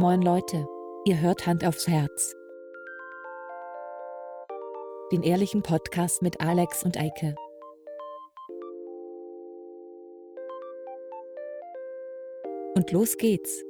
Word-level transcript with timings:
Moin 0.00 0.22
Leute, 0.22 0.64
ihr 1.06 1.20
hört 1.20 1.44
Hand 1.44 1.64
aufs 1.64 1.88
Herz. 1.88 2.32
Den 5.10 5.24
ehrlichen 5.24 5.64
Podcast 5.64 6.22
mit 6.22 6.40
Alex 6.40 6.84
und 6.84 6.96
Eike. 6.96 7.34
Und 12.76 12.92
los 12.92 13.16
geht's. 13.16 13.64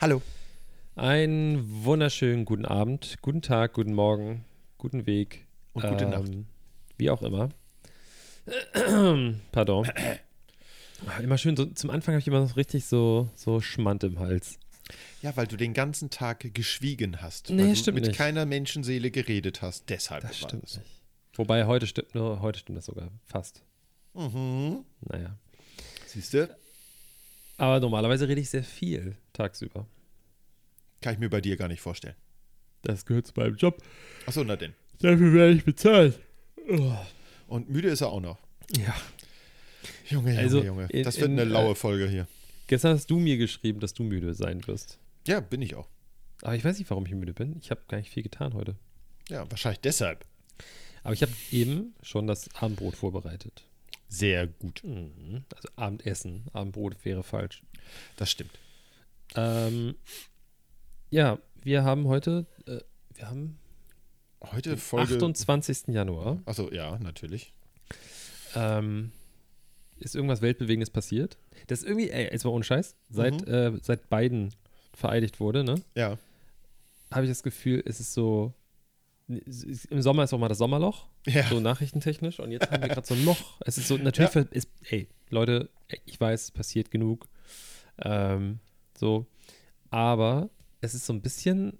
Hallo. 0.00 0.22
Einen 0.96 1.84
wunderschönen 1.84 2.46
guten 2.46 2.64
Abend, 2.64 3.18
guten 3.20 3.42
Tag, 3.42 3.74
guten 3.74 3.92
Morgen, 3.92 4.46
guten 4.78 5.04
Weg. 5.04 5.46
Und 5.74 5.86
gute 5.86 6.06
Nacht. 6.06 6.32
Wie 6.96 7.10
auch 7.10 7.20
immer. 7.20 7.50
Pardon. 9.52 9.86
Immer 11.22 11.38
schön, 11.38 11.56
so, 11.56 11.66
zum 11.66 11.90
Anfang 11.90 12.14
habe 12.14 12.20
ich 12.20 12.26
immer 12.26 12.40
noch 12.40 12.56
richtig 12.56 12.84
so, 12.86 13.28
so 13.34 13.60
Schmand 13.60 14.04
im 14.04 14.18
Hals. 14.18 14.58
Ja, 15.22 15.36
weil 15.36 15.46
du 15.46 15.56
den 15.56 15.74
ganzen 15.74 16.10
Tag 16.10 16.52
geschwiegen 16.54 17.22
hast. 17.22 17.50
Nee, 17.50 17.68
weil 17.68 17.74
du 17.74 17.92
mit 17.92 18.06
nicht. 18.06 18.16
keiner 18.16 18.44
Menschenseele 18.46 19.10
geredet 19.10 19.62
hast. 19.62 19.88
Deshalb 19.88 20.22
Das 20.22 20.42
war 20.42 20.48
stimmt 20.48 20.64
das. 20.64 20.78
nicht. 20.78 20.90
Wobei 21.34 21.66
heute 21.66 21.86
stimmt 21.86 22.14
nur, 22.14 22.40
heute 22.40 22.58
stimmt 22.58 22.78
das 22.78 22.86
sogar 22.86 23.10
fast. 23.24 23.62
Mhm. 24.14 24.84
Naja. 25.00 25.36
Siehst 26.06 26.34
du? 26.34 26.48
Aber 27.56 27.80
normalerweise 27.80 28.28
rede 28.28 28.40
ich 28.40 28.50
sehr 28.50 28.64
viel 28.64 29.16
tagsüber. 29.32 29.86
Kann 31.00 31.14
ich 31.14 31.20
mir 31.20 31.30
bei 31.30 31.40
dir 31.40 31.56
gar 31.56 31.68
nicht 31.68 31.80
vorstellen. 31.80 32.16
Das 32.82 33.06
gehört 33.06 33.26
zu 33.26 33.32
meinem 33.36 33.56
Job. 33.56 33.82
Achso, 34.26 34.42
na 34.44 34.56
denn. 34.56 34.74
Dafür 35.00 35.32
werde 35.32 35.52
ich 35.54 35.64
bezahlt. 35.64 36.18
Und 37.46 37.70
müde 37.70 37.88
ist 37.88 38.00
er 38.00 38.08
auch 38.08 38.20
noch. 38.20 38.38
Ja. 38.76 38.94
Junge, 40.12 40.30
Junge, 40.30 40.38
Also, 40.38 40.62
Junge. 40.62 40.86
in- 40.90 41.02
Das 41.04 41.16
wird 41.18 41.30
in, 41.30 41.38
eine 41.40 41.50
laue 41.50 41.72
äh, 41.72 41.74
Folge 41.74 42.08
hier. 42.08 42.26
Gestern 42.66 42.94
hast 42.94 43.10
du 43.10 43.18
mir 43.18 43.36
geschrieben, 43.36 43.80
dass 43.80 43.92
du 43.94 44.02
müde 44.04 44.34
sein 44.34 44.66
wirst. 44.66 44.98
Ja, 45.26 45.40
bin 45.40 45.60
ich 45.62 45.74
auch. 45.74 45.88
Aber 46.42 46.54
ich 46.54 46.64
weiß 46.64 46.78
nicht, 46.78 46.90
warum 46.90 47.06
ich 47.06 47.12
müde 47.12 47.32
bin. 47.34 47.56
Ich 47.60 47.70
habe 47.70 47.80
gar 47.88 47.98
nicht 47.98 48.10
viel 48.10 48.22
getan 48.22 48.54
heute. 48.54 48.76
Ja, 49.28 49.48
wahrscheinlich 49.50 49.80
deshalb. 49.80 50.24
Aber 51.04 51.14
ich 51.14 51.22
habe 51.22 51.32
eben 51.50 51.94
schon 52.02 52.26
das 52.26 52.48
Abendbrot 52.54 52.96
vorbereitet. 52.96 53.64
Sehr 54.08 54.46
gut. 54.46 54.82
Mhm. 54.84 55.44
Also 55.54 55.68
Abendessen. 55.76 56.44
Abendbrot 56.52 57.04
wäre 57.04 57.22
falsch. 57.22 57.62
Das 58.16 58.30
stimmt. 58.30 58.52
Ähm, 59.34 59.94
ja, 61.10 61.38
wir 61.62 61.84
haben 61.84 62.06
heute, 62.06 62.46
äh, 62.66 62.80
wir 63.14 63.28
haben 63.28 63.58
Heute 64.44 64.76
Folge. 64.76 65.14
28. 65.14 65.88
Januar. 65.88 66.42
Achso, 66.46 66.70
ja, 66.72 66.98
natürlich. 66.98 67.52
Ähm, 68.56 69.12
ist 70.02 70.14
irgendwas 70.14 70.42
Weltbewegendes 70.42 70.90
passiert? 70.90 71.38
Das 71.68 71.80
ist 71.80 71.86
irgendwie, 71.88 72.10
ey, 72.10 72.24
jetzt 72.32 72.44
mal 72.44 72.50
ohne 72.50 72.64
Scheiß, 72.64 72.96
seit, 73.08 73.46
Mhm. 73.46 73.52
äh, 73.52 73.78
seit 73.82 74.08
Biden 74.10 74.52
vereidigt 74.94 75.40
wurde, 75.40 75.64
ne, 75.64 75.76
Ja. 75.94 76.18
habe 77.10 77.24
ich 77.24 77.30
das 77.30 77.42
Gefühl, 77.42 77.82
es 77.86 78.00
ist 78.00 78.12
so, 78.14 78.52
im 79.28 80.02
Sommer 80.02 80.24
ist 80.24 80.32
auch 80.34 80.38
mal 80.38 80.48
das 80.48 80.58
Sommerloch, 80.58 81.06
Ja. 81.26 81.44
so 81.48 81.60
nachrichtentechnisch, 81.60 82.40
und 82.40 82.50
jetzt 82.50 82.70
haben 82.70 82.82
wir 82.82 82.88
gerade 82.90 83.06
so 83.06 83.14
ein 83.14 83.24
Loch. 83.24 83.60
Es 83.64 83.78
ist 83.78 83.88
so, 83.88 83.96
natürlich, 83.96 84.34
Ja. 84.34 84.42
ist, 84.50 84.68
ey, 84.90 85.08
Leute, 85.30 85.70
ich 86.04 86.20
weiß, 86.20 86.42
es 86.44 86.50
passiert 86.50 86.90
genug, 86.90 87.26
ähm, 88.04 88.58
so, 88.98 89.26
aber 89.90 90.50
es 90.80 90.94
ist 90.94 91.06
so 91.06 91.12
ein 91.12 91.22
bisschen 91.22 91.78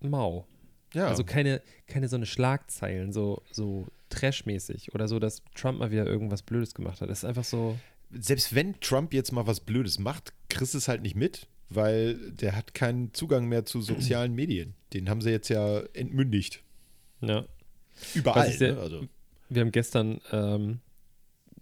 mau. 0.00 0.46
Ja. 0.94 1.08
Also 1.08 1.24
keine, 1.24 1.60
keine 1.86 2.08
so 2.08 2.16
eine 2.16 2.24
Schlagzeilen, 2.26 3.12
so, 3.12 3.42
so 3.50 3.86
Trash-mäßig 4.10 4.94
oder 4.94 5.08
so, 5.08 5.18
dass 5.18 5.42
Trump 5.54 5.78
mal 5.78 5.90
wieder 5.90 6.06
irgendwas 6.06 6.42
Blödes 6.42 6.74
gemacht 6.74 7.00
hat. 7.00 7.10
Es 7.10 7.18
ist 7.18 7.24
einfach 7.24 7.44
so, 7.44 7.78
Selbst 8.10 8.54
wenn 8.54 8.78
Trump 8.80 9.12
jetzt 9.14 9.32
mal 9.32 9.46
was 9.46 9.60
Blödes 9.60 9.98
macht, 9.98 10.32
kriegst 10.48 10.74
es 10.74 10.88
halt 10.88 11.02
nicht 11.02 11.14
mit, 11.16 11.46
weil 11.68 12.30
der 12.32 12.56
hat 12.56 12.74
keinen 12.74 13.12
Zugang 13.12 13.46
mehr 13.46 13.64
zu 13.64 13.80
sozialen 13.82 14.34
Medien. 14.34 14.74
Den 14.94 15.08
haben 15.10 15.20
sie 15.20 15.30
jetzt 15.30 15.48
ja 15.50 15.80
entmündigt. 15.94 16.62
ja. 17.20 17.44
Überall. 18.14 18.52
Sehr- 18.52 18.74
ne? 18.74 18.80
Also, 18.80 19.08
Wir 19.48 19.62
haben 19.62 19.72
gestern 19.72 20.20
ähm, 20.30 20.78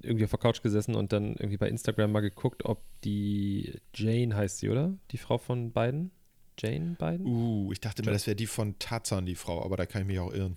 irgendwie 0.03 0.25
auf 0.25 0.31
der 0.31 0.39
Couch 0.39 0.63
gesessen 0.63 0.95
und 0.95 1.13
dann 1.13 1.35
irgendwie 1.37 1.57
bei 1.57 1.69
Instagram 1.69 2.13
mal 2.13 2.21
geguckt, 2.21 2.65
ob 2.67 2.83
die 3.05 3.73
Jane 3.95 4.37
heißt 4.37 4.59
sie, 4.59 4.69
oder? 4.69 4.93
Die 5.13 5.19
Frau 5.19 5.39
von 5.39 5.73
Biden? 5.73 6.11
Jane 6.59 6.97
Biden? 6.99 7.25
uh, 7.27 7.73
ich 7.73 7.81
dachte 7.81 8.03
mir, 8.03 8.11
das 8.13 8.27
wäre 8.27 8.37
die 8.37 8.47
von 8.47 8.79
Tarzan, 8.79 9.25
die 9.25 9.35
Frau, 9.35 9.65
aber 9.65 9.77
da 9.77 9.87
kann 9.87 10.03
ich 10.03 10.07
mich 10.09 10.19
auch 10.19 10.33
irren. 10.33 10.57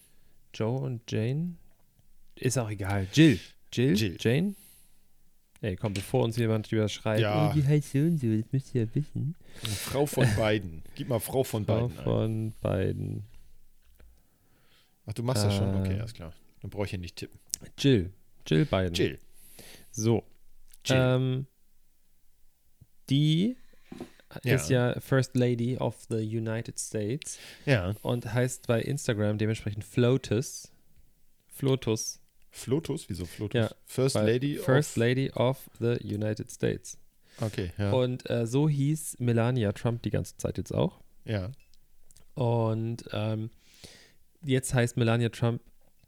Joe 0.53 0.79
und 0.79 1.09
Jane? 1.09 1.55
Ist 2.39 2.57
auch 2.57 2.69
egal. 2.69 3.07
Jill. 3.13 3.39
Jill? 3.73 3.95
Jill. 3.95 4.17
Jane? 4.19 4.55
Ey, 5.61 5.75
komm, 5.75 5.93
bevor 5.93 6.23
uns 6.23 6.37
jemand 6.37 6.71
wieder 6.71 6.87
schreibt, 6.87 7.19
Ja. 7.21 7.49
oh, 7.49 7.53
die 7.53 7.65
heißt 7.65 7.91
so 7.91 7.99
und 7.99 8.17
so, 8.17 8.27
das 8.27 8.45
müsst 8.51 8.73
ihr 8.73 8.83
ja 8.85 8.95
wissen. 8.95 9.35
Frau 9.63 10.05
von 10.05 10.25
beiden. 10.37 10.83
Gib 10.95 11.09
mal 11.09 11.19
Frau 11.19 11.43
von 11.43 11.65
Frau 11.65 11.87
beiden. 11.89 11.97
ein. 11.97 12.03
von 12.03 12.53
Biden. 12.61 13.23
Ach, 15.05 15.13
du 15.13 15.23
machst 15.23 15.43
das 15.43 15.55
schon? 15.55 15.75
Okay, 15.81 15.95
Äh, 15.95 15.99
alles 15.99 16.13
klar. 16.13 16.33
Dann 16.61 16.69
brauche 16.71 16.85
ich 16.85 16.91
hier 16.91 16.99
nicht 16.99 17.15
tippen. 17.17 17.39
Jill. 17.77 18.13
Jill 18.47 18.65
Biden. 18.65 18.93
Jill. 18.93 19.19
So. 19.91 20.23
Jill. 20.85 20.97
Ähm, 20.97 21.47
die 23.09 23.57
Ja. 24.43 24.55
ist 24.55 24.69
ja 24.69 24.99
First 25.01 25.35
Lady 25.35 25.77
of 25.77 26.05
the 26.09 26.15
United 26.17 26.79
States 26.79 27.37
ja. 27.65 27.93
und 28.01 28.31
heißt 28.31 28.67
bei 28.67 28.81
Instagram 28.81 29.37
dementsprechend 29.37 29.83
Flotus. 29.83 30.71
Flotus. 31.47 32.21
Flotus? 32.51 33.09
Wieso 33.09 33.25
Flotus? 33.25 33.59
Ja, 33.59 33.69
First 33.85 34.15
Lady 34.15 34.55
First 34.55 34.91
of... 34.91 34.97
Lady 34.97 35.31
of 35.35 35.69
the 35.79 35.97
United 36.03 36.49
States. 36.51 36.97
Okay, 37.41 37.71
ja. 37.77 37.91
Und 37.91 38.29
äh, 38.29 38.45
so 38.47 38.67
hieß 38.67 39.17
Melania 39.19 39.71
Trump 39.71 40.01
die 40.03 40.09
ganze 40.09 40.35
Zeit 40.37 40.57
jetzt 40.57 40.73
auch. 40.73 40.99
ja. 41.25 41.51
Und 42.35 43.03
ähm, 43.11 43.49
jetzt 44.43 44.73
heißt 44.73 44.95
Melania 44.95 45.27
Trump, 45.29 45.61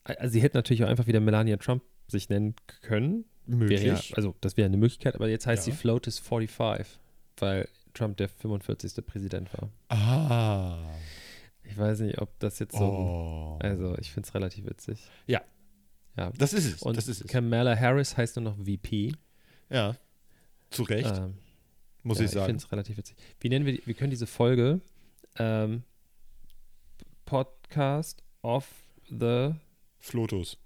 also 0.06 0.32
sie 0.32 0.42
hätte 0.42 0.58
natürlich 0.58 0.84
auch 0.84 0.88
einfach 0.88 1.08
wieder 1.08 1.20
Melania 1.20 1.58
Trump 1.58 1.84
sich 2.08 2.30
nennen 2.30 2.56
können. 2.84 3.26
Möglich. 3.46 3.84
Ja, 3.84 4.00
also 4.16 4.36
das 4.40 4.56
wäre 4.56 4.66
eine 4.68 4.78
Möglichkeit, 4.78 5.16
aber 5.16 5.28
jetzt 5.28 5.46
heißt 5.46 5.68
Ja. 5.68 5.74
sie 5.74 5.78
Flotus 5.78 6.20
45, 6.20 7.00
weil 7.38 7.68
Trump 7.94 8.16
der 8.18 8.30
45. 8.30 9.06
Präsident 9.06 9.50
war. 9.54 9.70
ah. 9.90 10.78
Ich 11.64 11.78
weiß 11.78 12.00
nicht, 12.00 12.20
ob 12.22 12.38
das 12.40 12.60
jetzt 12.60 12.78
so. 12.78 12.84
Oh. 12.84 13.58
Also, 13.62 13.98
ich 13.98 14.12
finde 14.12 14.28
es 14.28 14.34
relativ 14.36 14.66
witzig. 14.66 15.10
Ja. 15.28 15.42
Ja. 16.22 16.32
Das 16.38 16.54
ist 16.54 16.66
es. 16.66 16.82
Und 16.82 16.98
das 16.98 17.08
ist 17.08 17.22
es. 17.22 17.28
Kamala 17.28 17.76
Harris 17.78 18.16
heißt 18.16 18.36
nur 18.38 18.44
noch 18.44 18.58
VP. 18.58 19.14
Ja. 19.70 19.96
Zu 20.70 20.84
Recht, 20.84 21.16
Ähm, 21.18 21.38
muss 22.04 22.20
ja, 22.20 22.26
ich 22.26 22.32
sagen. 22.32 22.46
finde 22.48 22.64
es 22.64 22.72
relativ 22.72 22.98
witzig. 22.98 23.18
Wie 23.40 23.50
nennen 23.50 23.66
wir 23.66 23.74
die, 23.74 23.86
wir 23.86 23.94
können 23.94 24.10
diese 24.12 24.28
Folge 24.28 24.82
ähm, 25.38 25.84
Podcast 27.26 28.24
of 28.42 28.68
the. 29.10 29.54
Flotus. 30.00 30.58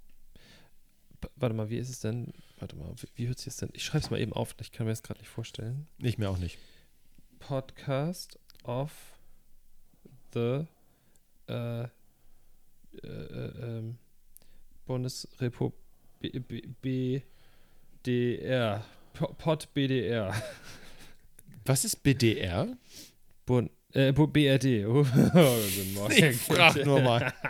Warte 1.35 1.55
mal, 1.55 1.69
wie 1.69 1.77
ist 1.77 1.89
es 1.89 1.99
denn? 1.99 2.33
Warte 2.59 2.75
mal, 2.75 2.93
wie, 2.97 3.07
wie 3.15 3.27
hört 3.27 3.37
sich 3.39 3.45
das 3.45 3.57
denn? 3.57 3.69
Ich 3.73 3.83
schreibe 3.83 4.03
es 4.05 4.09
mal 4.11 4.19
eben 4.19 4.31
auf, 4.33 4.55
ich 4.61 4.71
kann 4.71 4.85
mir 4.85 4.91
das 4.91 5.03
gerade 5.03 5.19
nicht 5.19 5.29
vorstellen. 5.29 5.87
Ich 5.97 6.17
mir 6.17 6.29
auch 6.29 6.37
nicht. 6.37 6.57
Podcast 7.39 8.39
of 8.63 8.91
the 10.33 10.65
äh, 11.47 11.83
äh, 11.83 11.87
äh, 13.03 13.77
ähm, 13.77 13.97
Bundesrepublik 14.85 15.73
BDR. 16.81 18.83
Po- 19.13 19.33
Pod 19.37 19.67
BDR. 19.73 20.33
Was 21.65 21.85
ist 21.85 22.03
BDR? 22.03 22.77
Bund, 23.45 23.71
äh, 23.93 24.11
BRD. 24.11 24.85
Oh. 24.87 25.05
Ich 26.09 26.35
frag 26.37 26.85
nur 26.85 27.01
mal. 27.01 27.33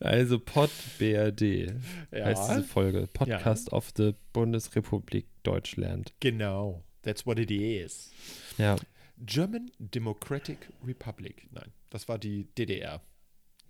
Also 0.00 0.38
Pod 0.38 0.70
BRD 0.98 1.72
heißt 2.12 2.42
diese 2.48 2.60
Ja, 2.60 2.62
Folge. 2.62 3.08
Podcast 3.12 3.72
of 3.72 3.90
the 3.96 4.14
Bundesrepublik 4.32 5.26
Deutschland. 5.42 6.12
genau. 6.20 6.84
That's 7.02 7.26
what 7.26 7.38
it 7.38 7.50
is. 7.50 8.10
Ja. 8.58 8.76
German 9.18 9.70
Democratic 9.78 10.68
Republic. 10.86 11.48
Nein, 11.52 11.72
das 11.90 12.08
war 12.08 12.18
die 12.18 12.44
DDR. 12.56 13.00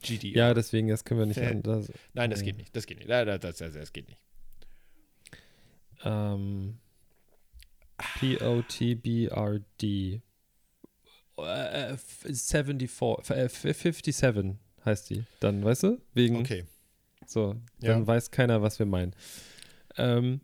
GDR. 0.03 0.37
Ja, 0.37 0.55
deswegen, 0.55 0.89
das 0.89 1.05
können 1.05 1.21
wir 1.21 1.27
nicht 1.27 1.41
an. 1.41 1.63
Das, 1.63 1.93
Nein, 2.15 2.31
das 2.31 2.43
geht 2.43 2.57
nicht. 2.57 2.75
Das 2.77 2.87
geht 2.87 2.99
nicht. 2.99 3.11
Das, 3.11 3.41
das, 3.41 3.57
das, 3.59 3.73
das 3.75 3.93
geht 3.93 4.09
nicht. 4.09 4.21
Ähm, 6.05 6.79
P-O-T-B-R-D. 8.89 10.21
Äh, 11.39 11.93
f- 11.93 12.27
74, 12.27 13.31
äh, 13.31 13.45
f- 13.45 13.61
57 13.63 14.57
heißt 14.85 15.11
die. 15.11 15.25
Dann, 15.41 15.65
weißt 15.65 15.83
du? 15.85 16.01
Wegen, 16.15 16.37
Okay. 16.37 16.65
so, 17.27 17.55
Ja. 17.81 17.93
dann 17.93 18.07
weiß 18.07 18.31
keiner, 18.31 18.63
was 18.63 18.79
wir 18.79 18.87
meinen. 18.87 19.15
Ähm, 19.97 20.41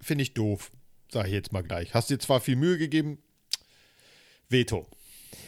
Finde 0.00 0.22
ich 0.22 0.34
doof. 0.34 0.72
Sag 1.10 1.26
ich 1.26 1.32
jetzt 1.32 1.52
mal 1.52 1.62
gleich. 1.62 1.94
Hast 1.94 2.10
dir 2.10 2.18
zwar 2.18 2.40
viel 2.40 2.56
Mühe 2.56 2.76
gegeben. 2.78 3.18
Veto. 4.48 4.86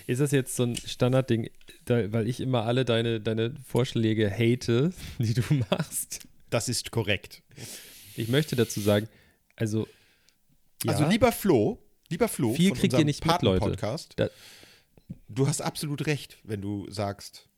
Ist 0.06 0.20
das 0.20 0.30
jetzt 0.32 0.56
so 0.56 0.64
ein 0.64 0.76
Standardding, 0.76 1.50
da, 1.84 2.10
weil 2.12 2.28
ich 2.28 2.40
immer 2.40 2.64
alle 2.64 2.84
deine, 2.84 3.20
deine 3.20 3.54
Vorschläge 3.66 4.30
hate, 4.30 4.92
die 5.18 5.34
du 5.34 5.42
machst? 5.70 6.20
Das 6.50 6.68
ist 6.68 6.90
korrekt. 6.90 7.42
Ich 8.16 8.28
möchte 8.28 8.56
dazu 8.56 8.80
sagen, 8.80 9.08
also, 9.56 9.86
ja, 10.84 10.92
Also 10.92 11.06
lieber 11.08 11.32
Flo, 11.32 11.78
Lieber 12.10 12.28
Flo, 12.28 12.54
Viel 12.54 12.72
kriegt 12.72 12.94
ihr 12.94 13.04
nicht 13.04 13.26
mit, 13.26 13.42
Leute. 13.42 13.60
Paten-Podcast, 13.60 14.14
Da- 14.16 14.30
du 15.28 15.46
hast 15.46 15.60
absolut 15.60 16.06
recht, 16.06 16.38
wenn 16.42 16.62
du 16.62 16.90
sagst, 16.90 17.48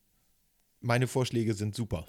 meine 0.81 1.07
Vorschläge 1.07 1.55
sind 1.55 1.75
super. 1.77 2.07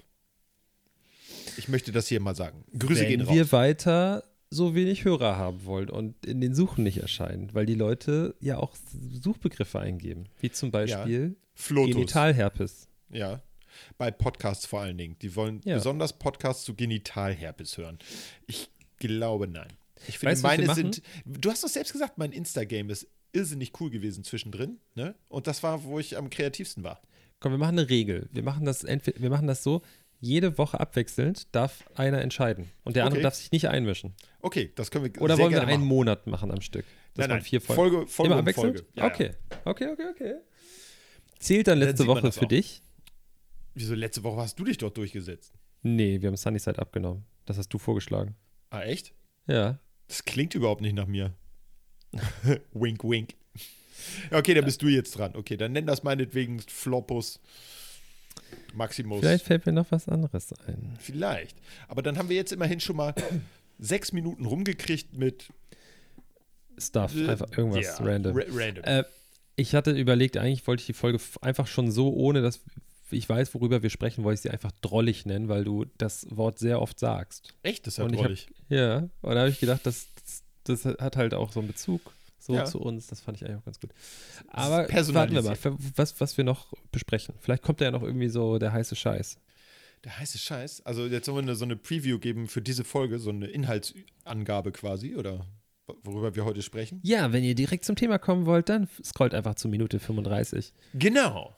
Ich 1.56 1.68
möchte 1.68 1.92
das 1.92 2.08
hier 2.08 2.18
mal 2.20 2.34
sagen. 2.34 2.64
Grüße 2.76 3.02
Wenn 3.02 3.08
gehen 3.08 3.20
raus. 3.22 3.34
wir 3.34 3.52
weiter 3.52 4.24
so 4.52 4.74
wenig 4.74 5.04
Hörer 5.04 5.36
haben 5.36 5.64
wollen 5.64 5.88
und 5.90 6.26
in 6.26 6.40
den 6.40 6.54
Suchen 6.54 6.84
nicht 6.84 6.98
erscheinen, 6.98 7.48
weil 7.54 7.66
die 7.66 7.74
Leute 7.74 8.34
ja 8.40 8.58
auch 8.58 8.74
Suchbegriffe 9.12 9.78
eingeben, 9.80 10.24
wie 10.40 10.50
zum 10.50 10.70
Beispiel 10.70 11.36
Flotus. 11.54 11.94
Genitalherpes. 11.94 12.88
Ja. 13.10 13.42
Bei 13.98 14.10
Podcasts 14.10 14.66
vor 14.66 14.80
allen 14.82 14.98
Dingen. 14.98 15.16
Die 15.22 15.34
wollen 15.34 15.60
Ja. 15.64 15.76
besonders 15.76 16.12
Podcasts 16.18 16.64
zu 16.64 16.74
Genitalherpes 16.74 17.78
hören. 17.78 17.98
Ich 18.46 18.68
glaube, 18.98 19.48
nein. 19.48 19.68
Ich 20.08 20.18
finde, 20.18 20.32
Weißt 20.32 20.42
meine 20.42 20.74
sind. 20.74 21.02
Du 21.24 21.50
hast 21.50 21.64
doch 21.64 21.68
selbst 21.68 21.92
gesagt, 21.92 22.18
mein 22.18 22.32
Insta-Game 22.32 22.90
ist 22.90 23.06
irrsinnig 23.32 23.72
cool 23.80 23.88
gewesen 23.90 24.24
zwischendrin. 24.24 24.78
Ne? 24.94 25.14
Und 25.28 25.46
das 25.46 25.62
war, 25.62 25.84
wo 25.84 25.98
ich 25.98 26.16
am 26.18 26.28
kreativsten 26.28 26.84
war. 26.84 27.00
Komm, 27.40 27.52
wir 27.52 27.58
machen 27.58 27.78
eine 27.78 27.88
Regel. 27.88 28.28
Wir 28.32 28.42
machen 28.42 28.64
das 28.64 28.84
entweder, 28.84 29.20
wir 29.20 29.30
machen 29.30 29.46
das 29.46 29.62
so, 29.62 29.82
jede 30.22 30.56
Woche 30.56 30.78
abwechselnd 30.78 31.54
darf 31.54 31.84
einer 31.96 32.22
entscheiden 32.22 32.70
und 32.84 32.94
der 32.96 33.04
andere 33.04 33.18
Okay. 33.18 33.22
darf 33.24 33.34
sich 33.34 33.50
nicht 33.50 33.68
einmischen. 33.68 34.14
Okay, 34.40 34.70
das 34.76 34.90
können 34.90 35.12
wir 35.12 35.20
Oder 35.20 35.36
wollen 35.36 35.52
wir 35.52 35.62
einen 35.62 35.80
machen. 35.80 35.88
Monat 35.88 36.26
machen 36.28 36.50
am 36.52 36.60
Stück? 36.60 36.84
Nein, 37.16 37.28
man 37.28 37.38
nein. 37.38 37.44
vier 37.44 37.60
Folgen. 37.60 37.92
Folge, 37.92 38.06
Folge 38.06 38.32
Immer 38.32 38.40
abwechselnd? 38.40 38.78
Folge. 38.78 38.92
Ja, 38.94 39.06
okay. 39.06 39.30
okay, 39.64 39.88
okay, 39.92 40.06
okay. 40.12 40.34
Zählt 41.40 41.66
dann 41.66 41.80
Dann 41.80 41.88
letzte 41.88 42.04
man 42.04 42.16
Woche 42.16 42.22
das 42.22 42.38
für 42.38 42.44
auch. 42.44 42.48
dich? 42.48 42.78
Ja. 42.78 42.82
Wieso, 43.74 43.94
letzte 43.94 44.22
Woche 44.22 44.40
hast 44.40 44.58
du 44.58 44.64
dich 44.64 44.78
doch 44.78 44.90
durchgesetzt? 44.90 45.52
Nee, 45.82 46.20
wir 46.22 46.28
haben 46.28 46.36
Sunnyside 46.36 46.78
abgenommen. 46.78 47.24
Das 47.44 47.58
hast 47.58 47.68
du 47.70 47.78
vorgeschlagen. 47.78 48.36
Ah, 48.70 48.82
echt? 48.82 49.12
Ja. 49.48 49.80
Das 50.06 50.24
klingt 50.24 50.54
überhaupt 50.54 50.82
nicht 50.82 50.94
nach 50.94 51.06
mir. 51.06 51.34
wink, 52.72 53.02
wink. 53.02 53.34
Ja, 54.30 54.38
Okay, 54.38 54.54
dann 54.54 54.64
bist 54.64 54.82
du 54.82 54.88
jetzt 54.88 55.18
dran. 55.18 55.34
Okay, 55.34 55.56
dann 55.56 55.72
nenn 55.72 55.86
das 55.86 56.02
meinetwegen 56.04 56.60
Floppus 56.60 57.40
Maximus. 58.74 59.20
Vielleicht 59.20 59.44
fällt 59.44 59.66
mir 59.66 59.72
noch 59.72 59.86
was 59.90 60.08
anderes 60.08 60.52
ein. 60.66 60.96
Vielleicht. 61.00 61.56
Aber 61.88 62.02
dann 62.02 62.18
haben 62.18 62.28
wir 62.28 62.36
jetzt 62.36 62.52
immerhin 62.52 62.80
schon 62.80 62.96
mal 62.96 63.14
sechs 63.78 64.12
Minuten 64.12 64.44
rumgekriegt 64.46 65.16
mit 65.16 65.48
Stuff, 66.78 67.12
einfach 67.28 67.50
irgendwas 67.56 67.84
Ja, 67.84 67.96
random. 68.04 68.36
ra- 68.36 68.44
random. 68.48 68.84
Äh, 68.84 69.04
ich 69.56 69.74
hatte 69.74 69.90
überlegt, 69.92 70.36
eigentlich 70.38 70.66
wollte 70.66 70.80
ich 70.80 70.86
die 70.86 70.92
Folge 70.94 71.18
einfach 71.42 71.66
schon 71.66 71.90
so, 71.90 72.12
ohne 72.14 72.40
dass 72.42 72.60
ich 73.10 73.28
weiß, 73.28 73.52
worüber 73.54 73.82
wir 73.82 73.90
sprechen, 73.90 74.24
wollte 74.24 74.36
ich 74.36 74.40
sie 74.40 74.50
einfach 74.50 74.72
drollig 74.80 75.26
nennen, 75.26 75.48
weil 75.50 75.64
du 75.64 75.84
das 75.98 76.26
Wort 76.30 76.58
sehr 76.58 76.80
oft 76.80 76.98
sagst. 76.98 77.52
Echt, 77.62 77.86
das 77.86 77.94
ist 77.94 77.98
ja 77.98 78.04
hab, 78.04 78.12
drollig. 78.12 78.46
ja, 78.70 79.00
und 79.20 79.34
da 79.34 79.40
habe 79.40 79.50
ich 79.50 79.60
gedacht, 79.60 79.80
das, 79.84 80.06
das 80.64 80.86
hat 80.86 81.16
halt 81.18 81.34
auch 81.34 81.52
so 81.52 81.60
einen 81.60 81.66
Bezug 81.68 82.00
so 82.44 82.54
Ja. 82.54 82.64
zu 82.64 82.80
uns. 82.80 83.06
Das 83.06 83.20
fand 83.20 83.36
ich 83.36 83.44
eigentlich 83.44 83.58
auch 83.58 83.64
ganz 83.64 83.80
gut. 83.80 83.90
Aber 84.48 84.88
warten 84.88 85.34
wir 85.34 85.42
mal, 85.42 85.56
was, 85.96 86.20
was 86.20 86.36
wir 86.36 86.44
noch 86.44 86.72
besprechen. 86.90 87.34
Vielleicht 87.40 87.62
kommt 87.62 87.80
da 87.80 87.86
ja 87.86 87.90
noch 87.90 88.02
irgendwie 88.02 88.28
so 88.28 88.58
der 88.58 88.72
heiße 88.72 88.96
Scheiß. 88.96 89.38
Der 90.04 90.18
heiße 90.18 90.38
Scheiß. 90.38 90.84
Also 90.84 91.06
jetzt 91.06 91.26
sollen 91.26 91.36
wir 91.36 91.42
eine, 91.42 91.54
so 91.54 91.64
eine 91.64 91.76
Preview 91.76 92.18
geben 92.18 92.48
für 92.48 92.60
diese 92.60 92.82
Folge, 92.82 93.18
so 93.20 93.30
eine 93.30 93.46
Inhaltsangabe 93.46 94.72
quasi, 94.72 95.14
oder 95.14 95.46
worüber 96.02 96.34
wir 96.34 96.44
heute 96.44 96.62
sprechen. 96.62 96.98
Ja, 97.04 97.32
wenn 97.32 97.44
ihr 97.44 97.54
direkt 97.54 97.84
zum 97.84 97.94
Thema 97.94 98.18
kommen 98.18 98.46
wollt, 98.46 98.68
dann 98.68 98.88
scrollt 99.04 99.34
einfach 99.34 99.54
zu 99.54 99.68
Minute 99.68 100.00
35. 100.00 100.72
Genau. 100.94 101.56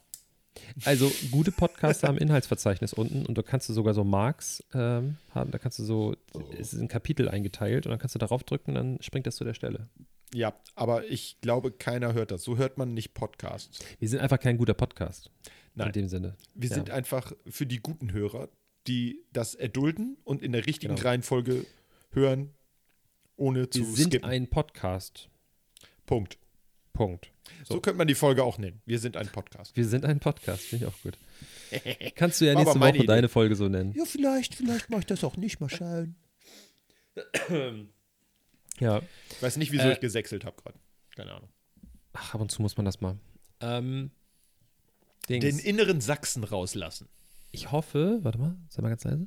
Also 0.84 1.10
gute 1.30 1.50
Podcasts 1.50 2.02
haben 2.04 2.16
Inhaltsverzeichnis 2.18 2.92
unten 2.92 3.26
und 3.26 3.36
da 3.36 3.42
kannst 3.42 3.68
du 3.68 3.72
sogar 3.72 3.92
so 3.94 4.04
Marks 4.04 4.62
ähm, 4.72 5.16
haben. 5.34 5.50
Da 5.50 5.58
kannst 5.58 5.78
du 5.78 5.84
so, 5.84 6.14
es 6.58 6.72
ist 6.72 6.80
ein 6.80 6.88
Kapitel 6.88 7.28
eingeteilt 7.28 7.86
und 7.86 7.90
dann 7.90 7.98
kannst 7.98 8.14
du 8.14 8.18
darauf 8.18 8.44
drücken 8.44 8.70
und 8.70 8.74
dann 8.76 8.98
springt 9.02 9.26
das 9.26 9.36
zu 9.36 9.44
der 9.44 9.54
Stelle. 9.54 9.88
Ja, 10.34 10.52
aber 10.74 11.06
ich 11.06 11.36
glaube, 11.42 11.70
keiner 11.70 12.12
hört 12.12 12.32
das. 12.32 12.42
So 12.42 12.56
hört 12.56 12.76
man 12.76 12.92
nicht 12.92 13.14
Podcasts. 13.14 13.78
Wir 14.00 14.08
sind 14.08 14.18
einfach 14.20 14.40
kein 14.40 14.58
guter 14.58 14.74
Podcast. 14.74 15.30
Nein. 15.76 15.86
In 15.88 15.92
dem 15.92 16.08
Sinne. 16.08 16.34
Wir 16.54 16.70
Ja. 16.70 16.74
sind 16.74 16.90
einfach 16.90 17.32
für 17.46 17.66
die 17.66 17.78
guten 17.78 18.12
Hörer, 18.12 18.48
die 18.88 19.20
das 19.32 19.54
erdulden 19.54 20.16
und 20.24 20.42
in 20.42 20.50
der 20.52 20.66
richtigen 20.66 20.96
Genau. 20.96 21.06
Reihenfolge 21.08 21.64
hören, 22.10 22.50
ohne 23.36 23.70
zu 23.70 23.78
Wir 23.80 23.86
sind 23.94 24.10
skippen. 24.12 24.28
ein 24.28 24.48
Podcast. 24.48 25.28
Punkt. 26.04 26.36
Punkt. 26.92 27.30
So. 27.64 27.74
So. 27.74 27.80
könnte 27.80 27.98
man 27.98 28.08
die 28.08 28.14
Folge 28.16 28.42
auch 28.42 28.58
nennen. 28.58 28.80
Wir 28.86 28.98
sind 28.98 29.16
ein 29.16 29.28
Podcast. 29.28 29.76
Wir 29.76 29.86
sind 29.86 30.04
ein 30.04 30.18
Podcast, 30.20 30.62
finde 30.64 30.86
ich 30.86 30.92
auch 30.92 31.00
gut. 31.02 31.16
Kannst 32.16 32.40
du 32.40 32.44
ja 32.46 32.54
nächste 32.54 32.78
Woche 32.80 32.88
Idee. 32.90 33.06
deine 33.06 33.28
Folge 33.28 33.54
so 33.54 33.68
nennen. 33.68 33.92
Ja, 33.96 34.04
vielleicht, 34.04 34.56
vielleicht 34.56 34.90
mache 34.90 35.00
ich 35.00 35.06
das 35.06 35.22
auch 35.22 35.36
nicht. 35.36 35.60
Mal 35.60 35.70
schauen. 35.70 36.16
Ja. 38.80 39.02
Ich 39.30 39.42
weiß 39.42 39.56
nicht, 39.56 39.72
wieso 39.72 39.84
Äh, 39.84 39.92
ich 39.94 40.00
gesächselt 40.00 40.44
habe 40.44 40.60
gerade. 40.60 40.78
Keine 41.16 41.32
Ahnung. 41.32 41.48
Ach, 42.12 42.34
ab 42.34 42.40
und 42.40 42.50
zu 42.50 42.62
muss 42.62 42.76
man 42.76 42.84
das 42.86 43.00
mal. 43.00 43.18
Ähm, 43.60 44.10
Dings. 45.28 45.44
Den 45.44 45.58
inneren 45.58 46.00
Sachsen 46.00 46.44
rauslassen. 46.44 47.08
ich 47.52 47.70
hoffe, 47.72 48.18
warte 48.22 48.38
mal, 48.38 48.56
sei 48.68 48.82
mal 48.82 48.88
ganz 48.90 49.04
leise. 49.04 49.26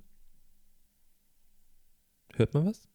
Hört 2.35 2.53
man 2.53 2.65
was? 2.67 2.87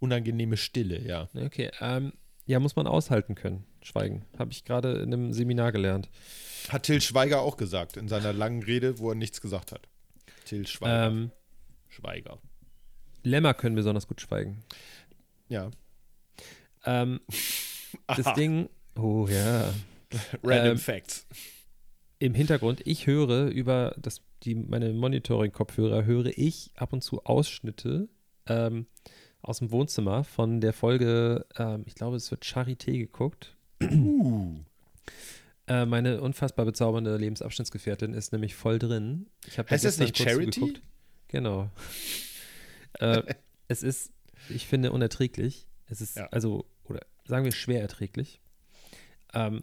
Unangenehme 0.00 0.56
Stille, 0.56 1.00
ja. 1.00 1.28
Okay, 1.34 1.70
ähm, 1.80 2.12
ja, 2.46 2.58
muss 2.58 2.74
man 2.76 2.86
aushalten 2.88 3.34
können. 3.36 3.64
Schweigen. 3.82 4.24
Habe 4.36 4.50
ich 4.50 4.64
gerade 4.64 4.94
in 4.94 5.12
einem 5.14 5.32
Seminar 5.32 5.70
gelernt. 5.72 6.10
Hat 6.68 6.82
Till 6.84 7.00
Schweiger 7.00 7.40
auch 7.40 7.56
gesagt 7.56 7.96
in 7.96 8.08
seiner 8.08 8.32
langen 8.32 8.62
Rede, 8.64 8.98
wo 8.98 9.10
er 9.10 9.14
nichts 9.14 9.40
gesagt 9.40 9.72
hat. 9.72 9.88
Till 10.44 10.66
Schweiger. 10.66 11.06
Ähm, 11.06 11.30
Schweiger. 11.88 12.38
Lämmer 13.22 13.54
können 13.54 13.76
besonders 13.76 14.08
gut 14.08 14.20
schweigen. 14.20 14.64
Ja. 15.48 15.70
Ähm, 16.84 17.20
das. 18.06 18.34
Ding, 18.34 18.68
oh 18.96 19.26
ja, 19.28 19.72
Random 20.42 20.72
ähm, 20.72 20.78
Facts. 20.78 21.26
im 22.18 22.34
Hintergrund, 22.34 22.82
ich 22.84 23.06
höre 23.06 23.48
über 23.48 23.94
das, 23.98 24.20
die, 24.42 24.54
meine 24.54 24.92
Monitoring-Kopfhörer, 24.92 26.04
höre 26.04 26.36
ich 26.36 26.70
ab 26.74 26.92
und 26.92 27.02
zu 27.02 27.24
Ausschnitte 27.24 28.08
ähm, 28.46 28.86
aus 29.42 29.58
dem 29.58 29.70
Wohnzimmer 29.70 30.24
von 30.24 30.60
der 30.60 30.72
Folge, 30.72 31.46
ähm, 31.56 31.84
ich 31.86 31.94
glaube, 31.94 32.16
es 32.16 32.30
wird 32.30 32.44
Charité 32.44 32.98
geguckt. 32.98 33.56
Uh. 33.82 34.60
Äh, 35.66 35.86
meine 35.86 36.20
unfassbar 36.20 36.64
bezaubernde 36.64 37.16
Lebensabschnittsgefährtin 37.16 38.14
ist 38.14 38.32
nämlich 38.32 38.54
voll 38.54 38.78
drin. 38.78 39.26
Ich 39.46 39.58
hab 39.58 39.66
da 39.66 39.72
Heißt 39.72 39.84
das 39.84 39.98
nicht 39.98 40.16
Charity? 40.18 40.74
Genau. 41.28 41.70
äh, 42.98 43.22
es 43.68 43.82
ist, 43.82 44.12
ich 44.48 44.66
finde, 44.66 44.92
unerträglich. 44.92 45.66
Es 45.86 46.00
ist, 46.00 46.16
Ja. 46.16 46.26
also, 46.30 46.64
oder 46.84 47.00
sagen 47.24 47.44
wir 47.44 47.52
schwer 47.52 47.80
erträglich. 47.80 48.40
Ähm, 49.34 49.62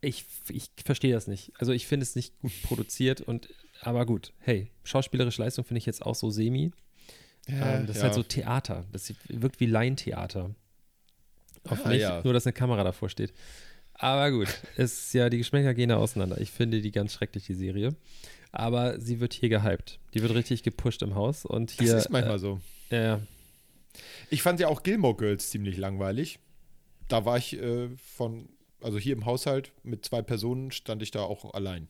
ich, 0.00 0.26
ich 0.48 0.70
verstehe 0.84 1.14
das 1.14 1.26
nicht. 1.26 1.52
Also 1.58 1.72
ich 1.72 1.86
finde 1.86 2.04
es 2.04 2.14
nicht 2.16 2.38
gut 2.40 2.52
produziert 2.62 3.20
und 3.22 3.48
aber 3.80 4.04
gut, 4.06 4.32
hey, 4.38 4.70
schauspielerische 4.84 5.42
Leistung 5.42 5.64
finde 5.64 5.78
ich 5.78 5.86
jetzt 5.86 6.04
auch 6.04 6.14
so 6.14 6.30
semi. 6.30 6.72
ähm, 7.48 7.86
das 7.86 7.96
ist 7.96 8.02
halt 8.02 8.14
so 8.14 8.22
Theater. 8.22 8.84
Das 8.92 9.12
wirkt 9.28 9.60
wie 9.60 9.66
Laientheater. 9.66 10.54
Auf 11.66 11.84
Ah, 11.84 11.88
mich, 11.88 12.00
ja. 12.02 12.20
nur 12.22 12.32
dass 12.34 12.46
eine 12.46 12.52
Kamera 12.52 12.84
davor 12.84 13.08
steht. 13.08 13.32
Aber 13.94 14.30
gut, 14.30 14.48
es 14.76 15.04
ist 15.06 15.14
ja, 15.14 15.30
die 15.30 15.38
Geschmäcker 15.38 15.72
gehen 15.74 15.88
da 15.88 15.96
auseinander. 15.96 16.40
Ich 16.40 16.50
finde 16.50 16.82
die 16.82 16.90
ganz 16.90 17.12
schrecklich, 17.14 17.46
die 17.46 17.54
Serie. 17.54 17.94
Aber 18.52 19.00
sie 19.00 19.18
wird 19.20 19.32
hier 19.32 19.48
gehypt. 19.48 19.98
Die 20.14 20.22
wird 20.22 20.32
richtig 20.34 20.62
gepusht 20.62 21.02
im 21.02 21.14
Haus. 21.14 21.44
Und 21.44 21.72
hier. 21.72 21.92
das 21.94 22.04
ist 22.04 22.10
manchmal 22.10 22.38
so. 22.38 22.60
Äh, 22.90 22.96
ja, 22.96 23.02
ja. 23.02 23.20
Ich 24.30 24.42
fand 24.42 24.60
ja 24.60 24.68
auch 24.68 24.82
Gilmore 24.82 25.16
Girls 25.16 25.50
ziemlich 25.50 25.76
langweilig. 25.76 26.38
Da 27.08 27.24
war 27.24 27.36
ich 27.38 27.60
äh, 27.60 27.88
von, 27.96 28.48
also 28.80 28.98
hier 28.98 29.14
im 29.14 29.26
Haushalt 29.26 29.72
mit 29.82 30.04
zwei 30.04 30.22
Personen 30.22 30.70
stand 30.70 31.02
ich 31.02 31.10
da 31.10 31.22
auch 31.22 31.54
allein. 31.54 31.88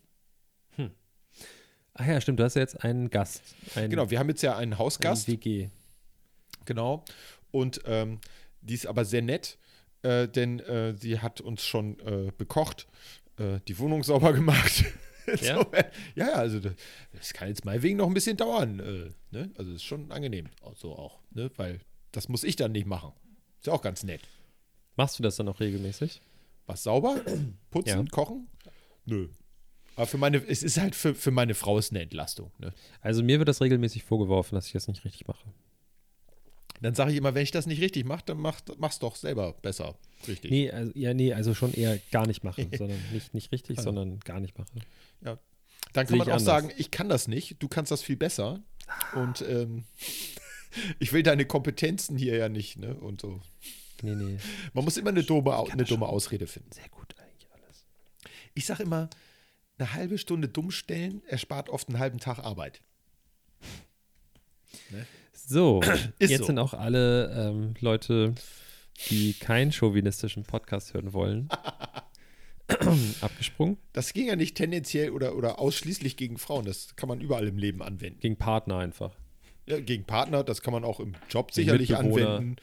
Ach 1.94 2.06
ja, 2.06 2.20
stimmt, 2.20 2.40
du 2.40 2.44
hast 2.44 2.56
ja 2.56 2.62
jetzt 2.62 2.82
einen 2.82 3.08
Gast. 3.08 3.42
Einen, 3.76 3.90
Genau, 3.90 4.11
wir 4.11 4.18
haben 4.18 4.28
jetzt 4.28 4.42
ja 4.42 4.56
einen 4.56 4.78
Hausgast. 4.78 5.28
WG. 5.28 5.68
Genau. 6.64 7.04
Und 7.52 7.82
ähm, 7.87 8.20
die 8.62 8.75
ist 8.75 8.87
aber 8.87 9.04
sehr 9.04 9.23
nett, 9.23 9.58
äh, 10.02 10.26
denn 10.26 10.58
äh, 10.61 10.96
sie 10.96 11.20
hat 11.20 11.40
uns 11.40 11.64
schon 11.64 12.00
äh, 12.00 12.32
bekocht, 12.37 12.88
äh, 13.38 13.61
die 13.68 13.78
Wohnung 13.78 14.02
sauber 14.02 14.32
gemacht. 14.32 14.84
Ja? 15.40 15.56
so, 15.56 15.73
äh, 15.73 15.84
ja, 16.16 16.32
also 16.32 16.61
das, 16.61 17.32
kann 17.32 17.49
jetzt 17.49 17.64
meinetwegen 17.64 17.96
noch 17.96 18.06
ein 18.08 18.12
bisschen 18.12 18.37
dauern. 18.37 18.78
Äh, 18.78 19.11
ne? 19.34 19.50
Also 19.56 19.73
ist 19.73 19.82
schon 19.82 20.12
angenehm. 20.12 20.50
So 20.75 20.94
auch, 20.94 21.18
ne? 21.30 21.50
Weil 21.56 21.80
das 22.16 22.28
muss 22.28 22.44
ich 22.44 22.56
dann 22.56 22.73
nicht 22.73 22.87
machen. 22.87 23.12
Ist 23.59 23.66
ja 23.66 23.73
auch 23.73 23.83
ganz 23.83 24.02
nett. 24.04 24.23
Machst 24.97 25.18
du 25.18 25.23
das 25.23 25.37
dann 25.37 25.49
auch 25.49 25.61
regelmäßig? 25.61 26.21
Was 26.66 26.83
sauber? 26.83 27.21
Putzen, 27.71 28.04
Ja. 28.06 28.11
kochen? 28.11 28.49
Nö. 29.06 29.28
Aber 29.97 30.06
für 30.06 30.18
meine, 30.18 30.38
es 30.38 30.62
ist 30.62 30.78
halt 30.80 30.94
für, 30.94 31.14
für 31.14 31.30
meine 31.30 31.54
Frau 31.54 31.78
ist 31.78 31.92
eine 31.92 32.00
Entlastung. 32.02 32.50
Ne? 32.59 32.73
Also 33.00 33.23
mir 33.23 33.38
wird 33.38 33.49
das 33.49 33.61
regelmäßig 33.61 34.02
vorgeworfen, 34.02 34.54
dass 34.56 34.66
ich 34.66 34.73
das 34.73 34.88
nicht 34.88 35.04
richtig 35.04 35.26
mache. 35.28 35.44
Dann 36.80 36.94
sage 36.94 37.12
ich 37.12 37.16
immer, 37.18 37.35
wenn 37.35 37.42
ich 37.44 37.52
das 37.52 37.66
nicht 37.66 37.80
richtig 37.80 38.04
mache, 38.04 38.25
dann 38.26 38.38
mach, 38.38 38.61
mach's 38.78 38.99
doch 38.99 39.14
selber 39.14 39.52
besser. 39.62 39.97
Richtig. 40.26 40.50
Nee, 40.50 40.71
also, 40.71 40.92
ja, 40.97 41.14
nee, 41.14 41.33
also 41.33 41.54
schon 41.54 41.73
eher 41.73 41.99
gar 42.11 42.26
nicht 42.26 42.42
machen, 42.42 42.68
sondern 42.76 42.99
nicht, 43.12 43.33
nicht 43.35 43.52
richtig, 43.52 43.78
Ah. 43.78 43.83
sondern 43.83 44.18
gar 44.21 44.40
nicht 44.40 44.59
machen. 44.59 44.83
Dann 45.23 45.38
kann 45.92 46.06
Sehe 46.09 46.16
man 46.18 46.26
auch 46.26 46.33
anders. 46.33 46.44
sagen, 46.44 46.73
ich 46.76 46.90
kann 46.90 47.09
das 47.09 47.28
nicht, 47.28 47.62
du 47.62 47.68
kannst 47.68 47.92
das 47.92 48.02
viel 48.02 48.16
besser. 48.16 48.61
Und 49.14 49.42
ähm, 49.42 49.85
ich 50.99 51.12
will 51.12 51.23
deine 51.23 51.45
Kompetenzen 51.45 52.16
hier 52.16 52.37
ja 52.37 52.49
nicht, 52.49 52.78
ne? 52.78 52.95
Und 52.95 53.21
so. 53.21 53.40
nee, 54.02 54.14
nee. 54.14 54.38
Man 54.73 54.85
muss 54.85 54.97
immer 54.97 55.11
eine 55.11 55.23
dumme, 55.23 55.57
eine 55.71 55.85
dumme 55.85 56.07
Ausrede 56.07 56.47
finden. 56.47 56.73
Sehr 56.73 56.88
gut 56.88 57.14
eigentlich 57.19 57.49
alles. 57.52 57.87
Ich 58.54 58.66
sage 58.66 58.83
immer, 58.83 59.09
eine 59.78 59.93
halbe 59.93 60.19
Stunde 60.19 60.49
dumm 60.49 60.71
stellen 60.71 61.23
erspart 61.26 61.69
oft 61.69 61.88
einen 61.88 61.99
halben 61.99 62.19
Tag 62.19 62.38
Arbeit. 62.38 62.81
So, 65.33 65.81
Ist 66.19 66.31
jetzt 66.31 66.40
so. 66.40 66.47
sind 66.47 66.59
auch 66.59 66.75
alle 66.75 67.31
ähm, 67.33 67.75
Leute, 67.81 68.35
die 69.11 69.35
keinen 69.35 69.73
chauvinistischen 69.73 70.45
Podcast 70.45 70.95
hören 70.95 71.12
wollen, 71.12 71.49
abgesprungen. 73.21 73.78
Das 73.93 74.12
ging 74.12 74.28
ja 74.28 74.37
nicht 74.37 74.57
tendenziell 74.57 75.11
oder, 75.11 75.37
oder 75.37 75.59
ausschließlich 75.59 76.16
gegen 76.16 76.38
Frauen. 76.38 76.64
Das 76.64 76.97
kann 76.97 77.09
man 77.09 77.21
überall 77.21 77.47
im 77.47 77.59
Leben 77.59 77.83
anwenden. 77.83 78.21
Gegen 78.21 78.37
Partner 78.37 78.78
einfach. 78.78 79.16
Ja, 79.66 79.80
gegen 79.80 80.04
Partner, 80.04 80.44
das 80.44 80.61
kann 80.62 80.73
man 80.73 80.85
auch 80.85 81.00
im 81.00 81.14
Job 81.30 81.52
sicherlich 81.52 81.97
anwenden. 81.97 82.56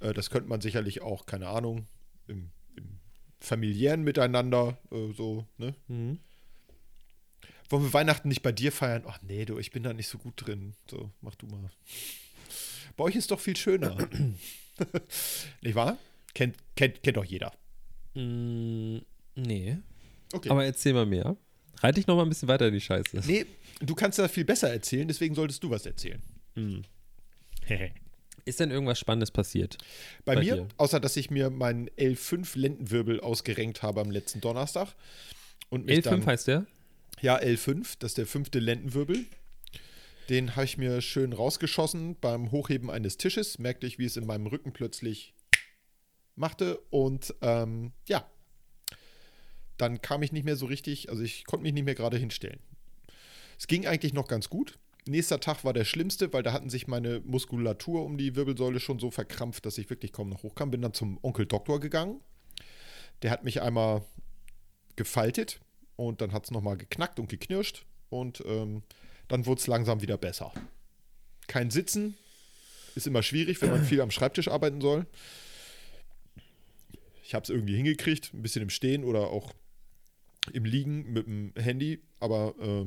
Äh, 0.00 0.12
das 0.12 0.30
könnte 0.30 0.48
man 0.48 0.60
sicherlich 0.60 1.02
auch, 1.02 1.26
keine 1.26 1.48
Ahnung, 1.48 1.86
im, 2.26 2.50
im 2.76 2.98
familiären 3.40 4.02
Miteinander 4.02 4.78
äh, 4.90 5.12
so, 5.14 5.46
ne? 5.56 5.74
Mhm. 5.88 6.18
Wollen 7.70 7.84
wir 7.84 7.92
Weihnachten 7.94 8.28
nicht 8.28 8.42
bei 8.42 8.52
dir 8.52 8.70
feiern? 8.70 9.04
Ach 9.06 9.18
nee, 9.22 9.46
du, 9.46 9.58
ich 9.58 9.70
bin 9.70 9.82
da 9.82 9.94
nicht 9.94 10.08
so 10.08 10.18
gut 10.18 10.34
drin. 10.36 10.74
So, 10.90 11.10
mach 11.22 11.34
du 11.36 11.46
mal. 11.46 11.70
Bei 12.98 13.04
euch 13.04 13.16
ist 13.16 13.30
doch 13.30 13.40
viel 13.40 13.56
schöner. 13.56 13.96
nicht 15.62 15.74
wahr? 15.74 15.96
Kennt, 16.34 16.56
kennt, 16.76 17.02
kennt 17.02 17.16
doch 17.16 17.24
jeder. 17.24 17.50
Mm, 18.14 18.98
nee. 19.36 19.78
Okay. 20.34 20.50
Aber 20.50 20.66
erzähl 20.66 20.92
mal 20.92 21.06
mehr. 21.06 21.34
Reite 21.78 21.98
ich 21.98 22.06
noch 22.06 22.16
mal 22.16 22.24
ein 22.24 22.28
bisschen 22.28 22.48
weiter 22.48 22.68
in 22.68 22.74
die 22.74 22.80
Scheiße. 22.80 23.22
nee, 23.26 23.46
du 23.80 23.94
kannst 23.94 24.18
das 24.18 24.30
viel 24.30 24.44
besser 24.44 24.70
erzählen, 24.70 25.08
deswegen 25.08 25.34
solltest 25.34 25.62
du 25.62 25.70
was 25.70 25.86
erzählen. 25.86 26.22
Mhm. 26.54 26.84
Ist 28.44 28.58
denn 28.58 28.70
irgendwas 28.70 28.98
Spannendes 28.98 29.30
passiert? 29.30 29.78
Bei, 30.24 30.34
Bei 30.34 30.40
mir, 30.40 30.56
dir. 30.56 30.68
außer 30.76 30.98
dass 30.98 31.16
ich 31.16 31.30
mir 31.30 31.50
meinen 31.50 31.88
L5 31.90 32.58
Lendenwirbel 32.58 33.20
ausgerenkt 33.20 33.82
habe 33.82 34.00
am 34.00 34.10
letzten 34.10 34.40
Donnerstag. 34.40 34.94
Und 35.68 35.86
mich 35.86 36.00
L5 36.00 36.02
dann, 36.02 36.26
heißt 36.26 36.48
der? 36.48 36.66
Ja, 37.20 37.38
L5, 37.38 37.96
das 38.00 38.12
ist 38.12 38.18
der 38.18 38.26
fünfte 38.26 38.58
Lendenwirbel. 38.58 39.24
Den 40.28 40.56
habe 40.56 40.64
ich 40.64 40.76
mir 40.76 41.00
schön 41.02 41.32
rausgeschossen 41.32 42.16
beim 42.20 42.50
Hochheben 42.50 42.90
eines 42.90 43.16
Tisches. 43.16 43.58
Merkte 43.58 43.86
ich, 43.86 43.98
wie 43.98 44.06
es 44.06 44.16
in 44.16 44.26
meinem 44.26 44.46
Rücken 44.46 44.72
plötzlich 44.72 45.34
machte. 46.34 46.78
Und 46.90 47.34
ähm, 47.42 47.92
ja, 48.08 48.28
dann 49.76 50.00
kam 50.00 50.22
ich 50.22 50.32
nicht 50.32 50.44
mehr 50.44 50.56
so 50.56 50.66
richtig, 50.66 51.10
also 51.10 51.22
ich 51.22 51.44
konnte 51.44 51.62
mich 51.62 51.72
nicht 51.72 51.84
mehr 51.84 51.94
gerade 51.94 52.16
hinstellen. 52.16 52.60
Es 53.58 53.66
ging 53.66 53.86
eigentlich 53.86 54.12
noch 54.12 54.26
ganz 54.26 54.48
gut. 54.48 54.78
Nächster 55.06 55.40
Tag 55.40 55.64
war 55.64 55.72
der 55.72 55.84
schlimmste, 55.84 56.32
weil 56.32 56.44
da 56.44 56.52
hatten 56.52 56.70
sich 56.70 56.86
meine 56.86 57.20
Muskulatur 57.20 58.04
um 58.04 58.18
die 58.18 58.36
Wirbelsäule 58.36 58.78
schon 58.78 59.00
so 59.00 59.10
verkrampft, 59.10 59.66
dass 59.66 59.78
ich 59.78 59.90
wirklich 59.90 60.12
kaum 60.12 60.28
noch 60.28 60.44
hochkam. 60.44 60.70
Bin 60.70 60.82
dann 60.82 60.94
zum 60.94 61.18
Onkel 61.22 61.46
Doktor 61.46 61.80
gegangen. 61.80 62.20
Der 63.22 63.32
hat 63.32 63.42
mich 63.42 63.62
einmal 63.62 64.04
gefaltet 64.94 65.60
und 65.96 66.20
dann 66.20 66.32
hat 66.32 66.44
es 66.44 66.50
nochmal 66.52 66.76
geknackt 66.76 67.18
und 67.18 67.28
geknirscht 67.28 67.84
und 68.10 68.42
ähm, 68.46 68.82
dann 69.28 69.46
wurde 69.46 69.60
es 69.60 69.66
langsam 69.66 70.02
wieder 70.02 70.18
besser. 70.18 70.52
Kein 71.48 71.70
Sitzen 71.70 72.16
ist 72.94 73.06
immer 73.06 73.22
schwierig, 73.22 73.60
wenn 73.62 73.70
man 73.70 73.84
viel 73.84 74.00
am 74.00 74.10
Schreibtisch 74.10 74.48
arbeiten 74.48 74.80
soll. 74.80 75.06
Ich 77.24 77.34
habe 77.34 77.44
es 77.44 77.50
irgendwie 77.50 77.76
hingekriegt, 77.76 78.34
ein 78.34 78.42
bisschen 78.42 78.62
im 78.62 78.70
Stehen 78.70 79.04
oder 79.04 79.30
auch 79.30 79.52
im 80.52 80.64
Liegen 80.64 81.12
mit 81.12 81.26
dem 81.26 81.52
Handy, 81.56 82.00
aber 82.20 82.54
äh, 82.60 82.86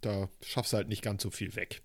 da 0.00 0.28
schaffst 0.42 0.72
du 0.72 0.76
halt 0.78 0.88
nicht 0.88 1.02
ganz 1.02 1.22
so 1.22 1.30
viel 1.30 1.54
weg. 1.56 1.82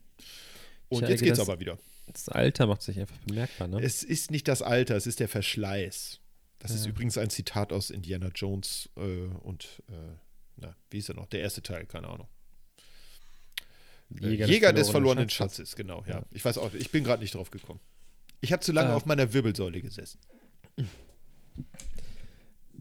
Und 0.90 1.08
jetzt 1.10 1.22
geht's 1.24 1.38
das- 1.40 1.48
aber 1.48 1.60
wieder. 1.60 1.78
Das 2.08 2.28
Alter 2.30 2.68
macht 2.68 2.82
sich 2.82 3.00
einfach 3.00 3.18
bemerkbar, 3.26 3.68
ne? 3.70 3.80
Es 3.82 4.04
ist 4.04 4.30
nicht 4.30 4.48
das 4.48 4.62
Alter, 4.62 4.96
es 4.98 5.08
ist 5.08 5.20
der 5.22 5.30
Verschleiß. 5.30 6.20
Das 6.60 6.72
ist 6.72 6.84
Ja. 6.86 6.92
übrigens 6.92 7.18
ein 7.18 7.30
Zitat 7.30 7.72
aus 7.74 7.90
Indiana 7.90 8.30
Jones 8.36 8.90
äh, 8.98 9.02
und, 9.02 9.82
äh, 9.90 9.94
na, 10.58 10.76
wie 10.92 10.98
ist 10.98 11.10
er 11.10 11.16
noch? 11.16 11.26
Der 11.28 11.40
erste 11.42 11.62
Teil, 11.62 11.86
keine 11.86 12.08
Ahnung. 12.10 12.28
Jäger, 14.10 14.48
Jäger 14.48 14.74
des 14.74 14.90
verlorenen 14.90 15.30
Schatzes, 15.30 15.76
genau, 15.76 16.04
ja. 16.08 16.16
Ja. 16.20 16.26
Ich 16.32 16.44
weiß 16.46 16.58
auch, 16.60 16.74
ich 16.74 16.92
bin 16.92 17.04
gerade 17.04 17.22
nicht 17.24 17.34
drauf 17.36 17.50
gekommen. 17.52 17.80
Ich 18.42 18.52
habe 18.52 18.62
zu 18.62 18.72
lange 18.74 18.92
Äh. 18.92 18.96
auf 18.96 19.06
meiner 19.06 19.32
Wirbelsäule 19.34 19.82
gesessen. 19.82 20.20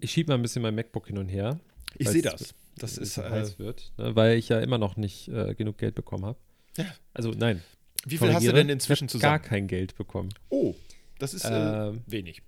Ich 0.00 0.10
schiebe 0.10 0.30
mal 0.32 0.34
ein 0.34 0.42
bisschen 0.42 0.62
mein 0.62 0.74
MacBook 0.74 1.06
hin 1.06 1.18
und 1.18 1.28
her. 1.28 1.60
Ich 1.96 2.08
sehe 2.08 2.22
das. 2.22 2.54
Das 2.76 2.98
ist, 2.98 3.18
äh, 3.18 3.22
heiß 3.28 3.58
wird, 3.58 3.92
ne? 3.98 4.14
weil 4.16 4.36
ich 4.38 4.48
ja 4.48 4.58
immer 4.60 4.78
noch 4.78 4.96
nicht 4.96 5.28
äh, 5.28 5.54
genug 5.54 5.78
Geld 5.78 5.94
bekommen 5.94 6.24
habe. 6.24 6.38
Ja. 6.76 6.86
Also 7.12 7.30
nein. 7.30 7.62
wie 8.06 8.18
viel 8.18 8.32
hast 8.32 8.46
du 8.46 8.52
denn 8.52 8.68
inzwischen 8.70 9.06
ich 9.06 9.14
hab 9.14 9.20
Gar 9.20 9.38
zusammen? 9.38 9.48
kein 9.48 9.66
Geld 9.68 9.94
bekommen. 9.96 10.30
Oh, 10.48 10.74
das 11.18 11.34
ist 11.34 11.44
äh, 11.44 11.88
Ähm, 11.88 12.02
wenig. 12.06 12.42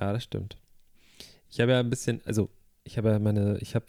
Ja, 0.00 0.12
das 0.12 0.24
stimmt. 0.24 0.56
Ich 1.50 1.60
habe 1.60 1.72
ja 1.72 1.80
ein 1.80 1.90
bisschen, 1.90 2.20
also 2.24 2.48
ich 2.84 2.96
habe 2.98 3.10
ja 3.10 3.18
meine, 3.18 3.58
ich 3.60 3.74
habe 3.74 3.86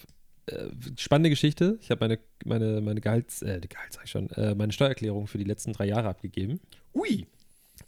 äh, 0.48 0.68
spannende 0.98 1.30
Geschichte. 1.30 1.78
Ich 1.82 1.90
habe 1.92 2.00
meine, 2.02 2.20
meine, 2.46 2.82
meine 2.82 3.02
Gehalts, 3.02 3.42
äh, 3.42 3.60
Gehalt 3.68 3.94
sag 3.94 4.06
ich 4.06 4.12
schon, 4.12 4.30
äh, 4.32 4.56
meine 4.56 4.72
Steuererklärung 4.74 5.28
für 5.28 5.38
die 5.38 5.44
letzten 5.46 5.74
drei 5.74 5.86
Jahre 5.86 6.10
abgegeben. 6.10 6.60
Ui. 6.94 7.26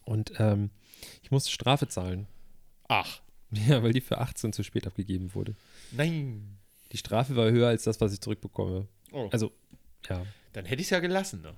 Und 0.06 0.34
ähm, 0.40 0.70
ich 1.22 1.32
musste 1.32 1.52
Strafe 1.52 1.88
zahlen. 1.88 2.28
Ach, 2.88 3.22
Ja, 3.68 3.82
weil 3.84 3.94
die 3.94 4.02
für 4.02 4.20
18 4.20 4.54
zu 4.54 4.64
spät 4.64 4.86
abgegeben 4.88 5.34
wurde. 5.34 5.56
nein. 5.92 6.56
Die 6.92 6.98
Strafe 6.98 7.36
war 7.36 7.50
höher 7.52 7.68
als 7.70 7.84
das, 7.84 8.00
was 8.02 8.14
ich 8.14 8.22
zurückbekomme. 8.22 8.88
Oh, 9.12 9.30
Also, 9.32 9.52
ja. 10.08 10.26
dann 10.54 10.66
hätte 10.66 10.82
ich 10.82 10.88
es 10.88 10.92
ja 10.92 11.00
gelassen. 11.00 11.42
Ne? 11.42 11.54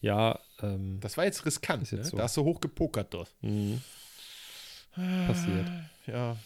Ja, 0.00 0.38
ähm, 0.62 0.98
Das 1.00 1.16
war 1.16 1.24
jetzt 1.24 1.44
riskant. 1.44 1.82
Ist 1.82 1.90
jetzt 1.92 2.04
ne? 2.04 2.10
so. 2.10 2.16
Da 2.16 2.24
hast 2.24 2.36
du 2.36 2.44
hoch 2.44 2.60
gepokert 2.60 3.12
dort. 3.12 3.34
mh, 3.42 3.78
passiert. 5.26 5.66
Ja, 6.06 6.36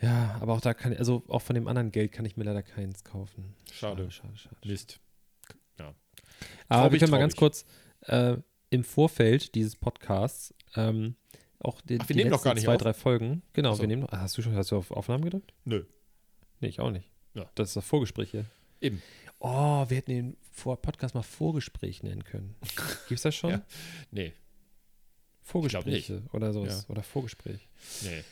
Ja, 0.00 0.36
aber 0.40 0.52
auch 0.54 0.60
da 0.60 0.74
kann 0.74 0.92
ich, 0.92 0.98
also 0.98 1.22
auch 1.28 1.42
von 1.42 1.54
dem 1.54 1.66
anderen 1.68 1.92
Geld 1.92 2.12
kann 2.12 2.24
ich 2.24 2.36
mir 2.36 2.44
leider 2.44 2.62
keins 2.62 3.04
kaufen. 3.04 3.54
Schade. 3.72 4.10
schade, 4.10 4.36
schade. 4.36 4.56
Mist. 4.64 5.00
Aber 6.68 6.82
Traurig, 6.82 6.92
wir 6.92 6.98
können 7.00 7.10
mal 7.12 7.18
ganz 7.18 7.36
kurz 7.36 7.64
äh, 8.06 8.36
im 8.70 8.84
Vorfeld 8.84 9.54
dieses 9.54 9.76
Podcasts 9.76 10.54
ähm, 10.74 11.14
auch 11.60 11.80
die, 11.82 11.98
Ach, 12.00 12.08
wir 12.08 12.14
die 12.14 12.20
nehmen 12.20 12.30
noch 12.30 12.42
gar 12.42 12.54
nicht 12.54 12.64
zwei, 12.64 12.74
auf? 12.74 12.82
drei 12.82 12.92
Folgen. 12.94 13.42
Genau, 13.52 13.74
so. 13.74 13.82
wir 13.82 13.86
nehmen 13.88 14.02
noch. 14.02 14.10
Hast 14.12 14.36
du 14.36 14.42
schon 14.42 14.56
hast 14.56 14.70
du 14.72 14.76
auf 14.76 14.90
Aufnahmen 14.90 15.24
gedrückt? 15.24 15.52
Nö. 15.64 15.84
Nee, 16.62 16.68
ich 16.68 16.80
auch 16.80 16.90
nicht. 16.90 17.10
Ja. 17.34 17.50
Das 17.54 17.68
ist 17.68 17.76
das 17.76 17.84
Vorgespräch 17.84 18.30
hier. 18.30 18.46
Eben. 18.80 19.02
Oh, 19.38 19.84
wir 19.88 19.96
hätten 19.98 20.10
den 20.12 20.36
Vor 20.52 20.80
Podcast 20.80 21.14
mal 21.14 21.22
Vorgespräch 21.22 22.02
nennen 22.02 22.24
können. 22.24 22.54
Gibt's 23.08 23.22
das 23.22 23.34
schon? 23.34 23.50
Ja. 23.50 23.62
Nee, 24.10 24.32
Vorgespräche 25.42 26.22
oder 26.32 26.52
sowas. 26.52 26.88
Oder 26.88 27.02
Vorgespräch. 27.02 27.68
nee. 28.02 28.22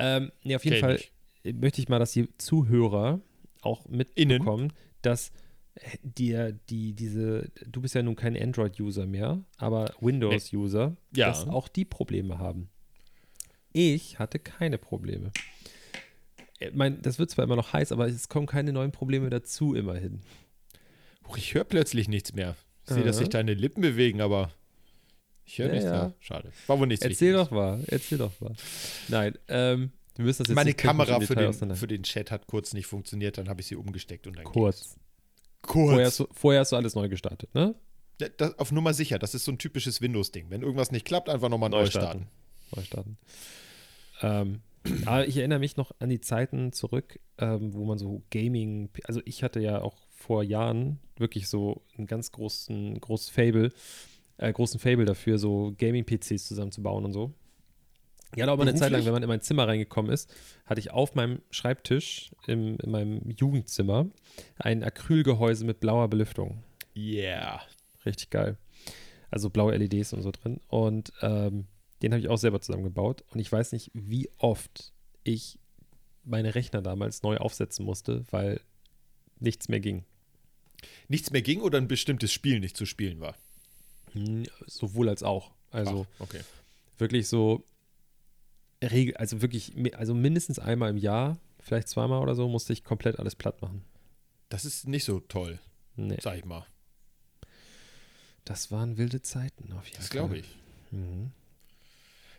Ähm, 0.00 0.30
nee, 0.44 0.54
auf 0.56 0.64
jeden 0.64 0.76
Kenn 0.80 0.84
Fall 0.98 1.00
ich. 1.42 1.54
möchte 1.54 1.80
ich 1.80 1.88
mal, 1.88 1.98
dass 1.98 2.12
die 2.12 2.28
Zuhörer 2.38 3.20
auch 3.62 3.86
mitbekommen, 3.88 4.72
dass 5.02 5.30
äh, 5.74 5.98
dir 6.02 6.52
die, 6.68 6.92
diese, 6.94 7.50
du 7.66 7.80
bist 7.80 7.94
ja 7.94 8.02
nun 8.02 8.14
kein 8.16 8.36
Android-User 8.36 9.06
mehr, 9.06 9.40
aber 9.56 9.92
Windows-User, 10.00 10.96
Ja. 11.14 11.28
dass 11.28 11.46
auch 11.48 11.66
die 11.68 11.84
Probleme 11.84 12.38
haben. 12.38 12.68
Ich 13.72 14.18
hatte 14.18 14.38
keine 14.38 14.78
Probleme. 14.78 15.32
Ich 16.58 16.72
mein, 16.74 17.00
das 17.02 17.18
wird 17.18 17.30
zwar 17.30 17.44
immer 17.44 17.56
noch 17.56 17.72
heiß, 17.72 17.92
aber 17.92 18.06
es 18.08 18.28
kommen 18.28 18.46
keine 18.46 18.72
neuen 18.72 18.92
Probleme 18.92 19.30
dazu 19.30 19.74
immerhin. 19.74 20.20
Ich 21.36 21.54
höre 21.54 21.64
plötzlich 21.64 22.08
nichts 22.08 22.32
mehr. 22.32 22.56
Ich 22.86 22.94
sehe, 22.94 23.04
dass 23.04 23.18
sich 23.18 23.28
deine 23.28 23.52
Lippen 23.54 23.82
bewegen, 23.82 24.20
aber 24.22 24.50
ich 25.44 25.58
höre 25.58 25.66
Ja, 25.66 25.72
nichts 25.72 25.84
ja. 25.86 25.92
mehr. 25.92 26.14
Schade. 26.20 26.52
War 26.66 26.78
wohl 26.80 26.86
nichts 26.86 27.04
Erzähl 27.04 27.34
Wichtiges. 27.34 27.48
doch 27.48 27.50
mal, 27.50 27.84
erzähl 27.86 28.18
doch 28.18 28.40
mal. 28.40 28.54
Nein, 29.08 29.38
ähm, 29.48 29.92
wir 30.16 30.24
müssen 30.24 30.42
das 30.42 30.48
jetzt 30.48 30.54
Meine 30.56 30.74
Kamera 30.74 31.20
für 31.20 31.36
den, 31.36 31.52
für 31.76 31.86
den 31.86 32.02
Chat 32.02 32.30
hat 32.30 32.46
kurz 32.46 32.72
nicht 32.72 32.86
funktioniert, 32.86 33.36
dann 33.38 33.48
habe 33.48 33.60
ich 33.60 33.66
sie 33.66 33.76
umgesteckt 33.76 34.26
und 34.26 34.36
dann 34.36 34.44
Kurz. 34.44 34.80
ging's. 34.80 34.96
Kurz. 35.62 35.88
Vorher 35.90 36.06
hast, 36.06 36.20
du, 36.20 36.28
vorher 36.32 36.60
hast 36.62 36.72
du 36.72 36.76
alles 36.76 36.94
neu 36.94 37.08
gestartet, 37.08 37.54
ne? 37.54 37.74
Ja, 38.20 38.28
das, 38.36 38.58
auf 38.58 38.72
Nummer 38.72 38.94
sicher, 38.94 39.18
das 39.18 39.34
ist 39.34 39.44
so 39.44 39.52
ein 39.52 39.58
typisches 39.58 40.00
Windows-Ding. 40.00 40.46
Wenn 40.50 40.62
irgendwas 40.62 40.90
nicht 40.90 41.04
klappt, 41.04 41.28
einfach 41.28 41.48
nochmal 41.48 41.68
neu 41.70 41.86
starten. 41.86 42.26
Neu 42.74 42.82
starten. 42.82 43.16
Ähm, 44.22 44.60
aber 45.06 45.26
ich 45.26 45.36
erinnere 45.36 45.58
mich 45.58 45.76
noch 45.76 45.92
an 45.98 46.08
die 46.08 46.20
Zeiten 46.20 46.72
zurück, 46.72 47.20
ähm, 47.38 47.74
wo 47.74 47.84
man 47.84 47.98
so 47.98 48.22
Gaming, 48.30 48.90
also 49.04 49.20
ich 49.24 49.42
hatte 49.42 49.60
ja 49.60 49.80
auch 49.80 49.96
vor 50.10 50.42
Jahren 50.42 50.98
wirklich 51.16 51.48
so 51.48 51.82
einen 51.96 52.06
ganz 52.06 52.32
großen, 52.32 53.00
großes 53.00 53.30
Fable, 53.30 53.72
äh, 54.36 54.52
großen 54.52 54.80
Fable 54.80 55.04
dafür, 55.04 55.38
so 55.38 55.74
Gaming-PCs 55.78 56.46
zusammenzubauen 56.46 57.04
und 57.04 57.12
so. 57.12 57.32
Ja, 58.36 58.46
aber 58.46 58.62
eine 58.62 58.74
Zeit 58.74 58.92
lang, 58.92 59.04
wenn 59.06 59.12
man 59.12 59.22
in 59.22 59.28
mein 59.28 59.40
Zimmer 59.40 59.66
reingekommen 59.66 60.12
ist, 60.12 60.30
hatte 60.66 60.80
ich 60.80 60.90
auf 60.90 61.14
meinem 61.14 61.40
Schreibtisch 61.50 62.30
im, 62.46 62.76
in 62.78 62.90
meinem 62.90 63.30
Jugendzimmer 63.30 64.06
ein 64.58 64.84
Acrylgehäuse 64.84 65.64
mit 65.64 65.80
blauer 65.80 66.08
Belüftung. 66.08 66.62
Yeah. 66.94 67.62
Richtig 68.04 68.30
geil. 68.30 68.58
Also 69.30 69.50
blaue 69.50 69.74
LEDs 69.76 70.12
und 70.12 70.22
so 70.22 70.30
drin. 70.30 70.60
Und 70.68 71.12
ähm, 71.22 71.66
den 72.02 72.12
habe 72.12 72.20
ich 72.20 72.28
auch 72.28 72.38
selber 72.38 72.60
zusammengebaut. 72.60 73.24
Und 73.30 73.40
ich 73.40 73.50
weiß 73.50 73.72
nicht, 73.72 73.90
wie 73.94 74.30
oft 74.38 74.92
ich 75.24 75.58
meine 76.24 76.54
Rechner 76.54 76.82
damals 76.82 77.22
neu 77.22 77.36
aufsetzen 77.38 77.84
musste, 77.84 78.24
weil 78.30 78.60
nichts 79.40 79.68
mehr 79.68 79.80
ging. 79.80 80.04
Nichts 81.08 81.30
mehr 81.30 81.42
ging 81.42 81.60
oder 81.60 81.78
ein 81.78 81.88
bestimmtes 81.88 82.32
Spiel 82.32 82.60
nicht 82.60 82.76
zu 82.76 82.86
spielen 82.86 83.20
war? 83.20 83.36
Hm, 84.12 84.44
Sowohl 84.66 85.08
als 85.08 85.22
auch. 85.22 85.52
Also 85.70 86.06
Ach, 86.16 86.20
okay. 86.20 86.40
wirklich 86.98 87.28
so, 87.28 87.64
also 89.16 89.42
wirklich, 89.42 89.72
also 89.96 90.14
mindestens 90.14 90.58
einmal 90.58 90.90
im 90.90 90.96
Jahr, 90.96 91.38
vielleicht 91.60 91.88
zweimal 91.88 92.22
oder 92.22 92.34
so, 92.34 92.48
musste 92.48 92.72
ich 92.72 92.84
komplett 92.84 93.18
alles 93.18 93.34
platt 93.34 93.60
machen. 93.60 93.84
Das 94.48 94.64
ist 94.64 94.86
nicht 94.86 95.04
so 95.04 95.20
toll, 95.20 95.58
Nee, 95.96 96.16
sag 96.20 96.38
ich 96.38 96.44
mal. 96.44 96.64
das 98.44 98.70
waren 98.70 98.96
wilde 98.96 99.20
Zeiten 99.20 99.72
auf 99.72 99.84
jeden 99.86 99.96
Das 99.98 100.08
Fall. 100.08 100.16
glaube 100.18 100.38
ich. 100.38 100.56
Mhm. 100.90 101.32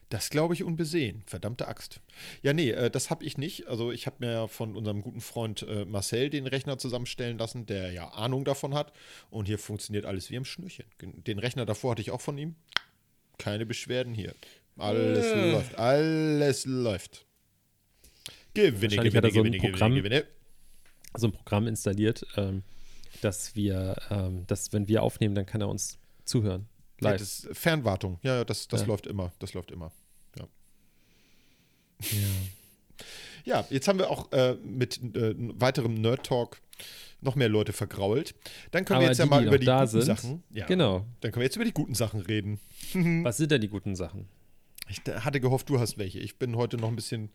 Das 0.10 0.32
glaube 0.32 0.56
ich 0.56 0.64
unbesehen. 0.64 1.22
Verdammte 1.28 1.68
Axt. 1.68 2.02
Ja, 2.42 2.52
nee, 2.54 2.72
äh, 2.72 2.90
das 2.90 3.12
habe 3.12 3.24
ich 3.24 3.38
nicht. 3.38 3.68
Also 3.68 3.92
ich 3.92 4.08
habe 4.08 4.18
mir 4.20 4.32
ja 4.32 4.48
von 4.48 4.76
unserem 4.76 5.02
guten 5.04 5.22
Freund 5.22 5.62
äh, 5.70 5.86
Marcel 5.86 6.32
den 6.32 6.48
Rechner 6.48 6.80
zusammenstellen 6.80 7.38
lassen, 7.38 7.68
der 7.68 7.92
ja 7.92 8.10
Ahnung 8.10 8.44
davon 8.44 8.74
hat. 8.74 8.92
Und 9.30 9.46
hier 9.46 9.60
funktioniert 9.60 10.06
alles 10.06 10.32
wie 10.32 10.38
am 10.38 10.46
Schnürchen. 10.46 10.86
Den 11.00 11.38
Rechner 11.38 11.66
davor 11.68 11.92
hatte 11.92 12.02
ich 12.02 12.10
auch 12.10 12.22
von 12.22 12.38
ihm. 12.40 12.56
Keine 13.38 13.68
Beschwerden 13.68 14.16
hier. 14.16 14.34
Alles 14.78 15.26
Äh. 15.28 15.52
läuft. 15.52 15.76
Alles 15.78 16.66
läuft. 16.66 17.26
Gewinne, 18.56 18.96
gewinne, 18.98 19.28
er 19.28 19.32
so 19.32 19.40
ein 19.42 19.52
gewinne, 19.52 19.58
Programm. 19.60 19.94
gewinne, 19.94 20.22
gewinne. 20.22 20.28
So 21.16 21.28
ein 21.28 21.34
Programm 21.34 21.68
installiert, 21.68 22.26
ähm, 22.36 22.64
dass 23.22 23.56
wir, 23.56 23.96
ähm, 24.10 24.46
dass 24.48 24.74
wenn 24.74 24.88
wir 24.88 25.04
aufnehmen, 25.04 25.36
dann 25.36 25.46
kann 25.46 25.62
er 25.62 25.70
uns 25.70 26.00
zuhören. 26.26 26.68
Ja, 27.02 27.12
Live. 27.12 27.20
das 27.20 27.48
Fernwartung. 27.54 28.20
Ja, 28.24 28.38
ja, 28.38 28.46
das, 28.46 28.68
das 28.68 28.82
Ja. 28.82 28.88
läuft 28.88 29.08
immer. 29.08 29.32
Das 29.40 29.54
läuft 29.54 29.72
immer. 29.72 29.92
ja. 30.38 30.48
Ja, 33.46 33.66
jetzt 33.70 33.88
haben 33.88 34.00
wir 34.00 34.10
auch 34.10 34.32
äh, 34.32 34.56
mit 34.64 34.98
äh, 35.16 35.34
weiterem 35.38 35.96
Nerd 35.96 36.26
Talk 36.26 36.62
noch 37.22 37.36
mehr 37.36 37.50
Leute 37.50 37.74
vergrault. 37.74 38.36
Dann 38.72 38.86
können 38.86 39.00
wir 39.02 39.08
Aber 39.08 39.12
jetzt 39.12 39.18
ja 39.18 39.26
die, 39.26 39.30
mal 39.30 39.42
die 39.42 39.48
über 39.48 39.58
die 39.58 39.66
guten 39.66 39.88
sind, 39.88 40.02
Sachen. 40.04 40.44
Ja, 40.52 40.66
Genau. 40.68 41.06
Dann 41.22 41.32
können 41.32 41.42
wir 41.42 41.46
jetzt 41.46 41.56
über 41.56 41.66
die 41.66 41.74
guten 41.74 41.96
Sachen 41.96 42.22
reden. 42.22 42.60
Was 43.24 43.38
sind 43.38 43.52
denn 43.52 43.62
die 43.62 43.68
guten 43.68 43.96
Sachen? 43.96 44.28
Ich 44.88 45.02
hatte 45.08 45.40
gehofft, 45.40 45.70
du 45.70 45.80
hast 45.80 45.98
welche. 45.98 46.20
Ich 46.20 46.38
bin 46.40 46.56
heute 46.56 46.78
noch 46.78 46.88
ein 46.90 46.96
bisschen 46.96 47.30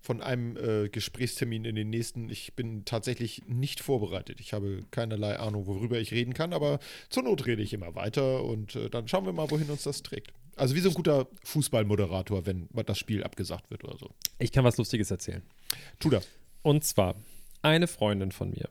von 0.00 0.22
einem 0.22 0.56
äh, 0.56 0.88
Gesprächstermin 0.88 1.64
in 1.64 1.74
den 1.74 1.90
nächsten. 1.90 2.30
Ich 2.30 2.54
bin 2.54 2.84
tatsächlich 2.84 3.42
nicht 3.46 3.80
vorbereitet. 3.80 4.40
Ich 4.40 4.52
habe 4.52 4.84
keinerlei 4.90 5.38
Ahnung, 5.38 5.66
worüber 5.66 5.98
ich 5.98 6.12
reden 6.12 6.34
kann, 6.34 6.52
aber 6.52 6.78
zur 7.10 7.22
Not 7.24 7.46
rede 7.46 7.62
ich 7.62 7.72
immer 7.72 7.94
weiter 7.94 8.44
und 8.44 8.76
äh, 8.76 8.88
dann 8.88 9.08
schauen 9.08 9.26
wir 9.26 9.32
mal, 9.32 9.50
wohin 9.50 9.70
uns 9.70 9.82
das 9.82 10.02
trägt. 10.02 10.32
Also 10.56 10.74
wie 10.74 10.80
so 10.80 10.88
ein 10.88 10.94
guter 10.94 11.26
Fußballmoderator, 11.44 12.46
wenn 12.46 12.68
das 12.86 12.98
Spiel 12.98 13.22
abgesagt 13.22 13.70
wird 13.70 13.84
oder 13.84 13.96
so. 13.96 14.10
Ich 14.38 14.52
kann 14.52 14.64
was 14.64 14.76
Lustiges 14.76 15.10
erzählen. 15.10 15.42
Tu 15.98 16.10
das. 16.10 16.26
Und 16.62 16.84
zwar 16.84 17.14
eine 17.62 17.86
Freundin 17.86 18.32
von 18.32 18.50
mir, 18.50 18.68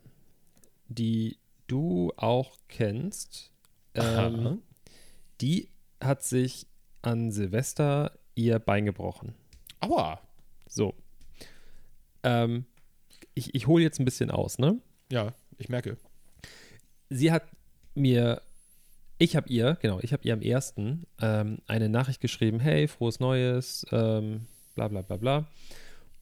die 0.87 1.37
du 1.67 2.11
auch 2.17 2.57
kennst, 2.67 3.51
ähm, 3.93 4.61
die 5.41 5.69
hat 6.01 6.23
sich 6.23 6.67
an 7.01 7.31
Silvester 7.31 8.17
ihr 8.35 8.59
Bein 8.59 8.85
gebrochen. 8.85 9.35
Aua. 9.79 10.21
So. 10.67 10.93
Ähm, 12.23 12.65
ich 13.33 13.53
ich 13.55 13.67
hole 13.67 13.83
jetzt 13.83 13.99
ein 13.99 14.05
bisschen 14.05 14.31
aus, 14.31 14.59
ne? 14.59 14.79
Ja, 15.11 15.33
ich 15.57 15.69
merke. 15.69 15.97
Sie 17.09 17.31
hat 17.31 17.43
mir, 17.95 18.41
ich 19.17 19.35
habe 19.35 19.49
ihr, 19.49 19.77
genau, 19.81 19.99
ich 20.01 20.13
habe 20.13 20.23
ihr 20.27 20.33
am 20.33 20.41
ersten 20.41 21.05
ähm, 21.19 21.59
eine 21.67 21.89
Nachricht 21.89 22.21
geschrieben, 22.21 22.59
hey, 22.59 22.87
frohes 22.87 23.19
Neues, 23.19 23.85
ähm, 23.91 24.45
bla 24.75 24.87
bla 24.87 25.01
bla 25.01 25.17
bla. 25.17 25.47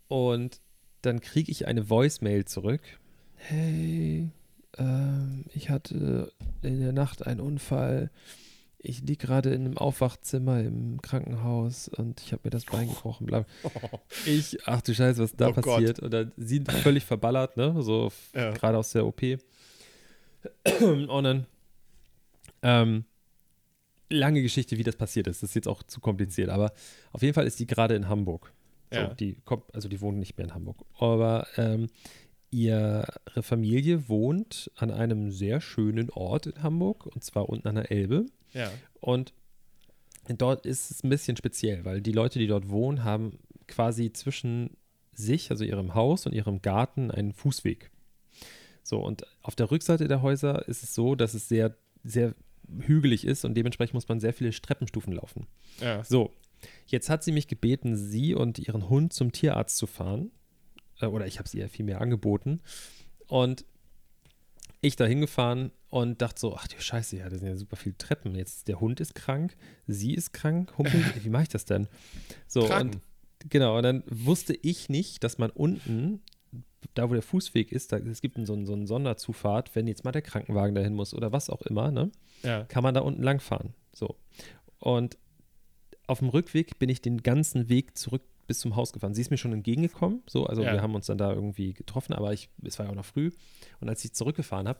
Und 0.08 0.62
dann 1.02 1.20
kriege 1.20 1.52
ich 1.52 1.68
eine 1.68 1.90
Voicemail 1.90 2.46
zurück. 2.46 2.82
Hey, 3.36 4.30
ähm, 4.78 5.46
ich 5.54 5.70
hatte 5.70 6.32
in 6.62 6.80
der 6.80 6.94
Nacht 6.94 7.26
einen 7.26 7.40
Unfall. 7.40 8.10
Ich 8.80 9.02
liege 9.02 9.26
gerade 9.28 9.50
in 9.54 9.66
einem 9.66 9.78
Aufwachzimmer 9.78 10.62
im 10.62 11.02
Krankenhaus 11.02 11.88
und 11.88 12.22
ich 12.22 12.32
habe 12.32 12.42
mir 12.46 12.52
das 12.52 12.66
Bein 12.66 12.90
gebrochen. 12.90 13.28
Ich, 14.26 14.58
ach 14.68 14.82
du 14.82 14.94
Scheiße, 14.94 15.22
was 15.22 15.36
da 15.36 15.50
Oh 15.50 15.54
Gott. 15.54 15.66
passiert? 15.66 16.00
Und 16.00 16.12
dann 16.12 16.32
sie 16.38 16.62
völlig 16.84 17.04
verballert, 17.06 17.58
ne? 17.58 17.76
So 17.82 18.12
Ja. 18.34 18.52
gerade 18.52 18.78
aus 18.78 18.92
der 18.92 19.06
OP. 19.06 19.22
Und 20.82 21.24
dann, 21.24 21.46
ähm, 22.62 23.06
lange 24.10 24.42
Geschichte, 24.42 24.78
wie 24.78 24.84
das 24.84 24.96
passiert 24.96 25.28
ist. 25.28 25.44
Das 25.44 25.50
ist 25.50 25.56
jetzt 25.56 25.68
auch 25.68 25.84
zu 25.84 26.00
kompliziert, 26.00 26.50
aber 26.50 26.72
auf 27.12 27.22
jeden 27.22 27.34
Fall 27.34 27.46
ist 27.48 27.60
die 27.60 27.68
gerade 27.68 27.96
in 27.96 28.08
Hamburg. 28.10 28.54
So, 28.92 29.02
Ja. 29.02 29.14
die 29.16 29.36
kommt, 29.44 29.64
also 29.76 29.90
die 29.90 30.00
wohnt 30.02 30.18
nicht 30.18 30.38
mehr 30.38 30.46
in 30.48 30.54
Hamburg. 30.54 30.78
Aber 31.00 31.46
ähm, 31.58 31.88
ihre 32.50 33.06
Familie 33.42 34.08
wohnt 34.08 34.72
an 34.76 34.92
einem 34.92 35.32
sehr 35.32 35.62
schönen 35.62 36.10
Ort 36.10 36.48
in 36.48 36.64
Hamburg, 36.64 37.06
und 37.06 37.24
zwar 37.24 37.50
unten 37.50 37.68
an 37.68 37.76
der 37.76 37.92
Elbe. 37.92 38.26
Ja. 38.54 38.72
Und 39.00 39.34
dort 40.28 40.66
ist 40.66 40.92
es 40.92 41.04
ein 41.04 41.10
bisschen 41.10 41.38
speziell, 41.38 41.86
weil 41.86 42.02
die 42.02 42.12
Leute, 42.12 42.40
die 42.40 42.48
dort 42.48 42.70
wohnen, 42.70 43.04
haben 43.04 43.40
quasi 43.68 44.14
zwischen 44.14 44.78
sich, 45.14 45.52
also 45.52 45.64
ihrem 45.64 45.94
Haus 45.94 46.26
und 46.26 46.34
ihrem 46.34 46.62
Garten, 46.62 47.12
einen 47.12 47.34
Fußweg. 47.34 47.92
So, 48.84 49.00
und 49.00 49.26
auf 49.42 49.56
der 49.56 49.70
Rückseite 49.70 50.08
der 50.08 50.22
Häuser 50.22 50.68
ist 50.68 50.84
es 50.84 50.94
so, 50.96 51.16
dass 51.16 51.34
es 51.34 51.50
sehr, 51.50 51.76
sehr 52.04 52.34
hügelig 52.80 53.26
ist 53.26 53.44
und 53.44 53.56
dementsprechend 53.56 53.94
muss 53.94 54.08
man 54.08 54.20
sehr 54.20 54.34
viele 54.34 54.52
Treppenstufen 54.52 55.14
laufen. 55.14 55.48
Ja. 55.82 56.04
So, 56.04 56.34
jetzt 56.86 57.10
hat 57.10 57.24
sie 57.24 57.32
mich 57.32 57.48
gebeten, 57.48 57.98
sie 57.98 58.36
und 58.36 58.60
ihren 58.60 58.90
Hund 58.90 59.12
zum 59.12 59.32
Tierarzt 59.32 59.78
zu 59.78 59.88
fahren. 59.88 60.32
Äh, 61.02 61.06
Oder 61.08 61.28
ich 61.28 61.38
habe 61.40 61.48
es 61.48 61.54
ihr 61.54 61.70
vielmehr 61.70 62.02
angeboten. 62.02 62.62
Und 63.28 63.66
ich 64.82 64.96
da 64.96 65.06
hingefahren 65.06 65.72
und 65.90 66.22
dachte 66.22 66.40
so, 66.40 66.56
ach 66.56 66.68
du 66.68 66.80
Scheiße, 66.80 67.18
ja, 67.18 67.30
das 67.30 67.40
sind 67.40 67.48
ja 67.50 67.56
super 67.56 67.76
viele 67.76 67.98
Treppen. 67.98 68.36
Jetzt 68.36 68.68
der 68.68 68.80
Hund 68.80 69.00
ist 69.00 69.16
krank, 69.16 69.58
sie 69.88 70.14
ist 70.14 70.34
krank, 70.34 70.78
humpelt, 70.78 71.04
wie 71.26 71.30
mache 71.30 71.44
ich 71.44 71.50
das 71.50 71.66
denn? 71.66 71.88
So, 72.48 72.68
Tragen. 72.68 72.92
und 72.92 73.02
genau, 73.50 73.78
und 73.78 73.84
dann 73.84 74.04
wusste 74.08 74.54
ich 74.62 74.88
nicht, 74.90 75.24
dass 75.24 75.38
man 75.40 75.50
unten, 75.50 76.22
da 76.94 77.10
wo 77.10 77.14
der 77.14 77.24
Fußweg 77.24 77.72
ist, 77.72 77.92
da, 77.92 77.98
es 77.98 78.22
gibt 78.22 78.38
so, 78.46 78.54
einen- 78.54 78.66
so 78.68 78.74
eine 78.74 78.86
Sonderzufahrt, 78.88 79.76
wenn 79.76 79.88
jetzt 79.88 80.04
mal 80.06 80.12
der 80.12 80.22
Krankenwagen 80.22 80.76
dahin 80.76 80.94
muss 80.94 81.14
oder 81.14 81.32
was 81.32 81.50
auch 81.50 81.64
immer, 81.64 81.90
ne? 81.92 82.12
Ja. 82.44 82.64
kann 82.66 82.84
man 82.84 82.94
da 82.94 83.02
unten 83.02 83.24
lang 83.24 83.40
fahren. 83.40 83.74
So. 83.94 84.16
Und 84.80 85.18
auf 86.06 86.20
dem 86.20 86.30
Rückweg 86.30 86.78
bin 86.78 86.90
ich 86.90 87.02
den 87.02 87.24
ganzen 87.24 87.68
Weg 87.68 87.98
zurück 87.98 88.22
bis 88.48 88.60
zum 88.60 88.76
Haus 88.76 88.94
gefahren. 88.94 89.14
Sie 89.14 89.22
ist 89.22 89.30
mir 89.32 89.38
schon 89.38 89.54
entgegengekommen, 89.54 90.24
so, 90.28 90.46
also 90.46 90.64
Ja. 90.64 90.74
wir 90.74 90.82
haben 90.82 90.96
uns 90.96 91.06
dann 91.08 91.18
da 91.18 91.32
irgendwie 91.34 91.74
getroffen, 91.74 92.14
aber 92.14 92.34
ich, 92.34 92.50
es 92.64 92.80
war 92.80 92.86
ja 92.86 92.92
auch 92.92 92.96
noch 92.96 93.06
früh. 93.06 93.32
Und 93.82 93.90
als 93.90 94.04
ich 94.06 94.14
zurückgefahren 94.14 94.68
habe, 94.68 94.80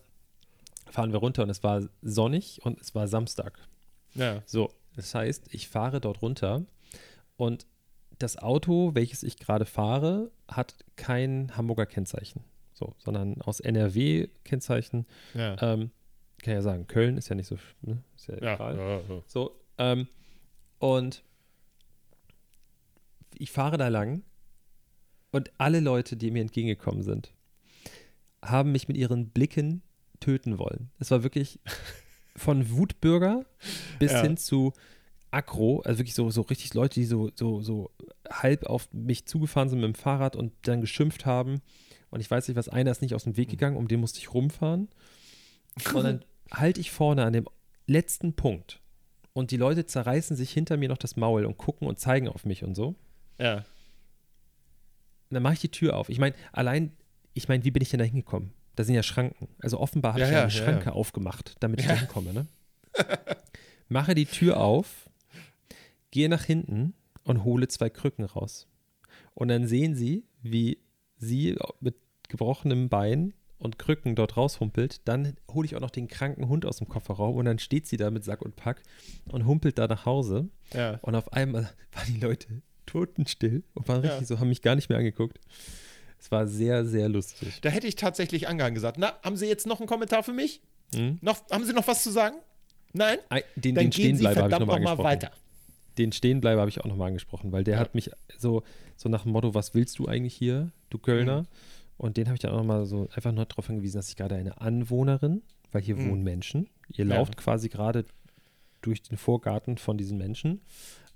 fahren 0.90 1.12
wir 1.12 1.20
runter 1.20 1.44
und 1.44 1.50
es 1.50 1.64
war 1.64 1.84
sonnig 2.02 2.62
und 2.64 2.80
es 2.80 2.96
war 2.96 3.08
Samstag. 3.08 3.60
Ja. 4.16 4.42
So, 4.46 4.72
das 4.96 5.14
heißt, 5.14 5.54
ich 5.54 5.68
fahre 5.68 6.00
dort 6.02 6.22
runter 6.22 6.66
und 7.36 7.68
das 8.20 8.38
Auto, 8.38 8.96
welches 8.96 9.22
ich 9.22 9.38
gerade 9.38 9.66
fahre, 9.66 10.32
hat 10.48 10.76
kein 10.96 11.56
Hamburger 11.56 11.86
Kennzeichen. 11.86 12.44
So, 12.74 12.96
sondern 13.00 13.42
aus 13.42 13.60
NRW 13.60 14.28
Kennzeichen. 14.44 15.06
Ja. 15.34 15.56
Ähm, 15.62 15.92
kann 16.42 16.54
ja 16.54 16.62
sagen, 16.62 16.88
Köln 16.88 17.18
ist 17.18 17.30
ja 17.30 17.36
nicht 17.36 17.48
so, 17.48 17.58
ne? 17.82 18.02
ist 18.16 18.28
ja, 18.28 18.36
Ja. 18.42 18.54
egal. 18.56 18.78
ja, 18.78 18.98
ja. 19.16 19.22
So, 19.28 19.60
ähm, 19.80 20.08
und 20.80 21.24
ich 23.36 23.52
fahre 23.52 23.78
da 23.78 23.88
lang 23.88 24.24
und 25.32 25.52
alle 25.58 25.80
Leute, 25.80 26.16
die 26.18 26.32
mir 26.32 26.42
entgegengekommen 26.42 27.04
sind, 27.04 27.34
haben 28.44 28.72
mich 28.72 28.88
mit 28.88 28.98
ihren 28.98 29.30
Blicken 29.30 29.82
töten 30.20 30.58
wollen. 30.58 30.90
Es 31.00 31.12
war 31.12 31.24
wirklich 31.24 31.60
von 32.36 32.72
Wutbürger 32.72 33.46
bis 34.00 34.12
Ja. 34.14 34.22
hin 34.22 34.38
zu 34.38 34.74
Aggro, 35.32 35.82
also 35.82 36.00
wirklich 36.00 36.16
so, 36.16 36.30
so 36.30 36.42
richtig 36.42 36.74
Leute, 36.74 36.96
die 37.00 37.06
so, 37.06 37.30
so, 37.36 37.62
so 37.62 37.92
halb 38.30 38.66
auf 38.66 38.88
mich 38.94 39.26
zugefahren 39.26 39.70
sind 39.70 39.80
mit 39.82 39.88
dem 39.88 39.96
Fahrrad 39.96 40.36
und 40.36 40.54
dann 40.64 40.80
geschimpft 40.82 41.26
haben. 41.26 41.62
Und 42.10 42.22
ich 42.22 42.32
weiß 42.32 42.48
nicht, 42.48 42.56
was 42.56 42.70
einer 42.70 42.92
ist 42.92 43.02
nicht 43.02 43.14
aus 43.14 43.26
dem 43.26 43.36
Weg 43.36 43.50
gegangen, 43.50 43.76
um 43.76 43.88
den 43.90 44.00
musste 44.00 44.20
ich 44.20 44.34
rumfahren. 44.34 44.88
Und 45.94 46.04
dann 46.04 46.26
halte 46.52 46.80
ich 46.80 46.92
vorne 46.92 47.26
an 47.26 47.34
dem 47.34 47.48
letzten 47.88 48.34
Punkt 48.34 48.82
und 49.34 49.52
die 49.52 49.58
Leute 49.58 49.86
zerreißen 49.86 50.36
sich 50.38 50.52
hinter 50.52 50.78
mir 50.78 50.88
noch 50.90 50.98
das 50.98 51.18
Maul 51.18 51.46
und 51.46 51.58
gucken 51.58 51.88
und 51.88 52.00
zeigen 52.00 52.30
auf 52.30 52.46
mich 52.46 52.64
und 52.64 52.74
so. 52.76 52.96
Ja. 53.40 53.58
Und 53.58 55.34
dann 55.34 55.44
mache 55.44 55.54
ich 55.56 55.60
die 55.60 55.72
Tür 55.72 55.96
auf. 55.98 56.10
Ich 56.10 56.20
meine, 56.20 56.36
allein, 56.52 56.92
ich 57.34 57.48
meine, 57.48 57.64
wie 57.64 57.72
bin 57.72 57.82
ich 57.82 57.90
denn 57.90 58.00
da 58.00 58.06
hingekommen? 58.06 58.54
Da 58.76 58.84
sind 58.84 58.96
ja 58.96 59.04
Schranken. 59.04 59.50
Also 59.60 59.80
offenbar 59.80 60.14
habe 60.14 60.22
Ja, 60.22 60.28
ich 60.28 60.34
ja 60.34 60.44
eine 60.44 60.52
ja, 60.52 60.58
Schranke 60.58 60.92
aufgemacht, 60.94 61.56
damit 61.60 61.82
ich 61.82 61.88
da 61.88 61.96
hinkomme, 61.96 62.34
ne? 62.34 62.48
Mache 63.90 64.16
die 64.16 64.26
Tür 64.26 64.60
auf, 64.60 65.10
gehe 66.12 66.30
nach 66.30 66.44
hinten 66.44 66.94
und 67.24 67.44
hole 67.44 67.68
zwei 67.68 67.90
Krücken 67.90 68.26
raus. 68.26 68.68
Und 69.34 69.50
dann 69.50 69.68
sehen 69.68 69.96
sie, 69.96 70.26
wie 70.42 70.80
sie 71.18 71.58
mit 71.80 71.96
gebrochenem 72.30 72.90
Bein 72.90 73.34
und 73.60 73.80
Krücken 73.80 74.16
dort 74.16 74.38
raushumpelt. 74.38 75.08
Dann 75.08 75.36
hole 75.52 75.66
ich 75.66 75.76
auch 75.76 75.82
noch 75.82 75.90
den 75.90 76.08
kranken 76.08 76.48
Hund 76.48 76.66
aus 76.66 76.78
dem 76.78 76.88
Kofferraum 76.88 77.36
und 77.36 77.46
dann 77.46 77.60
steht 77.60 77.88
sie 77.88 77.98
da 77.98 78.12
mit 78.12 78.24
Sack 78.24 78.42
und 78.42 78.56
Pack 78.56 78.84
und 79.30 79.46
humpelt 79.46 79.78
da 79.78 79.88
nach 79.88 80.06
Hause. 80.06 80.50
Ja. 80.74 81.00
Und 81.02 81.16
auf 81.16 81.34
einmal 81.34 81.70
waren 81.94 82.14
die 82.14 82.20
Leute 82.20 82.62
totenstill 82.88 83.64
und 83.76 83.88
waren 83.88 84.04
Ja. 84.04 84.10
richtig 84.12 84.28
so, 84.28 84.40
haben 84.40 84.50
mich 84.50 84.64
gar 84.64 84.76
nicht 84.76 84.90
mehr 84.90 84.98
angeguckt. 84.98 85.40
Es 86.20 86.32
war 86.32 86.48
sehr, 86.48 86.84
sehr 86.86 87.08
lustig. 87.10 87.60
Da 87.62 87.70
hätte 87.70 87.86
ich 87.86 87.96
tatsächlich 87.96 88.48
angehangen 88.48 88.74
gesagt, 88.74 88.98
na, 88.98 89.14
haben 89.24 89.38
Sie 89.38 89.46
jetzt 89.46 89.68
noch 89.68 89.80
einen 89.80 89.88
Kommentar 89.88 90.24
für 90.24 90.34
mich? 90.34 90.62
Hm? 90.96 91.20
Noch, 91.22 91.48
haben 91.52 91.64
Sie 91.66 91.74
noch 91.74 91.88
was 91.88 92.02
zu 92.02 92.10
sagen? 92.10 92.38
Nein? 92.94 93.20
Ei, 93.30 93.44
Den, 93.56 93.76
Dann 93.76 93.86
den 93.86 93.92
Stehenbleiber 93.92 94.42
habe 94.44 94.54
ich 94.54 94.60
nochmal 94.60 94.80
noch 94.80 94.84
mal 94.86 94.92
angesprochen. 94.92 95.04
weiter. 95.04 95.32
den 96.00 96.12
Stehenbleiber 96.12 96.62
habe 96.62 96.70
ich 96.70 96.80
auch 96.82 96.86
nochmal 96.86 97.08
angesprochen, 97.10 97.52
weil 97.52 97.64
der 97.64 97.76
Ja. 97.76 97.80
hat 97.80 97.94
mich 97.96 98.10
so, 98.38 98.64
so 98.96 99.10
nach 99.10 99.24
dem 99.24 99.32
Motto, 99.32 99.54
was 99.54 99.74
willst 99.76 99.98
du 100.00 100.08
eigentlich 100.08 100.36
hier, 100.36 100.72
du 100.90 100.98
Kölner? 101.00 101.42
Mhm. 101.42 101.48
Und 101.98 102.18
den 102.18 102.28
habe 102.28 102.36
ich 102.36 102.40
dann 102.40 102.52
auch 102.52 102.58
nochmal 102.58 102.86
so 102.86 103.10
einfach 103.14 103.32
nur 103.32 103.46
darauf 103.46 103.66
hingewiesen, 103.68 103.98
dass 103.98 104.10
ich 104.10 104.16
gerade 104.16 104.36
eine 104.36 104.62
Anwohnerin, 104.62 105.42
weil 105.72 105.82
hier 105.82 105.96
Mhm. 105.96 106.10
wohnen 106.12 106.24
Menschen. 106.24 106.70
Ihr 106.90 107.06
Ja. 107.06 107.16
lauft 107.16 107.36
quasi 107.38 107.70
gerade 107.70 108.06
durch 108.82 109.02
den 109.02 109.18
Vorgarten 109.18 109.78
von 109.80 109.98
diesen 109.98 110.18
Menschen. 110.20 110.62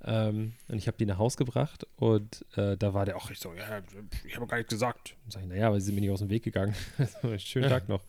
Ähm, 0.04 0.54
und 0.68 0.78
ich 0.78 0.88
habe 0.88 0.98
die 0.98 1.06
nach 1.06 1.18
Haus 1.20 1.38
gebracht 1.38 1.86
und 1.98 2.44
äh, 2.56 2.76
da 2.76 2.94
war 2.94 3.06
der 3.06 3.18
auch 3.18 3.30
richtig 3.30 3.44
so, 3.44 3.54
ja, 3.54 3.82
ich 4.26 4.36
habe 4.36 4.48
gar 4.48 4.58
nichts 4.58 4.72
gesagt. 4.72 5.16
Und 5.26 5.34
sag 5.34 5.44
ich, 5.44 5.48
naja, 5.48 5.68
aber 5.68 5.80
sie 5.80 5.86
sind 5.88 5.96
mir 5.96 6.02
nicht 6.02 6.10
aus 6.10 6.20
dem 6.20 6.30
Weg 6.30 6.44
gegangen. 6.44 6.74
Schönen. 7.38 7.70
Tag 7.70 7.88
noch. 7.88 8.02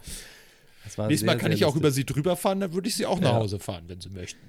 Das 0.85 0.97
war 0.99 1.07
Nächstes 1.09 1.21
sehr, 1.27 1.35
Mal 1.37 1.41
kann 1.41 1.53
ich 1.53 1.65
auch 1.65 1.77
über 1.77 1.89
lustig. 1.89 2.07
sie 2.09 2.15
drüber 2.15 2.35
fahren, 2.37 2.61
dann 2.61 2.73
würde 2.73 2.89
ich 2.89 2.97
sie 2.97 3.05
auch 3.07 3.21
nach 3.21 3.33
Ja. 3.33 3.37
Hause 3.37 3.59
fahren, 3.59 3.85
wenn 3.89 4.01
sie 4.01 4.09
möchten. 4.09 4.41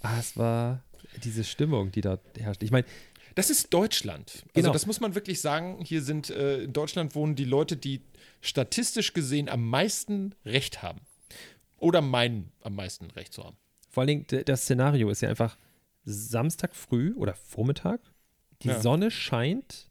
Ah, 0.00 0.18
es 0.18 0.36
war 0.36 0.82
diese 1.22 1.44
Stimmung, 1.44 1.92
die 1.92 2.00
da 2.00 2.18
herrscht. 2.38 2.62
Ich 2.62 2.70
meine, 2.70 2.86
Das 3.34 3.50
ist 3.50 3.72
Deutschland. 3.74 4.30
Also 4.32 4.44
Genau. 4.54 4.72
das 4.72 4.86
muss 4.86 4.98
man 5.00 5.14
wirklich 5.14 5.40
sagen. 5.42 5.78
Hier 5.84 6.00
sind 6.02 6.30
äh, 6.30 6.62
in 6.62 6.72
Deutschland 6.72 7.14
wohnen 7.14 7.34
die 7.36 7.44
Leute, 7.44 7.76
die 7.76 8.00
statistisch 8.40 9.12
gesehen 9.12 9.48
am 9.50 9.68
meisten 9.68 10.34
Recht 10.46 10.82
haben. 10.82 11.00
Oder 11.78 12.00
meinen, 12.00 12.50
am 12.62 12.74
meisten 12.74 13.10
Recht 13.10 13.34
zu 13.34 13.44
haben. 13.44 13.56
Vor 13.90 14.00
allen 14.02 14.26
Dingen, 14.26 14.44
das 14.46 14.62
Szenario 14.62 15.10
ist 15.10 15.20
ja 15.20 15.28
einfach 15.28 15.58
Samstag 16.06 16.74
früh 16.74 17.12
oder 17.14 17.34
Vormittag. 17.34 18.00
Die 18.62 18.68
Ja. 18.68 18.80
Sonne 18.80 19.10
scheint. 19.10 19.90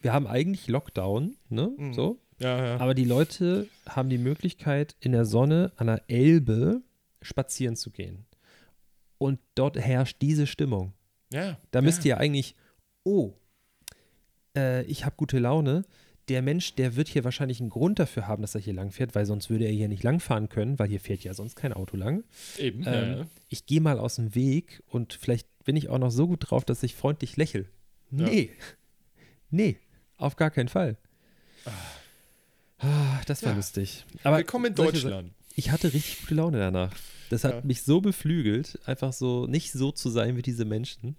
Wir 0.00 0.12
haben 0.12 0.26
eigentlich 0.26 0.68
Lockdown, 0.68 1.36
ne? 1.48 1.72
Mhm. 1.76 1.94
So. 1.94 2.18
Ja, 2.40 2.62
ja. 2.64 2.76
Aber 2.78 2.94
die 2.94 3.04
Leute 3.04 3.68
haben 3.88 4.10
die 4.10 4.18
Möglichkeit, 4.18 4.96
in 5.00 5.12
der 5.12 5.24
Sonne 5.24 5.72
an 5.76 5.86
der 5.86 6.02
Elbe 6.08 6.82
spazieren 7.22 7.76
zu 7.76 7.90
gehen. 7.90 8.26
Und 9.18 9.38
dort 9.54 9.76
herrscht 9.78 10.18
diese 10.20 10.46
Stimmung. 10.46 10.92
ja. 11.32 11.56
Da 11.70 11.80
müsst 11.80 12.04
ihr 12.04 12.18
eigentlich, 12.18 12.54
oh, 13.04 13.32
äh, 14.56 14.82
ich 14.84 15.04
habe 15.06 15.14
gute 15.16 15.38
Laune. 15.38 15.84
Der 16.28 16.40
Mensch, 16.40 16.74
der 16.74 16.96
wird 16.96 17.08
hier 17.08 17.22
wahrscheinlich 17.24 17.60
einen 17.60 17.68
Grund 17.70 17.98
dafür 17.98 18.26
haben, 18.26 18.40
dass 18.42 18.54
er 18.54 18.60
hier 18.60 18.72
lang 18.72 18.90
fährt, 18.90 19.14
weil 19.14 19.26
sonst 19.26 19.50
würde 19.50 19.66
er 19.66 19.72
hier 19.72 19.88
nicht 19.88 20.02
langfahren 20.02 20.48
können, 20.48 20.78
weil 20.78 20.88
hier 20.88 21.00
fährt 21.00 21.22
ja 21.22 21.34
sonst 21.34 21.54
kein 21.54 21.72
Auto 21.74 21.96
lang. 21.98 22.24
Eben. 22.58 22.78
Ähm, 22.80 22.84
ja, 22.86 23.16
ja. 23.18 23.26
Ich 23.50 23.66
gehe 23.66 23.80
mal 23.82 23.98
aus 23.98 24.16
dem 24.16 24.34
Weg 24.34 24.82
und 24.88 25.12
vielleicht 25.12 25.46
bin 25.64 25.76
ich 25.76 25.88
auch 25.90 25.98
noch 25.98 26.10
so 26.10 26.26
gut 26.26 26.50
drauf, 26.50 26.64
dass 26.64 26.82
ich 26.82 26.94
freundlich 26.94 27.36
lächle. 27.36 27.66
Nee. 28.10 28.50
Nee, 29.50 29.76
auf 30.16 30.36
gar 30.36 30.50
keinen 30.50 30.68
Fall. 30.68 30.96
Ah, 32.78 33.20
das 33.26 33.42
war 33.42 33.50
Ja. 33.52 33.56
lustig. 33.56 34.04
Aber 34.22 34.38
Willkommen 34.38 34.66
in 34.66 34.74
Deutschland. 34.74 35.32
Ich 35.56 35.70
hatte 35.70 35.92
richtig 35.92 36.20
gute 36.22 36.34
Laune 36.34 36.58
danach. 36.58 36.92
Das 37.30 37.44
hat 37.44 37.54
Ja. 37.54 37.60
mich 37.64 37.82
so 37.82 38.00
beflügelt, 38.00 38.78
einfach 38.86 39.12
so 39.12 39.46
nicht 39.46 39.72
so 39.72 39.92
zu 39.92 40.10
sein 40.10 40.36
wie 40.36 40.42
diese 40.42 40.64
Menschen. 40.64 41.16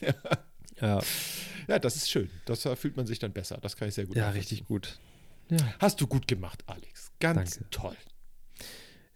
Ja. 0.00 0.14
Ja, 0.80 1.00
Ja, 1.68 1.78
das 1.78 1.96
ist 1.96 2.10
schön. 2.10 2.30
Das 2.44 2.62
da 2.62 2.74
fühlt 2.76 2.96
man 2.96 3.06
sich 3.06 3.18
dann 3.18 3.32
besser. 3.32 3.58
Das 3.60 3.76
kann 3.76 3.88
ich 3.88 3.94
sehr 3.94 4.06
gut 4.06 4.16
ja 4.16 4.30
richtig 4.30 4.66
gut. 4.66 4.98
Ja, 5.50 5.58
Hast 5.80 6.00
du 6.00 6.06
gut 6.06 6.26
gemacht, 6.28 6.62
Alex. 6.66 7.12
Ganz 7.20 7.54
Danke. 7.58 7.70
toll. 7.70 7.96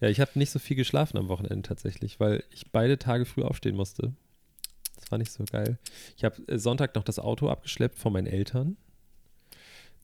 ja 0.01 0.09
ich 0.09 0.21
habe 0.21 0.33
nicht 0.35 0.51
so 0.51 0.59
viel 0.59 0.77
geschlafen 0.77 1.17
am 1.19 1.29
Wochenende 1.29 1.63
tatsächlich, 1.63 2.21
weil 2.21 2.45
ich 2.51 2.71
beide 2.73 2.99
Tage 2.99 3.25
früh 3.25 3.43
aufstehen 3.43 3.77
musste. 3.77 4.13
Das 4.97 5.11
war 5.11 5.19
nicht 5.19 5.31
so 5.33 5.45
geil. 5.45 5.79
Ich 6.17 6.25
habe 6.25 6.43
äh, 6.49 6.59
Sonntag 6.59 6.95
noch 6.95 7.05
das 7.05 7.19
Auto 7.19 7.49
abgeschleppt 7.49 7.99
von 7.99 8.13
meinen 8.13 8.27
Eltern. 8.27 8.77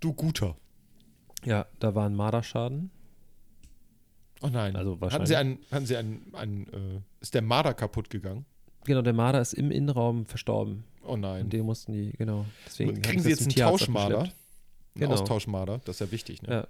Du 0.00 0.12
guter. 0.12 0.56
Ja, 1.44 1.66
da 1.80 1.94
war 1.94 2.06
ein 2.06 2.14
Marderschaden. 2.14 2.90
Oh 4.42 4.48
nein. 4.48 4.76
Also 4.76 4.92
hatten 4.92 5.00
wahrscheinlich. 5.00 5.28
Sie 5.28 5.36
einen, 5.36 5.58
hatten 5.70 5.86
Sie 5.86 5.96
einen, 5.96 6.34
einen 6.34 6.66
äh, 6.68 7.00
ist 7.20 7.34
der 7.34 7.42
Marder 7.42 7.74
kaputt 7.74 8.10
gegangen? 8.10 8.44
Genau, 8.84 9.02
der 9.02 9.12
Marder 9.12 9.40
ist 9.40 9.52
im 9.52 9.70
Innenraum 9.70 10.26
verstorben. 10.26 10.84
Oh 11.04 11.16
nein. 11.16 11.42
Und 11.44 11.52
den 11.52 11.64
mussten 11.66 11.92
die, 11.92 12.12
genau. 12.12 12.46
Deswegen 12.66 13.00
Kriegen 13.02 13.22
Sie 13.22 13.30
jetzt 13.30 13.42
einen 13.42 13.54
Tauschmarder? 13.54 14.18
abgeschleppt. 14.18 14.36
Einen 14.94 15.00
Genau. 15.00 15.12
Austauschmarder, 15.14 15.80
das 15.84 15.96
ist 15.96 16.00
ja 16.00 16.12
wichtig, 16.12 16.42
ne? 16.42 16.48
Ja. 16.50 16.66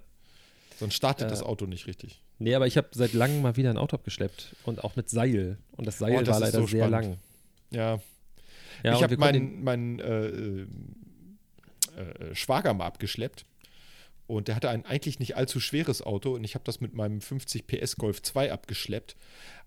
Sonst 0.79 0.95
startet 0.95 1.27
Äh, 1.27 1.29
das 1.29 1.43
Auto 1.43 1.65
nicht 1.65 1.87
richtig. 1.87 2.21
Nee, 2.39 2.55
aber 2.55 2.65
ich 2.67 2.77
habe 2.77 2.87
seit 2.93 3.13
langem 3.13 3.41
mal 3.41 3.55
wieder 3.57 3.69
ein 3.69 3.77
Auto 3.77 3.95
abgeschleppt. 3.95 4.55
Und 4.65 4.83
auch 4.83 4.95
mit 4.95 5.09
Seil. 5.09 5.57
Und 5.77 5.85
das 5.85 5.97
Seil 5.99 6.15
Oh, 6.15 6.19
das 6.21 6.29
war 6.35 6.39
leider 6.39 6.59
so 6.61 6.67
sehr 6.67 6.89
lang. 6.89 7.17
Ja, 7.69 7.99
Ja, 8.83 8.95
ich 8.95 9.03
habe 9.03 9.17
meinen, 9.17 9.99
äh, 9.99 10.27
äh, 10.27 10.67
äh, 11.97 12.35
Schwager 12.35 12.73
mal 12.73 12.85
abgeschleppt. 12.87 13.45
Und 14.35 14.47
der 14.47 14.55
hatte 14.55 14.69
ein 14.69 14.85
eigentlich 14.85 15.19
nicht 15.19 15.35
allzu 15.37 15.59
schweres 15.59 16.01
Auto 16.01 16.33
und 16.35 16.43
ich 16.43 16.55
habe 16.55 16.63
das 16.65 16.81
mit 16.81 16.93
meinem 16.93 17.21
50 17.21 17.67
PS 17.67 17.95
Golf 17.97 18.21
2 18.21 18.51
abgeschleppt. 18.51 19.15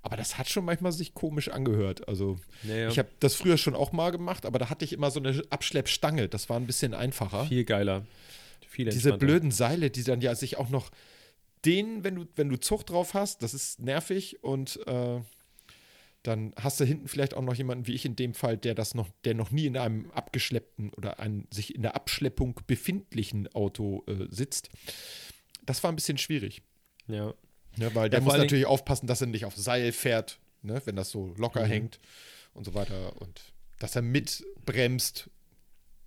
Aber 0.03 0.17
das 0.17 0.39
hat 0.39 0.49
schon 0.49 0.65
manchmal 0.65 0.93
sich 0.93 1.15
komisch 1.15 1.49
angehört. 1.49 2.09
Also 2.09 2.39
den, 2.63 2.71
ja, 2.71 2.77
ja, 2.77 2.89
ich 2.89 2.99
habe 2.99 3.09
das 3.21 3.35
früher 3.35 3.59
schon 3.59 3.75
auch 3.75 3.93
mal 3.93 4.11
gemacht, 4.11 4.47
aber 4.47 4.59
da 4.59 4.71
hatte 4.71 4.85
ich 4.85 4.93
immer 4.93 5.11
so 5.11 5.21
eine 5.21 5.43
Abschleppstange. 5.51 6.29
Das 6.29 6.49
war 6.49 6.59
ein 6.59 6.67
bisschen 6.67 6.95
einfacher. 6.95 7.47
viel 7.47 7.65
geiler. 7.65 8.07
Viel 8.69 8.89
Diese 8.89 9.17
blöden 9.17 9.51
Seile, 9.51 9.91
die 9.91 10.05
dann 10.05 10.21
ja 10.21 10.35
sich 10.35 10.59
auch 10.59 10.69
noch 10.69 10.91
den, 11.65 12.05
wenn 12.05 12.15
du, 12.15 12.27
wenn 12.37 12.49
du 12.49 12.57
Zucht 12.57 12.91
drauf 12.91 13.15
hast, 13.15 13.43
das 13.43 13.55
ist 13.55 13.81
nervig 13.81 14.43
und 14.45 14.79
äh, 14.87 15.21
dann 16.27 16.53
hast 16.57 16.81
du 16.81 16.85
hinten 16.85 17.09
vielleicht 17.09 17.35
auch 17.35 17.43
noch 17.43 17.55
jemanden 17.55 17.87
wie 17.87 17.95
ich 17.95 18.05
in 18.05 18.17
dem 18.17 18.35
Fall, 18.35 18.57
der 18.57 18.75
das 18.75 18.95
noch, 18.95 19.09
der 19.25 19.35
noch 19.35 19.51
nie 19.51 19.67
in 19.67 19.77
einem 19.77 20.11
abgeschleppten 20.11 20.91
oder 20.95 21.19
einem 21.21 21.47
sich 21.53 21.75
in 21.75 21.83
der 21.83 21.95
Abschleppung 21.97 22.61
befindlichen 22.67 23.49
Auto 23.55 24.05
äh, 24.07 24.27
sitzt. 24.31 24.69
Das 25.65 25.83
war 25.83 25.91
ein 25.93 25.97
bisschen 25.97 26.19
schwierig. 26.19 26.63
Ja. 27.09 27.35
Ne, 27.77 27.95
weil 27.95 28.09
der 28.09 28.23
vor 28.23 28.33
muss 28.33 28.39
natürlich 28.41 28.67
aufpassen, 28.67 29.07
dass 29.07 29.21
er 29.21 29.27
nicht 29.27 29.45
auf 29.45 29.55
Seil 29.57 29.93
fährt, 29.93 30.39
ne, 30.63 30.81
wenn 30.87 30.97
das 30.97 31.11
so 31.11 31.35
locker 31.37 31.65
Mhm. 31.67 31.71
hängt 31.71 32.01
und 32.55 32.65
so 32.65 32.75
weiter. 32.75 33.21
Und 33.21 33.41
dass 33.79 33.95
er 33.97 34.03
mitbremst, 34.03 35.29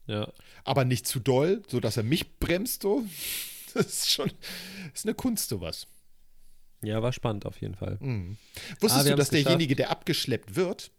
Ja. 0.07 0.31
aber 0.63 0.85
nicht 0.85 1.05
zu 1.07 1.19
doll, 1.19 1.61
sodass 1.67 1.97
er 1.97 2.03
mich 2.03 2.37
bremst, 2.39 2.81
so. 2.83 3.03
Das 3.75 3.85
ist 3.85 4.09
schon, 4.11 4.31
ist 4.95 5.05
eine 5.05 5.13
Kunst, 5.13 5.49
sowas. 5.49 5.85
Ja, 6.81 7.01
war 7.01 7.11
spannend 7.11 7.45
auf 7.45 7.59
jeden 7.61 7.75
Fall. 7.75 7.97
Mhm. 7.99 8.37
Ah, 8.55 8.75
Wusstest 8.81 9.05
wir 9.05 9.11
du, 9.11 9.17
dass 9.17 9.29
derjenige, 9.29 9.75
der 9.75 9.89
abgeschleppt 9.89 10.55
wird, 10.55 10.91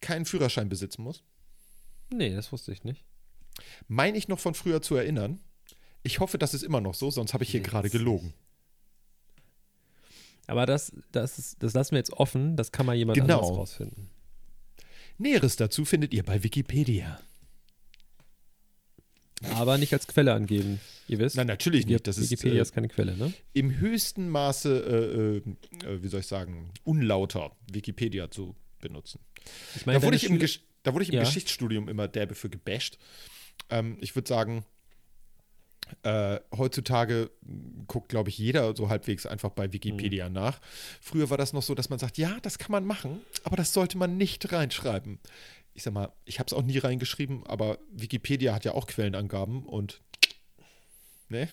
keinen 0.00 0.24
Führerschein 0.26 0.68
besitzen 0.68 1.02
muss? 1.02 1.22
Nee, 2.10 2.34
das 2.34 2.52
wusste 2.52 2.72
ich 2.72 2.84
nicht. 2.84 3.04
Meine 3.88 4.18
ich 4.18 4.28
noch 4.28 4.38
von 4.38 4.54
früher 4.54 4.82
zu 4.82 4.96
erinnern. 4.96 5.40
Ich 6.02 6.20
hoffe, 6.20 6.36
das 6.36 6.52
ist 6.52 6.62
immer 6.62 6.80
noch 6.80 6.94
so, 6.94 7.10
sonst 7.10 7.32
habe 7.32 7.44
ich 7.44 7.50
hier 7.50 7.60
gerade 7.60 7.88
gelogen. 7.88 8.34
Aber 10.46 10.66
das, 10.66 10.92
das, 11.12 11.38
ist, 11.38 11.62
das 11.62 11.72
lassen 11.72 11.92
wir 11.92 11.98
jetzt 11.98 12.12
offen. 12.12 12.56
Das 12.56 12.72
kann 12.72 12.84
mal 12.86 12.94
jemand 12.96 13.16
Genau. 13.18 13.38
anderes 13.38 13.56
rausfinden. 13.56 14.10
Näheres 15.18 15.56
dazu 15.56 15.84
findet 15.84 16.12
ihr 16.12 16.24
bei 16.24 16.42
Wikipedia. 16.42 17.20
Aber 19.54 19.78
nicht 19.78 19.92
als 19.92 20.06
Quelle 20.06 20.32
angeben. 20.32 20.80
Ihr 21.08 21.18
wisst, 21.18 21.36
Nein, 21.36 21.46
natürlich 21.46 21.86
nicht. 21.86 22.06
Das 22.06 22.16
ist 22.18 22.30
Wikipedia 22.30 22.58
äh, 22.58 22.62
ist 22.62 22.72
keine 22.74 22.88
Quelle, 22.88 23.16
ne? 23.16 23.32
im 23.52 23.78
höchsten 23.78 24.28
Maße, 24.28 25.42
äh, 25.84 25.86
äh, 25.86 26.02
wie 26.02 26.08
soll 26.08 26.20
ich 26.20 26.26
sagen, 26.26 26.70
unlauter, 26.84 27.52
Wikipedia 27.70 28.30
zu 28.30 28.54
benutzen. 28.80 29.20
Ich 29.76 29.86
meine, 29.86 29.98
da, 29.98 30.06
wurde 30.06 30.16
ich 30.16 30.24
im 30.24 30.38
da 30.82 30.94
wurde 30.94 31.02
ich 31.04 31.10
im 31.10 31.16
Ja. 31.16 31.22
Geschichtsstudium 31.24 31.88
immer 31.88 32.08
derbe 32.08 32.34
für 32.34 32.48
gebasht. 32.50 32.98
Ähm, 33.70 33.96
ich 34.00 34.14
würde 34.14 34.28
sagen, 34.28 34.64
äh, 36.04 36.40
heutzutage 36.56 37.30
guckt, 37.86 38.08
glaube 38.08 38.30
ich, 38.30 38.38
jeder 38.38 38.74
so 38.74 38.88
halbwegs 38.88 39.26
einfach 39.26 39.50
bei 39.50 39.72
Wikipedia 39.72 40.28
Mhm. 40.28 40.34
nach. 40.34 40.60
Früher 41.00 41.30
war 41.30 41.36
das 41.38 41.52
noch 41.52 41.62
so, 41.62 41.74
dass 41.74 41.90
man 41.90 41.98
sagt, 41.98 42.18
ja, 42.18 42.38
das 42.42 42.58
kann 42.58 42.72
man 42.72 42.84
machen, 42.86 43.20
aber 43.44 43.56
das 43.56 43.72
sollte 43.72 43.98
man 43.98 44.16
nicht 44.16 44.50
reinschreiben. 44.52 45.18
Ich 45.74 45.82
sag 45.82 45.94
mal, 45.94 46.12
ich 46.24 46.38
habe 46.38 46.46
es 46.48 46.52
auch 46.52 46.62
nie 46.62 46.78
reingeschrieben, 46.78 47.46
aber 47.46 47.78
Wikipedia 47.90 48.54
hat 48.54 48.64
ja 48.64 48.72
auch 48.72 48.86
Quellenangaben 48.86 49.64
und 49.64 50.00
ne? 51.28 51.48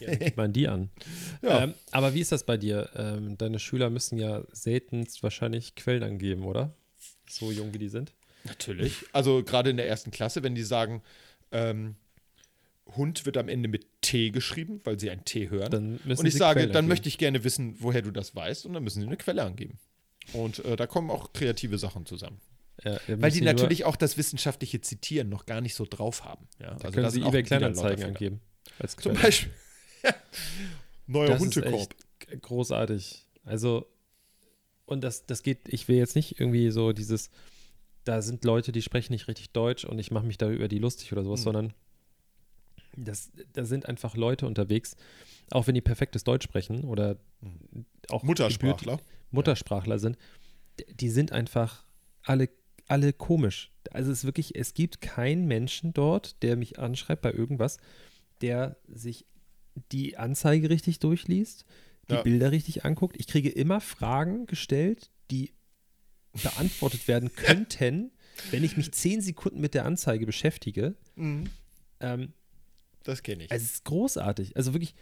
Ja, 0.00 0.14
gibt 0.14 0.36
man 0.36 0.52
die 0.52 0.68
an. 0.68 0.90
Ja. 1.42 1.64
Ähm, 1.64 1.74
aber 1.90 2.14
wie 2.14 2.20
ist 2.20 2.32
das 2.32 2.44
bei 2.44 2.56
dir? 2.56 2.90
Ähm, 2.94 3.38
deine 3.38 3.58
Schüler 3.58 3.90
müssen 3.90 4.18
ja 4.18 4.42
seltenst 4.52 5.22
wahrscheinlich 5.22 5.74
Quellen 5.74 6.02
angeben, 6.02 6.44
oder? 6.44 6.74
So 7.28 7.50
jung 7.50 7.72
wie 7.72 7.78
die 7.78 7.88
sind. 7.88 8.12
Natürlich. 8.44 9.04
Also 9.12 9.42
gerade 9.42 9.70
in 9.70 9.76
der 9.76 9.88
ersten 9.88 10.10
Klasse, 10.10 10.42
wenn 10.42 10.54
die 10.54 10.62
sagen, 10.62 11.02
ähm, 11.52 11.96
Hund 12.96 13.26
wird 13.26 13.36
am 13.36 13.48
Ende 13.48 13.68
mit 13.68 13.86
T 14.02 14.30
geschrieben, 14.30 14.80
weil 14.84 14.98
sie 14.98 15.10
ein 15.10 15.24
T 15.24 15.48
hören. 15.50 15.70
Dann 15.70 16.00
müssen 16.04 16.20
und 16.20 16.26
ich 16.26 16.32
sie 16.32 16.38
sage, 16.38 16.60
Quellen 16.60 16.68
dann 16.70 16.78
angeben. 16.78 16.88
möchte 16.88 17.08
ich 17.08 17.18
gerne 17.18 17.44
wissen, 17.44 17.76
woher 17.78 18.02
du 18.02 18.10
das 18.10 18.34
weißt, 18.34 18.66
und 18.66 18.72
dann 18.72 18.82
müssen 18.82 19.00
sie 19.00 19.06
eine 19.06 19.16
Quelle 19.16 19.44
angeben. 19.44 19.78
Und 20.32 20.64
äh, 20.64 20.76
da 20.76 20.86
kommen 20.86 21.10
auch 21.10 21.32
kreative 21.32 21.78
Sachen 21.78 22.06
zusammen. 22.06 22.40
Ja, 22.84 22.98
Weil 23.08 23.30
die 23.30 23.40
natürlich 23.42 23.84
auch 23.84 23.96
das 23.96 24.16
wissenschaftliche 24.16 24.80
Zitieren 24.80 25.28
noch 25.28 25.44
gar 25.46 25.60
nicht 25.60 25.74
so 25.74 25.84
drauf 25.88 26.24
haben. 26.24 26.46
Ja, 26.58 26.74
Da 26.76 26.90
können 26.90 27.02
da 27.04 27.10
sie 27.10 27.22
auch 27.22 27.28
eBay 27.28 27.42
Kleinanzeigen 27.42 28.04
angeben. 28.04 28.40
Als 28.78 28.96
Zum. 28.96 29.14
Beispiel. 29.14 29.52
Neuer 31.06 31.38
Hundekorb. 31.38 31.94
großartig. 32.40 33.26
Also, 33.44 33.86
und 34.86 35.02
das, 35.02 35.26
das 35.26 35.42
geht, 35.42 35.68
ich 35.68 35.88
will 35.88 35.96
jetzt 35.96 36.16
nicht 36.16 36.40
irgendwie 36.40 36.70
so 36.70 36.92
dieses, 36.92 37.30
da 38.04 38.22
sind 38.22 38.44
Leute, 38.44 38.72
die 38.72 38.82
sprechen 38.82 39.12
nicht 39.12 39.28
richtig 39.28 39.50
Deutsch 39.50 39.84
und 39.84 39.98
ich 39.98 40.10
mache 40.10 40.26
mich 40.26 40.38
da 40.38 40.48
über 40.50 40.68
die 40.68 40.78
lustig 40.78 41.12
oder 41.12 41.24
sowas, 41.24 41.40
Hm. 41.40 41.44
sondern 41.44 41.74
das, 42.96 43.30
da 43.52 43.64
sind 43.64 43.86
einfach 43.86 44.16
Leute 44.16 44.46
unterwegs, 44.46 44.96
auch 45.50 45.66
wenn 45.66 45.74
die 45.74 45.80
perfektes 45.80 46.24
Deutsch 46.24 46.44
sprechen 46.44 46.84
oder 46.84 47.16
auch 48.08 48.22
gebürtig- 48.22 48.26
Muttersprachler. 48.26 49.00
Muttersprachler 49.30 49.98
sind, 49.98 50.16
die 50.94 51.08
sind 51.10 51.32
einfach 51.32 51.84
alle, 52.22 52.48
alle 52.90 53.12
komisch. 53.12 53.70
Also 53.90 54.10
es 54.10 54.18
ist 54.18 54.24
wirklich, 54.24 54.56
es 54.56 54.74
gibt 54.74 55.00
keinen 55.00 55.46
Menschen 55.46 55.92
dort, 55.92 56.42
der 56.42 56.56
mich 56.56 56.78
anschreibt 56.78 57.22
bei 57.22 57.32
irgendwas, 57.32 57.78
der 58.40 58.76
sich 58.88 59.26
die 59.92 60.16
Anzeige 60.18 60.70
richtig 60.70 60.98
durchliest, 60.98 61.64
die 62.08 62.14
Ja. 62.14 62.22
Bilder 62.22 62.50
richtig 62.52 62.84
anguckt. 62.84 63.16
Ich 63.18 63.26
kriege 63.26 63.48
immer 63.50 63.80
Fragen 63.80 64.46
gestellt, 64.46 65.10
die 65.30 65.52
beantwortet 66.42 67.06
werden 67.08 67.30
könnten, 67.36 68.10
wenn 68.50 68.64
ich 68.64 68.76
mich 68.76 68.92
zehn 68.92 69.20
Sekunden 69.20 69.60
mit 69.60 69.74
der 69.74 69.84
Anzeige 69.86 70.26
beschäftige. 70.26 70.94
Ähm, 71.16 72.32
Das 73.04 73.22
kenne 73.22 73.44
ich. 73.44 73.50
also 73.52 73.64
es 73.64 73.72
ist 73.74 73.84
großartig. 73.84 74.56
Also 74.56 74.72
wirklich, 74.74 74.94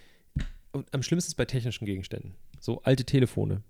am 0.93 1.03
schlimmsten 1.03 1.31
ist 1.31 1.37
bei 1.37 1.45
technischen 1.45 1.85
Gegenständen. 1.87 2.35
So 2.61 2.83
alte 2.83 3.05
Telefone. 3.05 3.63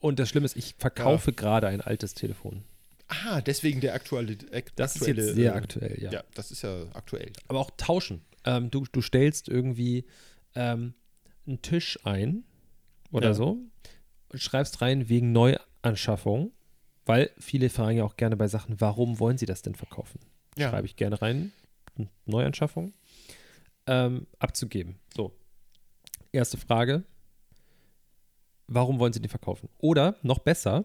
Und 0.00 0.18
das 0.18 0.28
Schlimme 0.28 0.46
ist, 0.46 0.56
ich 0.56 0.74
verkaufe 0.78 1.32
gerade 1.32 1.68
ein 1.68 1.80
altes 1.80 2.14
Telefon. 2.14 2.64
Ah, 3.10 3.40
deswegen 3.40 3.80
der 3.80 3.94
aktuelle. 3.94 4.36
Ak 4.52 4.74
Das 4.76 4.96
ist 4.96 5.02
aktuelle, 5.02 5.26
jetzt 5.26 5.34
sehr 5.36 5.52
äh, 5.52 5.56
aktuell, 5.56 6.02
ja. 6.02 6.10
Ja, 6.12 6.24
das 6.34 6.50
ist 6.50 6.62
ja 6.62 6.86
aktuell. 6.94 7.32
Aber 7.48 7.58
auch 7.60 7.70
tauschen. 7.76 8.22
Ähm, 8.44 8.70
du, 8.70 8.84
du 8.90 9.02
stellst 9.02 9.48
irgendwie 9.48 10.06
ähm, 10.54 10.94
einen 11.46 11.60
Tisch 11.62 11.98
ein 12.04 12.44
oder 13.12 13.28
Ja. 13.28 13.34
so 13.34 13.58
und 14.28 14.38
schreibst 14.40 14.80
rein 14.80 15.08
wegen 15.08 15.32
Neuanschaffung, 15.32 16.52
weil 17.04 17.30
viele 17.38 17.68
fragen 17.68 17.98
ja 17.98 18.04
auch 18.04 18.16
gerne 18.16 18.36
bei 18.36 18.48
Sachen, 18.48 18.80
warum 18.80 19.18
wollen 19.18 19.36
sie 19.38 19.46
das 19.46 19.62
denn 19.62 19.74
verkaufen? 19.74 20.20
Ja. 20.56 20.70
Schreibe 20.70 20.86
ich 20.86 20.96
gerne 20.96 21.20
rein, 21.20 21.52
Neuanschaffung, 22.24 22.92
ähm, 23.86 24.26
abzugeben. 24.38 24.98
So, 25.14 25.36
erste 26.32 26.56
Frage, 26.56 27.04
warum 28.68 28.98
wollen 28.98 29.12
sie 29.12 29.20
den 29.20 29.28
verkaufen? 29.30 29.68
Oder 29.78 30.16
noch 30.22 30.38
besser, 30.38 30.84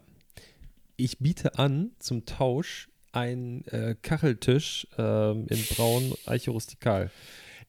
ich 0.97 1.19
biete 1.19 1.57
an 1.57 1.91
zum 1.99 2.25
Tausch 2.25 2.89
einen 3.11 3.65
äh, 3.67 3.95
Kacheltisch 4.01 4.87
ähm, 4.97 5.47
in 5.49 5.63
braun 5.75 6.13
Eiche 6.25 6.51
rustikal. 6.51 7.11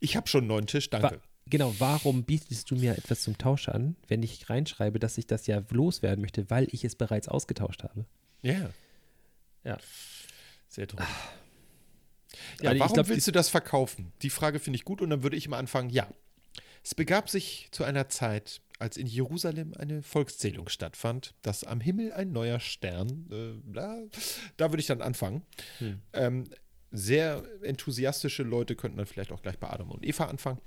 Ich 0.00 0.16
habe 0.16 0.28
schon 0.28 0.40
einen 0.40 0.48
neuen 0.48 0.66
Tisch, 0.66 0.88
Wa 0.90 0.98
danke. 0.98 1.20
genau, 1.46 1.74
warum 1.78 2.24
bietest 2.24 2.70
du 2.70 2.76
mir 2.76 2.96
etwas 2.98 3.22
zum 3.22 3.38
Tausch 3.38 3.68
an, 3.68 3.96
wenn 4.08 4.22
ich 4.22 4.50
reinschreibe, 4.50 4.98
dass 4.98 5.18
ich 5.18 5.26
das 5.26 5.46
ja 5.46 5.62
loswerden 5.70 6.20
möchte, 6.20 6.50
weil 6.50 6.68
ich 6.72 6.84
es 6.84 6.96
bereits 6.96 7.28
ausgetauscht 7.28 7.82
habe? 7.84 8.06
Ja. 8.42 8.70
Ja. 9.64 9.78
Sehr 10.68 10.86
toll. 10.88 11.00
Ja, 11.00 12.64
Ja, 12.64 12.72
ich 12.72 12.80
warum 12.80 12.94
glaub, 12.94 13.08
willst 13.08 13.26
du 13.26 13.32
das 13.32 13.48
verkaufen? 13.48 14.12
Die 14.22 14.30
Frage 14.30 14.58
finde 14.58 14.76
ich 14.76 14.84
gut 14.84 15.00
und 15.00 15.10
dann 15.10 15.22
würde 15.22 15.36
ich 15.36 15.48
mal 15.48 15.58
anfangen, 15.58 15.90
ja. 15.90 16.06
Es 16.86 16.94
begab 16.94 17.28
sich 17.28 17.66
zu 17.72 17.82
einer 17.82 18.08
Zeit, 18.08 18.60
als 18.78 18.96
in 18.96 19.08
Jerusalem 19.08 19.74
eine 19.76 20.04
Volkszählung 20.04 20.68
stattfand, 20.68 21.34
dass 21.42 21.64
am 21.64 21.80
Himmel 21.80 22.12
ein 22.12 22.30
neuer 22.30 22.60
Stern, 22.60 23.26
äh, 23.28 23.72
da, 23.74 23.98
da 24.56 24.70
würde 24.70 24.78
ich 24.78 24.86
dann 24.86 25.02
anfangen. 25.02 25.42
Hm. 25.78 26.00
Ähm, 26.12 26.44
sehr 26.92 27.42
enthusiastische 27.62 28.44
Leute 28.44 28.76
könnten 28.76 28.98
dann 28.98 29.06
vielleicht 29.06 29.32
auch 29.32 29.42
gleich 29.42 29.58
bei 29.58 29.68
Adam 29.68 29.90
und 29.90 30.06
Eva 30.06 30.26
anfangen. 30.26 30.60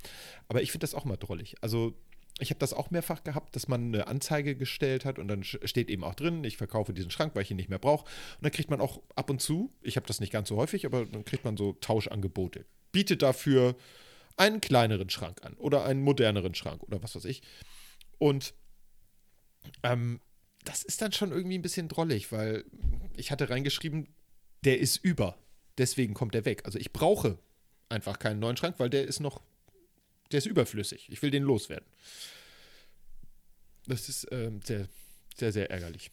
Aber 0.46 0.60
ich 0.60 0.72
finde 0.72 0.82
das 0.84 0.94
auch 0.94 1.06
mal 1.06 1.16
drollig. 1.16 1.54
Also 1.62 1.94
ich 2.38 2.50
habe 2.50 2.58
das 2.58 2.74
auch 2.74 2.90
mehrfach 2.90 3.24
gehabt, 3.24 3.56
dass 3.56 3.66
man 3.66 3.86
eine 3.86 4.06
Anzeige 4.06 4.56
gestellt 4.56 5.06
hat 5.06 5.18
und 5.18 5.26
dann 5.26 5.42
steht 5.42 5.88
eben 5.88 6.04
auch 6.04 6.14
drin, 6.14 6.44
ich 6.44 6.58
verkaufe 6.58 6.92
diesen 6.92 7.10
Schrank, 7.10 7.34
weil 7.34 7.44
ich 7.44 7.50
ihn 7.50 7.56
nicht 7.56 7.70
mehr 7.70 7.78
brauche. 7.78 8.04
Und 8.04 8.42
dann 8.42 8.52
kriegt 8.52 8.68
man 8.68 8.82
auch 8.82 9.00
ab 9.14 9.30
und 9.30 9.40
zu, 9.40 9.72
ich 9.80 9.96
habe 9.96 10.06
das 10.06 10.20
nicht 10.20 10.34
ganz 10.34 10.50
so 10.50 10.58
häufig, 10.58 10.84
aber 10.84 11.06
dann 11.06 11.24
kriegt 11.24 11.46
man 11.46 11.56
so 11.56 11.72
Tauschangebote. 11.80 12.66
Bietet 12.92 13.22
dafür 13.22 13.74
einen 14.36 14.60
kleineren 14.60 15.10
Schrank 15.10 15.44
an 15.44 15.54
oder 15.54 15.84
einen 15.84 16.02
moderneren 16.02 16.54
Schrank 16.54 16.82
oder 16.82 17.02
was 17.02 17.14
weiß 17.14 17.24
ich. 17.24 17.42
Und 18.18 18.54
ähm, 19.82 20.20
das 20.64 20.82
ist 20.82 21.02
dann 21.02 21.12
schon 21.12 21.32
irgendwie 21.32 21.58
ein 21.58 21.62
bisschen 21.62 21.88
drollig, 21.88 22.32
weil 22.32 22.64
ich 23.16 23.30
hatte 23.30 23.50
reingeschrieben, 23.50 24.08
der 24.64 24.78
ist 24.78 24.96
über. 24.98 25.38
Deswegen 25.78 26.14
kommt 26.14 26.34
der 26.34 26.44
weg. 26.44 26.62
Also 26.64 26.78
ich 26.78 26.92
brauche 26.92 27.38
einfach 27.88 28.18
keinen 28.18 28.40
neuen 28.40 28.56
Schrank, 28.56 28.76
weil 28.78 28.90
der 28.90 29.04
ist 29.04 29.20
noch, 29.20 29.42
der 30.32 30.38
ist 30.38 30.46
überflüssig. 30.46 31.08
Ich 31.10 31.22
will 31.22 31.30
den 31.30 31.42
loswerden. 31.42 31.86
Das 33.86 34.08
ist 34.08 34.26
ähm, 34.30 34.60
sehr, 34.62 34.88
sehr, 35.36 35.52
sehr 35.52 35.70
ärgerlich. 35.70 36.10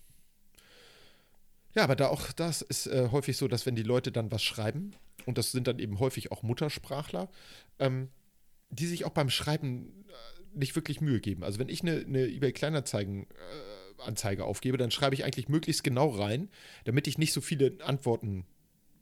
Ja, 1.77 1.83
aber 1.83 1.95
da 1.95 2.07
auch 2.07 2.31
das 2.31 2.63
ist 2.63 2.87
äh, 2.87 3.09
häufig 3.11 3.37
so, 3.37 3.47
dass 3.47 3.67
wenn 3.67 3.75
die 3.75 3.83
Leute 3.83 4.11
dann 4.11 4.31
was 4.31 4.41
schreiben, 4.41 4.95
und 5.27 5.37
das 5.37 5.51
sind 5.51 5.67
dann 5.67 5.77
eben 5.77 5.99
häufig 5.99 6.31
auch 6.31 6.41
Muttersprachler, 6.41 7.29
ähm, 7.77 8.09
die 8.71 8.87
sich 8.87 9.05
auch 9.05 9.11
beim 9.11 9.29
Schreiben 9.29 10.03
äh, 10.07 10.57
nicht 10.57 10.75
wirklich 10.75 11.01
Mühe 11.01 11.19
geben. 11.19 11.43
Also 11.43 11.59
wenn 11.59 11.69
ich 11.69 11.83
eine, 11.83 11.97
eine 11.97 12.25
eBay 12.25 12.51
Kleinanzeigen 12.51 13.27
äh, 13.27 14.01
Anzeige 14.01 14.45
aufgebe, 14.45 14.77
dann 14.77 14.89
schreibe 14.89 15.13
ich 15.13 15.23
eigentlich 15.23 15.49
möglichst 15.49 15.83
genau 15.83 16.09
rein, 16.09 16.49
damit 16.85 17.05
ich 17.05 17.19
nicht 17.19 17.31
so 17.31 17.41
viele 17.41 17.77
Antworten 17.83 18.47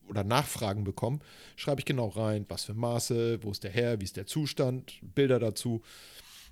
oder 0.10 0.26
Nachfragen 0.26 0.84
bekomme, 0.84 1.20
schreibe 1.56 1.80
ich 1.80 1.86
genau 1.86 2.10
rein, 2.10 2.46
was 2.50 2.66
für 2.66 2.74
Maße, 2.74 3.42
wo 3.42 3.52
ist 3.52 3.64
der 3.64 3.72
Herr, 3.72 4.02
wie 4.02 4.06
ist 4.06 4.18
der 4.18 4.26
Zustand, 4.26 5.00
Bilder 5.02 5.40
dazu. 5.40 5.82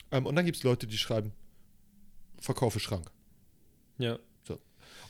Ähm, 0.10 0.26
und 0.26 0.38
dann 0.38 0.46
gibt 0.46 0.56
es 0.56 0.64
Leute, 0.64 0.88
die 0.88 0.98
schreiben, 0.98 1.34
verkaufe 2.40 2.80
Schrank. 2.80 3.12
Ja. 3.98 4.20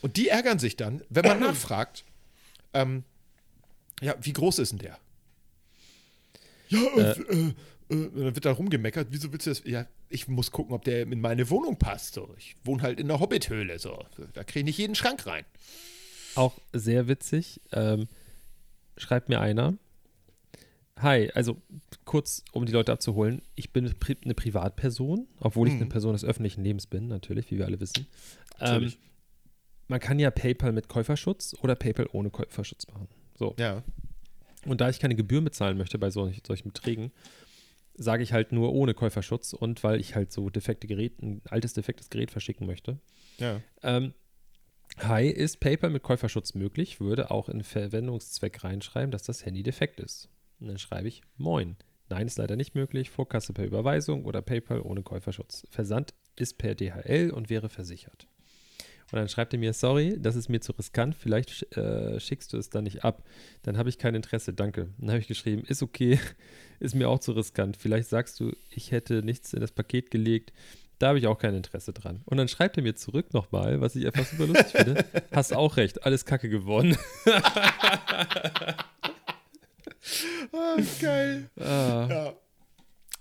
Und 0.04 0.18
die 0.18 0.28
ärgern 0.28 0.60
sich 0.60 0.76
dann, 0.76 1.02
wenn 1.10 1.26
man 1.26 1.40
nachfragt, 1.40 2.04
ähm, 2.74 3.04
ja, 4.02 4.16
wie 4.22 4.34
groß 4.34 4.60
ist 4.60 4.74
denn 4.74 4.80
der? 4.80 5.00
Ja, 6.68 6.80
äh, 6.98 7.12
äh, 7.12 7.48
äh, 7.48 7.54
dann 7.90 8.36
wird 8.36 8.44
da 8.46 8.52
rumgemeckert, 8.52 9.08
wieso 9.12 9.32
willst 9.32 9.46
du 9.48 9.52
das? 9.52 9.62
Ja, 9.66 9.86
ich 10.10 10.28
muss 10.28 10.52
gucken, 10.52 10.74
ob 10.76 10.84
der 10.84 11.04
in 11.04 11.22
meine 11.22 11.50
Wohnung 11.50 11.78
passt. 11.78 12.16
So. 12.16 12.34
Ich 12.38 12.56
wohne 12.66 12.84
halt 12.84 13.00
in 13.00 13.08
der 13.08 13.20
Hobbithöhle, 13.20 13.80
so. 13.80 14.06
Da 14.34 14.44
kriege 14.44 14.60
ich 14.60 14.66
nicht 14.66 14.78
jeden 14.78 14.96
Schrank 14.96 15.26
rein. 15.26 15.46
Auch 16.36 16.58
sehr 16.74 17.08
witzig. 17.08 17.62
Ähm, 17.72 18.08
schreibt 18.98 19.30
mir 19.30 19.40
einer. 19.40 19.76
Hi, 21.00 21.32
also 21.34 21.62
kurz, 22.06 22.44
um 22.52 22.66
die 22.66 22.72
Leute 22.74 22.92
abzuholen. 22.92 23.42
Ich 23.56 23.72
bin 23.72 23.86
eine 24.26 24.34
Privatperson, 24.36 25.28
obwohl 25.40 25.68
ich 25.68 25.74
Mhm. 25.76 25.82
eine 25.82 25.90
Person 25.90 26.14
des 26.14 26.24
öffentlichen 26.26 26.64
Lebens 26.64 26.88
bin, 26.88 27.08
natürlich, 27.08 27.50
wie 27.52 27.58
wir 27.58 27.66
alle 27.66 27.80
wissen. 27.80 28.06
Ähm, 28.60 28.68
Natürlich. 28.68 28.98
Man 29.94 30.00
kann 30.00 30.18
ja 30.18 30.32
PayPal 30.32 30.72
mit 30.72 30.88
Käuferschutz 30.88 31.54
oder 31.62 31.76
PayPal 31.76 32.10
ohne 32.14 32.32
Käuferschutz 32.32 32.88
machen. 32.88 33.08
So. 33.38 33.54
Ja. 33.60 33.84
Und 34.66 34.82
da 34.82 34.90
ich 34.90 35.00
keine 35.00 35.14
Gebühren 35.14 35.44
bezahlen 35.44 35.78
möchte 35.78 36.00
bei 36.00 36.10
solch, 36.10 36.42
solchen 36.48 36.70
Beträgen, 36.70 37.12
sage 37.94 38.24
ich 38.24 38.34
halt 38.34 38.52
nur 38.54 38.74
ohne 38.74 38.96
Käuferschutz 38.96 39.54
und 39.54 39.84
weil 39.84 40.00
ich 40.00 40.16
halt 40.16 40.32
so 40.32 40.50
defekte 40.50 40.88
Geräte, 40.88 41.24
ein 41.24 41.42
altes 41.48 41.74
defektes 41.74 42.10
Gerät 42.10 42.32
verschicken 42.32 42.66
möchte. 42.66 42.98
Ja. 43.38 43.62
Ähm, 43.84 44.16
Hi, 44.98 45.28
ist 45.28 45.60
PayPal 45.60 45.92
mit 45.92 46.02
Käuferschutz 46.02 46.56
möglich? 46.56 47.00
Würde 47.00 47.30
auch 47.30 47.48
in 47.48 47.62
Verwendungszweck 47.62 48.64
reinschreiben, 48.64 49.12
dass 49.12 49.22
das 49.22 49.46
Handy 49.46 49.62
defekt 49.62 50.00
ist. 50.00 50.28
Und 50.60 50.70
dann 50.70 50.80
schreibe 50.80 51.08
ich 51.08 51.22
Moin. 51.38 51.76
Nein, 52.10 52.26
ist 52.26 52.40
leider 52.40 52.56
nicht 52.56 52.74
möglich. 52.74 53.12
Vorkasse 53.12 53.54
per 53.54 53.66
Überweisung 53.66 54.26
oder 54.26 54.42
PayPal 54.42 54.82
ohne 54.82 55.04
Käuferschutz. 55.04 55.68
Versand 55.70 56.16
ist 56.36 56.58
per 56.58 56.74
DHL 56.74 57.30
und 57.30 57.52
wäre 57.52 57.70
versichert. 57.70 58.28
Und 59.14 59.20
dann 59.20 59.30
schreibt 59.30 59.54
er 59.54 59.60
mir, 59.60 59.74
sorry, 59.74 60.18
das 60.20 60.36
ist 60.36 60.50
mir 60.50 60.60
zu 60.60 60.72
riskant, 60.72 61.14
vielleicht 61.16 61.78
äh, 61.78 62.20
schickst 62.20 62.52
du 62.52 62.58
es 62.58 62.72
dann 62.72 62.86
nicht 62.86 63.04
ab. 63.04 63.22
Dann 63.62 63.78
habe 63.78 63.88
ich 63.88 64.00
kein 64.00 64.16
Interesse, 64.16 64.54
danke. 64.54 64.90
Dann 64.98 65.12
habe 65.12 65.20
ich 65.20 65.28
geschrieben, 65.28 65.62
ist 65.68 65.84
okay, 65.84 66.20
ist 66.80 66.96
mir 66.96 67.08
auch 67.08 67.20
zu 67.20 67.34
riskant. 67.34 67.78
Vielleicht 67.78 68.10
sagst 68.10 68.40
du, 68.40 68.54
ich 68.72 68.92
hätte 68.92 69.22
nichts 69.22 69.54
in 69.54 69.62
das 69.62 69.72
Paket 69.72 70.10
gelegt. 70.10 70.52
Da 70.98 71.10
habe 71.10 71.20
ich 71.20 71.28
auch 71.28 71.38
kein 71.38 71.54
Interesse 71.54 71.94
dran. 71.94 72.22
Und 72.26 72.38
dann 72.38 72.48
schreibt 72.48 72.76
er 72.78 72.82
mir 72.82 72.96
zurück 72.96 73.36
nochmal, 73.36 73.82
was 73.82 73.96
ich 73.96 74.08
einfach 74.08 74.26
super 74.26 74.48
lustig 74.48 74.72
finde. 74.72 75.06
Hast 75.32 75.54
auch 75.54 75.78
recht, 75.78 76.06
alles 76.08 76.26
Kacke 76.26 76.50
gewonnen. 76.50 76.98
Ah, 80.52 80.76
geil. 81.02 81.50
Ah, 81.60 82.08
Ja. 82.10 82.34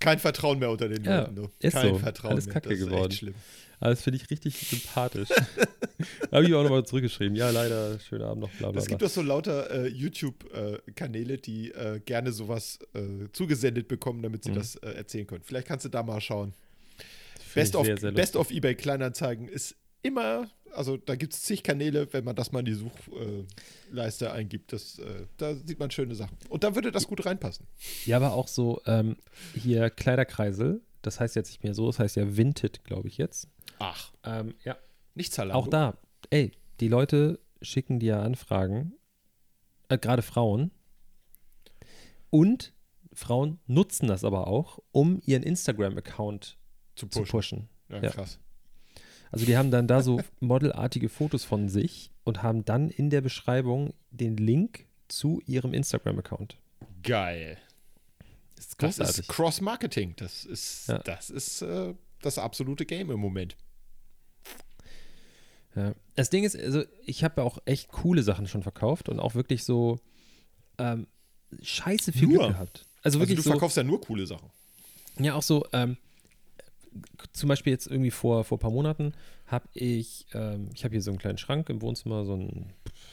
Kein 0.02 0.18
Vertrauen 0.18 0.58
mehr 0.58 0.70
unter 0.70 0.88
den 0.88 1.02
Ja, 1.04 1.20
Leuten. 1.20 1.36
Du. 1.36 1.48
ist 1.60 1.72
Kein 1.74 1.94
so. 1.94 1.98
Vertrauen 1.98 2.32
Alles 2.32 2.46
mehr. 2.46 2.54
Kacke 2.54 2.68
das 2.70 2.78
ist 2.78 2.84
geworden. 2.86 3.10
Echt 3.10 3.18
schlimm. 3.20 3.34
aber 3.80 3.90
das 3.90 4.02
finde 4.02 4.16
ich 4.18 4.30
richtig 4.30 4.56
sympathisch. 4.58 5.28
habe 6.32 6.44
ich 6.44 6.54
auch 6.54 6.62
nochmal 6.62 6.84
zurückgeschrieben. 6.84 7.36
Ja, 7.36 7.50
leider, 7.50 7.98
schönen 8.00 8.24
Abend 8.24 8.42
noch, 8.42 8.50
bla 8.50 8.70
bla 8.70 8.78
Es 8.80 8.86
bla. 8.86 8.90
gibt 8.90 9.02
doch 9.02 9.08
so 9.10 9.22
lauter 9.22 9.70
äh, 9.70 9.88
YouTube-Kanäle, 9.88 11.38
die 11.38 11.70
äh, 11.72 12.00
gerne 12.00 12.32
sowas 12.32 12.78
äh, 12.94 13.28
zugesendet 13.32 13.88
bekommen, 13.88 14.22
damit 14.22 14.44
sie 14.44 14.50
Mhm. 14.50 14.54
das 14.56 14.76
äh, 14.76 14.90
erzählen 14.90 15.26
können. 15.26 15.42
Vielleicht 15.44 15.68
kannst 15.68 15.84
du 15.84 15.88
da 15.88 16.02
mal 16.02 16.20
schauen. 16.20 16.52
Best 17.54 17.76
of, 17.76 17.84
sehr, 17.86 17.98
sehr 17.98 18.12
Best 18.12 18.34
of 18.36 18.50
eBay 18.50 18.74
Kleinanzeigen 18.74 19.46
ist 19.48 19.76
immer, 20.02 20.48
also 20.74 20.96
da 20.96 21.14
gibt 21.16 21.32
es 21.34 21.42
zig 21.42 21.62
Kanäle, 21.62 22.12
wenn 22.12 22.24
man 22.24 22.34
das 22.36 22.52
mal 22.52 22.60
in 22.60 22.64
die 22.66 22.74
Suchleiste 22.74 24.32
eingibt. 24.32 24.72
Das, 24.72 24.98
äh, 24.98 25.26
da 25.36 25.54
sieht 25.54 25.78
man 25.78 25.90
schöne 25.90 26.14
Sachen. 26.14 26.36
Und 26.48 26.64
da 26.64 26.74
würde 26.74 26.90
das 26.92 27.06
gut 27.06 27.24
reinpassen. 27.26 27.66
Ja, 28.06 28.16
aber 28.16 28.32
auch 28.34 28.48
so 28.48 28.80
ähm, 28.86 29.16
hier 29.54 29.90
Kleiderkreisel. 29.90 30.82
Das 31.02 31.18
heißt 31.20 31.34
jetzt 31.36 31.48
nicht 31.50 31.62
mehr 31.64 31.74
so, 31.74 31.86
das 31.86 31.98
heißt 31.98 32.16
ja 32.16 32.36
Vinted, 32.36 32.84
glaube 32.84 33.08
ich 33.08 33.18
jetzt. 33.18 33.48
Ach, 33.78 34.12
Ähm, 34.24 34.54
ja, 34.64 34.76
nicht 35.14 35.32
Zalando. 35.32 35.58
auch 35.58 35.66
da. 35.68 35.98
Ey, 36.30 36.52
die 36.80 36.88
Leute 36.88 37.40
schicken 37.60 37.98
dir 37.98 38.20
Anfragen, 38.20 38.92
äh, 39.88 39.98
gerade 39.98 40.22
Frauen. 40.22 40.70
Und 42.30 42.72
Frauen 43.12 43.58
nutzen 43.66 44.06
das 44.08 44.24
aber 44.24 44.46
auch, 44.46 44.78
um 44.92 45.20
ihren 45.26 45.42
Instagram-Account 45.42 46.56
zu 46.96 47.06
zu 47.08 47.20
pushen. 47.20 47.30
pushen. 47.30 47.68
Ja, 47.88 48.02
Ja. 48.02 48.10
krass. 48.10 48.38
Also 49.32 49.44
die 49.46 49.56
haben 49.56 49.70
dann 49.70 49.88
da 49.88 50.02
so 50.02 50.20
modelartige 50.40 51.08
Fotos 51.08 51.44
von 51.44 51.68
sich 51.68 52.10
und 52.24 52.42
haben 52.42 52.64
dann 52.64 52.90
in 52.90 53.10
der 53.10 53.20
Beschreibung 53.22 53.94
den 54.10 54.36
Link 54.36 54.86
zu 55.08 55.40
ihrem 55.46 55.74
Instagram-Account. 55.74 56.56
Geil. 57.02 57.58
Das 58.56 58.66
ist 58.66 59.00
Das 59.00 59.18
ist 59.18 59.28
Cross-Marketing. 59.28 60.14
Das 60.16 60.44
ist, 60.44 60.88
Ja. 60.88 60.98
das, 60.98 61.30
ist 61.30 61.62
äh, 61.62 61.94
das 62.20 62.38
absolute 62.38 62.86
Game 62.86 63.10
im 63.10 63.18
Moment. 63.20 63.56
Ja. 65.74 65.94
Das 66.14 66.28
Ding 66.30 66.44
ist, 66.44 66.54
also 66.56 66.84
ich 67.06 67.24
habe 67.24 67.40
ja 67.40 67.46
auch 67.46 67.58
echt 67.64 67.88
coole 67.88 68.22
Sachen 68.22 68.46
schon 68.46 68.62
verkauft 68.62 69.08
und 69.08 69.18
auch 69.18 69.34
wirklich 69.34 69.64
so 69.64 69.98
ähm, 70.78 71.06
scheiße 71.62 72.12
viel 72.12 72.28
Nur? 72.28 72.38
Glück 72.38 72.52
gehabt. 72.52 72.78
Also 73.02 73.18
Also 73.18 73.20
wirklich 73.20 73.36
du 73.36 73.42
so, 73.42 73.50
verkaufst 73.50 73.76
ja 73.78 73.82
nur 73.82 74.00
coole 74.00 74.26
Sachen. 74.26 74.50
ja 75.18 75.34
auch 75.34 75.42
so, 75.42 75.66
ähm, 75.72 75.96
zum 77.32 77.48
Beispiel 77.48 77.72
jetzt 77.72 77.86
irgendwie 77.86 78.10
vor, 78.10 78.44
vor 78.44 78.58
ein 78.58 78.60
paar 78.60 78.70
Monaten 78.70 79.12
habe 79.46 79.68
ich, 79.72 80.26
ähm, 80.34 80.70
ich 80.74 80.84
habe 80.84 80.92
hier 80.92 81.02
so 81.02 81.10
einen 81.10 81.18
kleinen 81.18 81.38
Schrank 81.38 81.68
im 81.68 81.82
Wohnzimmer, 81.82 82.24
so 82.24 82.34
ein, 82.34 82.72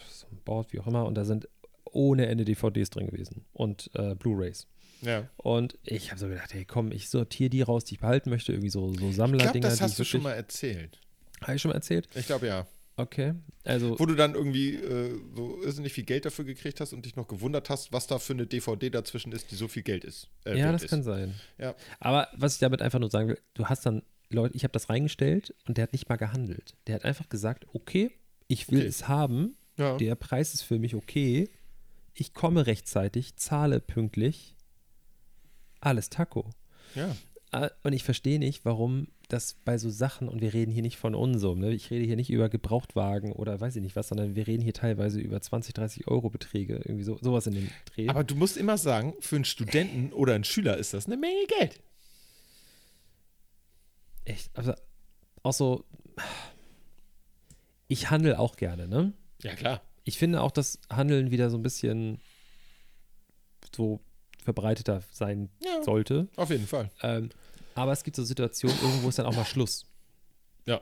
so 0.10 0.28
ein 0.28 0.40
Board, 0.46 0.74
wie 0.74 0.80
auch 0.80 0.88
immer, 0.88 1.06
und 1.06 1.16
da 1.16 1.26
sind 1.26 1.48
ohne 1.92 2.28
Ende 2.28 2.46
DVDs 2.46 2.90
drin 2.90 3.08
gewesen 3.08 3.46
und 3.54 3.90
äh, 3.96 4.16
Blu-Rays. 4.16 4.68
Ja. 5.02 5.28
Und 5.38 5.78
ich 5.84 6.12
habe 6.12 6.20
so 6.20 6.28
gedacht, 6.28 6.54
hey 6.54 6.66
komm, 6.66 6.92
ich 6.92 7.10
sortiere 7.10 7.50
die 7.50 7.62
raus, 7.62 7.86
die 7.86 7.96
ich 7.96 8.00
behalten 8.02 8.30
möchte, 8.30 8.52
irgendwie 8.52 8.70
so, 8.70 8.88
so 8.88 8.92
Ich 8.92 8.98
glaube, 9.00 9.14
Sammlerdinger. 9.14 9.70
das 9.70 9.82
hast 9.82 9.98
du 9.98 10.04
schon 10.04 10.24
mal 10.24 10.34
erzählt. 10.34 11.00
Habe 11.42 11.56
ich 11.56 11.62
schon 11.62 11.70
mal 11.70 11.76
erzählt? 11.76 12.08
Ich 12.16 12.26
glaube 12.28 12.48
ja. 12.48 12.68
Okay. 13.00 13.34
Also, 13.64 14.00
Wo 14.00 14.06
du 14.06 14.16
dann 14.16 14.36
irgendwie 14.36 14.76
äh, 14.76 15.20
so 15.36 15.62
irrsinnig 15.64 15.94
viel 15.94 16.04
Geld 16.04 16.26
dafür 16.26 16.46
gekriegt 16.46 16.80
hast 16.82 16.94
und 16.94 17.06
dich 17.06 17.16
noch 17.16 17.28
gewundert 17.28 17.70
hast, 17.70 17.92
was 17.94 18.08
da 18.08 18.20
für 18.20 18.34
eine 18.34 18.46
DVD 18.48 18.90
dazwischen 18.90 19.32
ist, 19.32 19.52
die 19.52 19.56
so 19.56 19.68
viel 19.68 19.84
Geld 19.84 20.04
ist. 20.04 20.28
äh, 20.46 20.58
ja, 20.58 20.72
das 20.72 20.84
ist. 20.84 20.90
kann 20.90 21.04
sein. 21.04 21.36
Ja. 21.58 21.76
Aber 22.00 22.28
was 22.36 22.54
ich 22.56 22.60
damit 22.60 22.82
einfach 22.82 23.00
nur 23.00 23.10
sagen 23.12 23.30
will, 23.30 23.40
du 23.54 23.66
hast 23.66 23.86
dann 23.86 24.04
Leute, 24.30 24.56
ich 24.56 24.64
habe 24.64 24.72
das 24.74 24.90
reingestellt 24.90 25.56
und 25.68 25.78
der 25.78 25.84
hat 25.84 25.94
nicht 25.94 26.10
mal 26.10 26.16
gehandelt. 26.18 26.76
Der 26.88 26.96
hat 26.96 27.06
einfach 27.06 27.30
gesagt, 27.30 27.66
okay, 27.74 28.12
ich 28.48 28.70
will 28.72 28.80
Okay. 28.80 28.88
es 28.88 29.08
haben, 29.08 29.56
Ja. 29.78 29.98
der 29.98 30.16
Preis 30.16 30.54
ist 30.54 30.62
für 30.64 30.78
mich 30.80 30.94
okay, 30.96 31.50
ich 32.14 32.34
komme 32.34 32.66
rechtzeitig, 32.68 33.36
zahle 33.38 33.80
pünktlich, 33.80 34.56
alles 35.80 36.10
Taco. 36.10 36.50
ja. 36.96 37.16
Ah, 37.52 37.70
Und 37.84 37.94
ich 37.94 38.04
verstehe 38.04 38.38
nicht, 38.38 38.64
warum 38.66 39.08
das 39.30 39.54
bei 39.64 39.78
so 39.78 39.90
Sachen, 39.90 40.28
und 40.28 40.42
wir 40.42 40.54
reden 40.54 40.72
hier 40.72 40.82
nicht 40.82 40.98
von 40.98 41.16
Unsum, 41.16 41.60
ne? 41.60 41.72
ich 41.72 41.90
rede 41.92 42.06
hier 42.06 42.16
nicht 42.16 42.30
über 42.30 42.50
Gebrauchtwagen 42.50 43.32
oder 43.32 43.60
weiß 43.62 43.76
ich 43.76 43.82
nicht 43.82 43.96
was, 43.96 44.10
sondern 44.10 44.36
wir 44.36 44.48
reden 44.48 44.62
hier 44.64 44.74
teilweise 44.74 45.20
über 45.22 45.40
20, 45.40 45.74
30 45.74 46.08
Euro 46.08 46.30
Beträge, 46.30 46.76
irgendwie 46.84 47.04
so, 47.04 47.18
sowas 47.22 47.48
in 47.48 47.54
dem 47.54 47.70
Dreh. 47.94 48.10
Aber 48.10 48.24
du 48.24 48.36
musst 48.36 48.58
immer 48.58 48.78
sagen, 48.78 49.14
für 49.20 49.36
einen 49.38 49.46
Studenten 49.46 50.12
oder 50.12 50.34
einen 50.36 50.44
Schüler 50.44 50.78
ist 50.78 50.94
das 50.94 51.06
eine 51.06 51.16
Menge 51.18 51.46
Geld. 51.60 51.80
Echt, 54.26 54.50
also 54.56 54.74
auch 55.44 55.54
so, 55.54 55.86
ich 57.88 58.10
handle 58.10 58.38
auch 58.40 58.56
gerne, 58.58 58.88
ne? 58.88 59.14
Ja, 59.42 59.56
klar. 59.56 59.82
Ich 60.04 60.18
finde 60.18 60.42
auch, 60.42 60.52
dass 60.52 60.80
Handeln 60.90 61.32
wieder 61.32 61.50
so 61.50 61.58
ein 61.58 61.64
bisschen 61.64 62.20
so 63.76 64.00
verbreiteter 64.44 65.04
sein 65.12 65.50
Ja. 65.64 65.84
sollte. 65.84 66.28
Auf 66.36 66.50
jeden 66.50 66.66
Fall. 66.68 66.90
Ähm, 67.04 67.30
aber 67.76 67.92
es 67.92 68.04
gibt 68.04 68.16
so 68.16 68.24
Situationen, 68.24 68.78
irgendwo 68.82 69.10
ist 69.10 69.20
dann 69.20 69.26
auch 69.26 69.36
mal 69.36 69.46
Schluss. 69.46 69.86
Ja. 70.66 70.82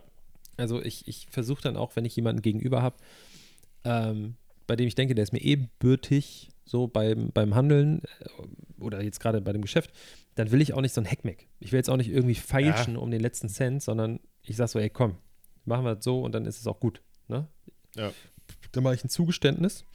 Also 0.58 0.82
ich, 0.82 1.08
ich 1.08 1.28
versuche 1.30 1.62
dann 1.62 1.78
auch, 1.78 1.96
wenn 1.96 2.06
ich 2.06 2.16
jemanden 2.16 2.42
gegenüber 2.42 2.82
habe, 2.82 2.98
ähm, 3.84 4.36
bei 4.66 4.76
dem 4.76 4.88
ich 4.88 4.96
denke, 4.96 5.16
der 5.16 5.24
ist 5.24 5.34
mir 5.34 5.42
ebenbürtig, 5.42 6.50
so 6.66 6.88
beim, 6.88 7.32
beim 7.32 7.56
Handeln 7.56 8.02
äh, 8.20 8.82
oder 8.82 9.02
jetzt 9.02 9.20
gerade 9.20 9.42
bei 9.42 9.54
dem 9.54 9.62
Geschäft, 9.62 9.92
dann 10.36 10.52
will 10.52 10.62
ich 10.62 10.74
auch 10.74 10.82
nicht 10.82 10.94
so 10.94 11.02
ein 11.02 11.10
Hackmeck. 11.10 11.48
Ich 11.60 11.72
will 11.72 11.78
jetzt 11.78 11.90
auch 11.90 11.98
nicht 11.98 12.10
irgendwie 12.10 12.36
feilschen 12.36 12.98
um 12.98 13.10
den 13.10 13.22
letzten 13.22 13.50
Cent, 13.50 13.82
sondern 13.82 14.20
ich 14.44 14.56
sage 14.56 14.70
so, 14.70 14.80
ey 14.80 14.90
komm, 14.90 15.18
machen 15.66 15.86
wir 15.86 15.96
das 15.96 16.04
so 16.04 16.22
und 16.22 16.34
dann 16.34 16.46
ist 16.46 16.60
es 16.60 16.68
auch 16.68 16.80
gut. 16.80 17.02
Ne? 17.28 17.48
Ja. 17.96 18.12
Dann 18.72 18.84
mache 18.84 18.96
ich 18.96 19.04
ein 19.04 19.10
Zugeständnis 19.10 19.86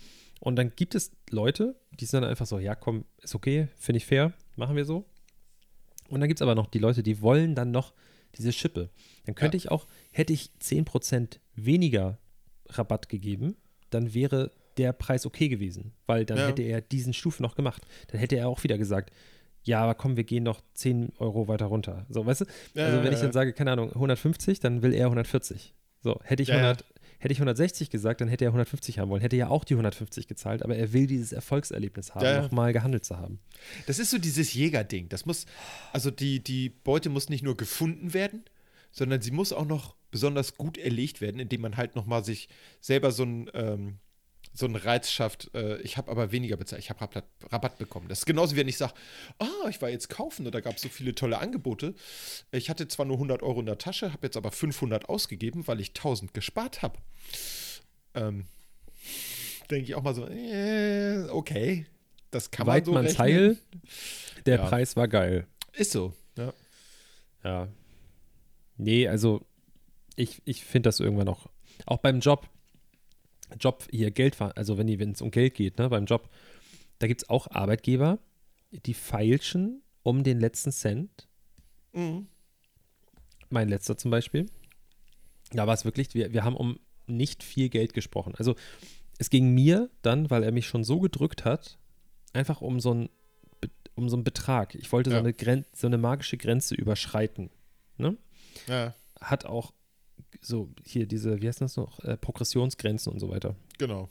und 0.40 0.57
dann 0.57 0.72
gibt 0.74 0.94
es 0.94 1.12
Leute, 1.31 1.76
die 2.00 2.07
sind 2.07 2.22
dann 2.22 2.31
einfach 2.31 2.46
so, 2.46 2.59
ja 2.59 2.74
komm, 2.74 3.05
ist 3.18 3.35
okay, 3.35 3.68
finde 3.76 3.98
ich 3.98 4.07
fair, 4.07 4.33
machen 4.57 4.76
wir 4.76 4.85
so. 4.85 5.05
Und 6.12 6.20
dann 6.20 6.29
gibt 6.29 6.38
es 6.38 6.42
aber 6.42 6.55
noch 6.55 6.66
die 6.66 6.79
Leute, 6.79 7.03
die 7.03 7.22
wollen 7.22 7.55
dann 7.55 7.70
noch 7.70 7.92
diese 8.37 8.53
Schippe. 8.53 8.90
Dann 9.27 9.35
könnte 9.35 9.57
Ja. 9.57 9.64
ich 9.64 9.70
auch, 9.70 9.87
hätte 10.12 10.33
ich 10.33 10.51
10% 10.61 11.40
weniger 11.55 12.18
Rabatt 12.68 13.09
gegeben, 13.09 13.57
dann 13.90 14.14
wäre 14.14 14.51
der 14.79 14.92
Preis 14.92 15.27
okay 15.27 15.48
gewesen, 15.48 15.92
weil 16.07 16.25
dann 16.25 16.38
Ja. 16.38 16.46
hätte 16.48 16.62
er 16.62 16.81
diesen 16.81 17.12
Stufe 17.12 17.42
noch 17.42 17.55
gemacht. 17.55 17.87
Dann 18.09 18.20
hätte 18.20 18.37
er 18.37 18.48
auch 18.48 18.62
wieder 18.62 18.79
gesagt, 18.79 19.11
ja, 19.64 19.83
aber 19.83 19.94
komm, 19.94 20.16
wir 20.16 20.25
gehen 20.25 20.42
noch 20.44 20.61
10 20.75 21.12
Euro 21.18 21.46
weiter 21.48 21.66
runter. 21.66 22.05
So, 22.09 22.25
weißt 22.27 22.40
du? 22.42 22.44
Ja, 22.75 22.87
also 22.87 23.03
wenn 23.05 23.12
ich 23.12 23.20
dann 23.20 23.33
sage, 23.33 23.53
keine 23.53 23.72
Ahnung, 23.72 23.90
150, 23.92 24.61
dann 24.61 24.83
will 24.83 24.92
er 24.94 25.07
140. 25.07 25.75
So, 26.03 26.18
hätte 26.25 26.42
ich, 26.42 26.48
Ja, 26.48 26.57
ja. 26.57 26.61
100, 26.62 26.85
hätte 27.22 27.32
ich 27.32 27.38
160 27.38 27.88
gesagt, 27.88 28.20
dann 28.20 28.26
hätte 28.28 28.44
er 28.44 28.48
150 28.48 28.98
haben 28.98 29.08
wollen. 29.08 29.22
Hätte 29.22 29.37
er 29.37 29.50
auch 29.52 29.62
die 29.64 29.74
150 29.74 30.26
gezahlt, 30.26 30.62
aber 30.62 30.74
er 30.76 30.92
will 30.92 31.06
dieses 31.06 31.32
Erfolgserlebnis 31.32 32.14
haben, 32.14 32.24
Ja, 32.24 32.32
ja. 32.32 32.42
nochmal 32.42 32.72
gehandelt 32.72 33.04
zu 33.04 33.16
haben. 33.16 33.38
Das 33.87 34.00
ist 34.00 34.11
so 34.11 34.18
dieses 34.18 34.52
Jägerding. 34.54 35.08
Das 35.08 35.24
muss, 35.24 35.46
also 35.92 36.11
die, 36.11 36.42
die 36.42 36.68
Beute 36.70 37.11
muss 37.11 37.28
nicht 37.28 37.44
nur 37.44 37.56
gefunden 37.56 38.12
werden, 38.12 38.44
sondern 38.90 39.22
sie 39.22 39.30
muss 39.30 39.52
auch 39.52 39.66
noch 39.66 39.94
besonders 40.11 40.56
gut 40.56 40.76
erlegt 40.78 41.20
werden, 41.20 41.38
indem 41.38 41.61
man 41.61 41.76
halt 41.76 41.94
nochmal 41.94 42.24
sich 42.24 42.48
selber 42.80 43.12
so 43.12 43.22
ein, 43.22 43.48
ähm, 43.54 43.98
so 44.55 44.67
einen 44.67 44.77
Reiz 44.77 45.11
schafft. 45.11 45.51
Äh, 45.55 45.79
ich 45.83 45.97
habe 45.97 46.11
aber 46.11 46.31
weniger 46.33 46.57
bezahlt, 46.57 46.83
ich 46.83 46.91
habe 46.91 47.01
Rabatt, 47.01 47.25
Rabatt 47.51 47.79
bekommen. 47.79 48.09
Das 48.09 48.21
ist 48.21 48.27
genauso 48.27 48.55
wie 48.55 48.61
wenn 48.61 48.69
ich 48.69 48.77
sage, 48.77 48.93
ah, 49.38 49.69
ich 49.71 49.81
war 49.81 49.88
jetzt 49.88 50.09
kaufen 50.11 50.45
und 50.47 50.55
da 50.55 50.61
gab 50.61 50.77
es 50.77 50.83
so 50.83 50.88
viele 50.88 51.15
tolle 51.15 51.38
Angebote. 51.38 51.95
Ich 52.51 52.69
hatte 52.71 52.87
zwar 52.88 53.07
nur 53.07 53.17
100 53.17 53.43
Euro 53.43 53.61
in 53.61 53.67
der 53.67 53.79
Tasche, 53.79 54.12
habe 54.12 54.27
jetzt 54.27 54.37
aber 54.37 54.51
500 54.53 55.09
ausgegeben, 55.09 55.67
weil 55.67 55.81
ich 55.81 55.91
1000 55.91 56.35
gespart 56.35 56.83
habe. 56.83 56.99
Ähm, 58.15 58.47
Denke 59.71 59.85
ich 59.85 59.95
auch 59.95 60.03
mal 60.03 60.15
so, 60.15 60.27
äh, 60.29 61.29
okay, 61.31 61.87
das 62.31 62.51
kann 62.51 62.67
man 62.67 62.77
Weit 62.77 62.85
so 62.87 62.93
man's 62.93 63.19
rechnen. 63.19 63.19
heil, 63.19 63.57
der 64.45 64.57
Ja. 64.59 64.67
Preis 64.69 64.97
war 64.97 65.09
geil. 65.09 65.47
Ist 65.73 65.93
so. 65.93 66.12
Ja. 66.37 66.53
Ja. 67.45 67.69
Nee, 68.77 69.09
also 69.09 69.41
ich, 70.17 70.43
ich 70.45 70.65
finde 70.65 70.88
das 70.88 71.01
irgendwann 71.01 71.29
auch, 71.29 71.47
auch 71.87 71.99
beim 71.99 72.21
Job, 72.21 72.49
Job 73.59 73.87
hier 73.91 74.11
Geld, 74.11 74.41
also 74.41 74.79
wenn 74.79 74.87
die- 74.87 74.99
wenn 74.99 75.12
es 75.12 75.23
um 75.23 75.31
Geld 75.31 75.55
geht, 75.55 75.79
ne, 75.79 75.88
beim 75.88 76.05
Job, 76.07 76.29
da 76.99 77.07
gibt 77.07 77.23
es 77.23 77.29
auch 77.29 77.49
Arbeitgeber, 77.51 78.19
die 78.87 78.95
feilschen 78.95 79.83
um 80.03 80.23
den 80.25 80.41
letzten 80.41 80.73
Cent. 80.73 81.29
Mhm. 81.93 82.27
Mein 83.51 83.69
letzter 83.69 83.97
zum 83.99 84.11
Beispiel. 84.11 84.47
Da 85.51 85.67
war 85.67 85.75
es 85.75 85.85
wirklich, 85.85 86.15
wir, 86.15 86.33
wir 86.33 86.45
haben 86.45 86.57
um 86.57 86.79
nicht 87.07 87.43
viel 87.43 87.69
Geld 87.69 87.93
gesprochen. 87.93 88.35
Also 88.37 88.55
es 89.19 89.29
ging 89.29 89.53
mir 89.53 89.91
dann, 90.01 90.31
weil 90.31 90.43
er 90.43 90.53
mich 90.53 90.67
schon 90.67 90.85
so 90.85 91.01
gedrückt 91.01 91.45
hat, 91.45 91.79
einfach 92.33 92.61
um 92.61 92.81
so 92.81 92.95
ein 92.95 93.09
um 93.95 94.09
so 94.09 94.17
einen 94.17 94.25
Betrag. 94.25 94.75
Ich 94.75 94.91
wollte 94.91 95.11
Ja. 95.11 95.17
so, 95.17 95.21
eine 95.21 95.35
Gren 95.35 95.67
so 95.75 95.87
eine 95.87 95.99
magische 95.99 96.38
Grenze 96.38 96.75
überschreiten. 96.75 97.51
Ne? 97.99 98.17
Ja, 98.67 98.95
Hat 99.21 99.45
auch 99.45 99.75
so 100.40 100.68
hier 100.85 101.07
diese, 101.07 101.40
wie 101.40 101.48
heißt 101.48 101.61
das 101.61 101.77
noch, 101.77 102.01
äh, 102.01 102.16
Progressionsgrenzen 102.16 103.12
und 103.12 103.18
so 103.20 103.29
weiter. 103.31 103.55
genau. 103.79 104.09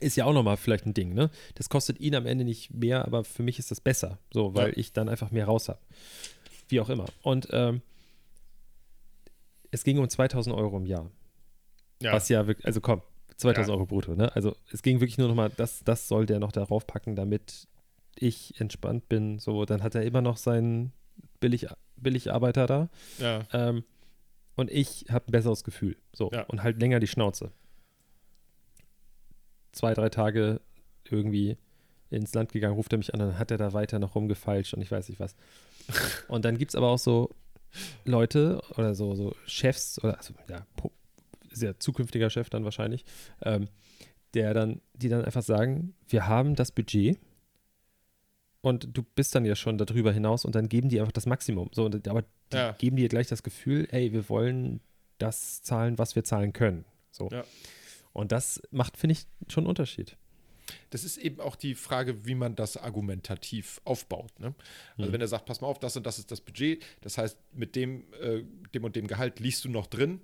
Ist 0.00 0.16
ja 0.16 0.24
auch 0.24 0.32
nochmal 0.32 0.56
vielleicht 0.56 0.86
ein 0.86 0.92
Ding, 0.94 1.14
ne? 1.14 1.30
Das 1.54 1.68
kostet 1.68 2.00
ihn 2.00 2.16
am 2.16 2.26
Ende 2.26 2.44
nicht 2.44 2.74
mehr, 2.74 3.04
aber 3.04 3.22
für 3.22 3.44
mich 3.44 3.60
ist 3.60 3.70
das 3.70 3.80
besser, 3.80 4.18
so, 4.32 4.52
weil 4.52 4.70
Ja. 4.70 4.76
ich 4.76 4.92
dann 4.92 5.08
einfach 5.08 5.30
mehr 5.30 5.44
raus 5.46 5.68
habe. 5.68 5.78
Wie 6.68 6.80
auch 6.80 6.88
immer. 6.88 7.06
Und 7.22 7.46
ähm, 7.52 7.80
es 9.70 9.84
ging 9.84 9.98
um 9.98 10.08
2000 10.08 10.54
Euro 10.54 10.76
im 10.76 10.86
Jahr. 10.86 11.10
Ja. 12.02 12.12
Was 12.12 12.28
ja 12.28 12.46
wirklich, 12.46 12.66
also 12.66 12.80
komm, 12.80 13.02
2000 13.36 13.68
Ja. 13.68 13.74
Euro 13.74 13.86
brutto, 13.86 14.14
ne? 14.14 14.34
Also 14.34 14.56
es 14.72 14.82
ging 14.82 15.00
wirklich 15.00 15.16
nur 15.18 15.28
nochmal, 15.28 15.50
das, 15.56 15.84
das 15.84 16.08
soll 16.08 16.26
der 16.26 16.40
noch 16.40 16.52
darauf 16.52 16.86
packen, 16.86 17.14
damit 17.16 17.68
ich 18.16 18.60
entspannt 18.60 19.08
bin. 19.08 19.38
So, 19.38 19.64
dann 19.64 19.82
hat 19.82 19.94
er 19.94 20.02
immer 20.02 20.20
noch 20.22 20.36
seinen 20.38 20.92
Billig, 21.40 21.66
Billigarbeiter 21.96 22.66
da. 22.66 22.88
Ja. 23.18 23.46
Ähm, 23.52 23.84
und 24.56 24.70
ich 24.70 25.06
habe 25.10 25.26
ein 25.28 25.32
besseres 25.32 25.64
Gefühl. 25.64 25.96
So, 26.12 26.30
Ja. 26.32 26.42
und 26.44 26.62
halt 26.62 26.78
länger 26.80 27.00
die 27.00 27.06
Schnauze. 27.06 27.52
Zwei, 29.72 29.94
drei 29.94 30.08
Tage 30.08 30.60
irgendwie 31.10 31.56
ins 32.10 32.32
Land 32.34 32.52
gegangen, 32.52 32.74
ruft 32.76 32.92
er 32.92 32.98
mich 32.98 33.12
an, 33.12 33.20
dann 33.20 33.38
hat 33.38 33.50
er 33.50 33.58
da 33.58 33.72
weiter 33.72 33.98
noch 33.98 34.14
rumgefeilscht 34.14 34.74
und 34.74 34.82
ich 34.82 34.90
weiß 34.90 35.08
nicht 35.08 35.18
was. 35.20 35.34
und 36.28 36.44
dann 36.44 36.58
gibt 36.58 36.70
es 36.70 36.76
aber 36.76 36.88
auch 36.88 36.98
so 36.98 37.30
Leute 38.04 38.62
oder 38.76 38.94
so, 38.94 39.14
so 39.16 39.34
Chefs 39.46 39.98
oder 40.02 40.16
also, 40.16 40.34
ja, 40.48 40.64
sehr 41.50 41.78
zukünftiger 41.80 42.30
Chef 42.30 42.50
dann 42.50 42.64
wahrscheinlich, 42.64 43.04
ähm, 43.42 43.68
der 44.34 44.54
dann, 44.54 44.80
die 44.94 45.08
dann 45.08 45.24
einfach 45.24 45.42
sagen, 45.42 45.94
wir 46.08 46.26
haben 46.28 46.54
das 46.54 46.70
Budget 46.72 47.18
und 48.64 48.88
du 48.96 49.02
bist 49.02 49.34
dann 49.34 49.44
ja 49.44 49.54
schon 49.56 49.78
darüber 49.78 50.12
hinaus 50.12 50.44
und 50.44 50.54
dann 50.54 50.68
geben 50.68 50.88
die 50.88 50.98
einfach 51.00 51.12
das 51.12 51.26
Maximum. 51.26 51.70
So, 51.72 51.84
und, 51.84 52.08
aber 52.08 52.24
die 52.52 52.56
Ja. 52.56 52.72
geben 52.72 52.96
dir 52.96 53.08
gleich 53.08 53.26
das 53.28 53.42
Gefühl, 53.42 53.86
ey, 53.90 54.12
wir 54.12 54.28
wollen 54.28 54.80
das 55.18 55.62
zahlen, 55.62 55.98
was 55.98 56.16
wir 56.16 56.24
zahlen 56.24 56.52
können. 56.52 56.84
So. 57.10 57.28
Ja. 57.30 57.44
Und 58.12 58.32
das 58.32 58.60
macht, 58.70 58.96
finde 58.96 59.12
ich, 59.12 59.26
schon 59.52 59.62
einen 59.64 59.68
Unterschied. 59.68 60.16
Das 60.90 61.04
ist 61.04 61.18
eben 61.18 61.40
auch 61.40 61.56
die 61.56 61.74
Frage, 61.74 62.24
wie 62.26 62.34
man 62.34 62.56
das 62.56 62.76
argumentativ 62.78 63.80
aufbaut. 63.84 64.38
Ne? 64.40 64.54
Also 64.96 65.08
Mhm. 65.08 65.12
wenn 65.12 65.20
er 65.20 65.28
sagt, 65.28 65.44
pass 65.46 65.60
mal 65.60 65.66
auf, 65.68 65.78
das 65.78 65.96
und 65.96 66.06
das 66.06 66.18
ist 66.18 66.30
das 66.30 66.40
Budget, 66.40 66.82
das 67.02 67.18
heißt, 67.18 67.36
mit 67.52 67.76
dem, 67.76 68.04
äh, 68.20 68.42
dem 68.72 68.84
und 68.84 68.96
dem 68.96 69.06
Gehalt 69.06 69.40
liegst 69.40 69.64
du 69.64 69.68
noch 69.68 69.86
drin, 69.86 70.20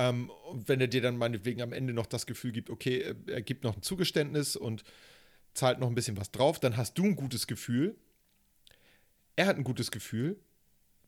Ähm, 0.00 0.30
und 0.50 0.68
wenn 0.68 0.80
er 0.80 0.86
dir 0.86 1.00
dann 1.02 1.16
meinetwegen 1.16 1.60
am 1.60 1.72
Ende 1.72 1.92
noch 1.92 2.06
das 2.06 2.24
Gefühl 2.26 2.52
gibt, 2.52 2.70
okay, 2.70 2.98
äh, 3.00 3.14
er 3.26 3.42
gibt 3.42 3.64
noch 3.64 3.74
ein 3.74 3.82
Zugeständnis 3.82 4.54
und 4.54 4.84
zahlt 5.54 5.78
noch 5.80 5.88
ein 5.88 5.94
bisschen 5.94 6.16
was 6.16 6.30
drauf, 6.30 6.60
dann 6.60 6.76
hast 6.76 6.98
du 6.98 7.04
ein 7.04 7.16
gutes 7.16 7.46
Gefühl. 7.46 7.96
Er 9.36 9.46
hat 9.46 9.56
ein 9.56 9.64
gutes 9.64 9.90
Gefühl. 9.90 10.38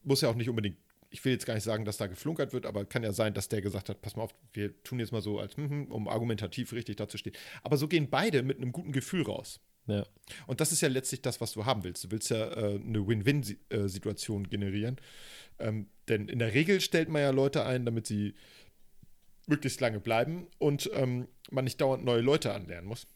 Muss 0.02 0.20
ja 0.20 0.28
auch 0.28 0.34
nicht 0.34 0.48
unbedingt, 0.48 0.78
ich 1.10 1.24
will 1.24 1.32
jetzt 1.32 1.46
gar 1.46 1.54
nicht 1.54 1.64
sagen, 1.64 1.84
dass 1.84 1.96
da 1.96 2.06
geflunkert 2.06 2.52
wird, 2.52 2.66
aber 2.66 2.84
kann 2.84 3.02
ja 3.02 3.12
sein, 3.12 3.34
dass 3.34 3.48
der 3.48 3.60
gesagt 3.60 3.88
hat, 3.88 4.00
pass 4.00 4.16
mal 4.16 4.22
auf, 4.22 4.34
wir 4.52 4.82
tun 4.82 5.00
jetzt 5.00 5.12
mal 5.12 5.20
so, 5.20 5.38
als 5.38 5.56
mhm, 5.56 5.86
um 5.86 6.08
argumentativ 6.08 6.72
richtig 6.72 6.96
dazustehen. 6.96 7.36
Aber 7.62 7.76
so 7.76 7.88
gehen 7.88 8.08
beide 8.08 8.42
mit 8.42 8.58
einem 8.58 8.72
guten 8.72 8.92
Gefühl 8.92 9.22
raus. 9.22 9.60
Ja. 9.86 10.04
Und 10.46 10.60
das 10.60 10.72
ist 10.72 10.80
ja 10.80 10.88
letztlich 10.88 11.22
das, 11.22 11.40
was 11.40 11.52
du 11.52 11.64
haben 11.64 11.84
willst. 11.84 12.04
Du 12.04 12.10
willst 12.10 12.30
ja 12.30 12.50
äh, 12.52 12.80
eine 12.80 13.06
Win-Win-Situation 13.06 14.48
generieren. 14.48 14.96
Ähm, 15.58 15.88
denn 16.08 16.28
in 16.28 16.38
der 16.38 16.54
Regel 16.54 16.80
stellt 16.80 17.08
man 17.08 17.22
ja 17.22 17.30
Leute 17.30 17.66
ein, 17.66 17.84
damit 17.84 18.06
sie 18.06 18.34
möglichst 19.46 19.80
lange 19.80 20.00
bleiben 20.00 20.46
und 20.58 20.90
ähm, 20.94 21.26
man 21.50 21.64
nicht 21.64 21.80
dauernd 21.80 22.04
neue 22.04 22.20
Leute 22.20 22.54
anlernen 22.54 22.88
muss. 22.88 23.06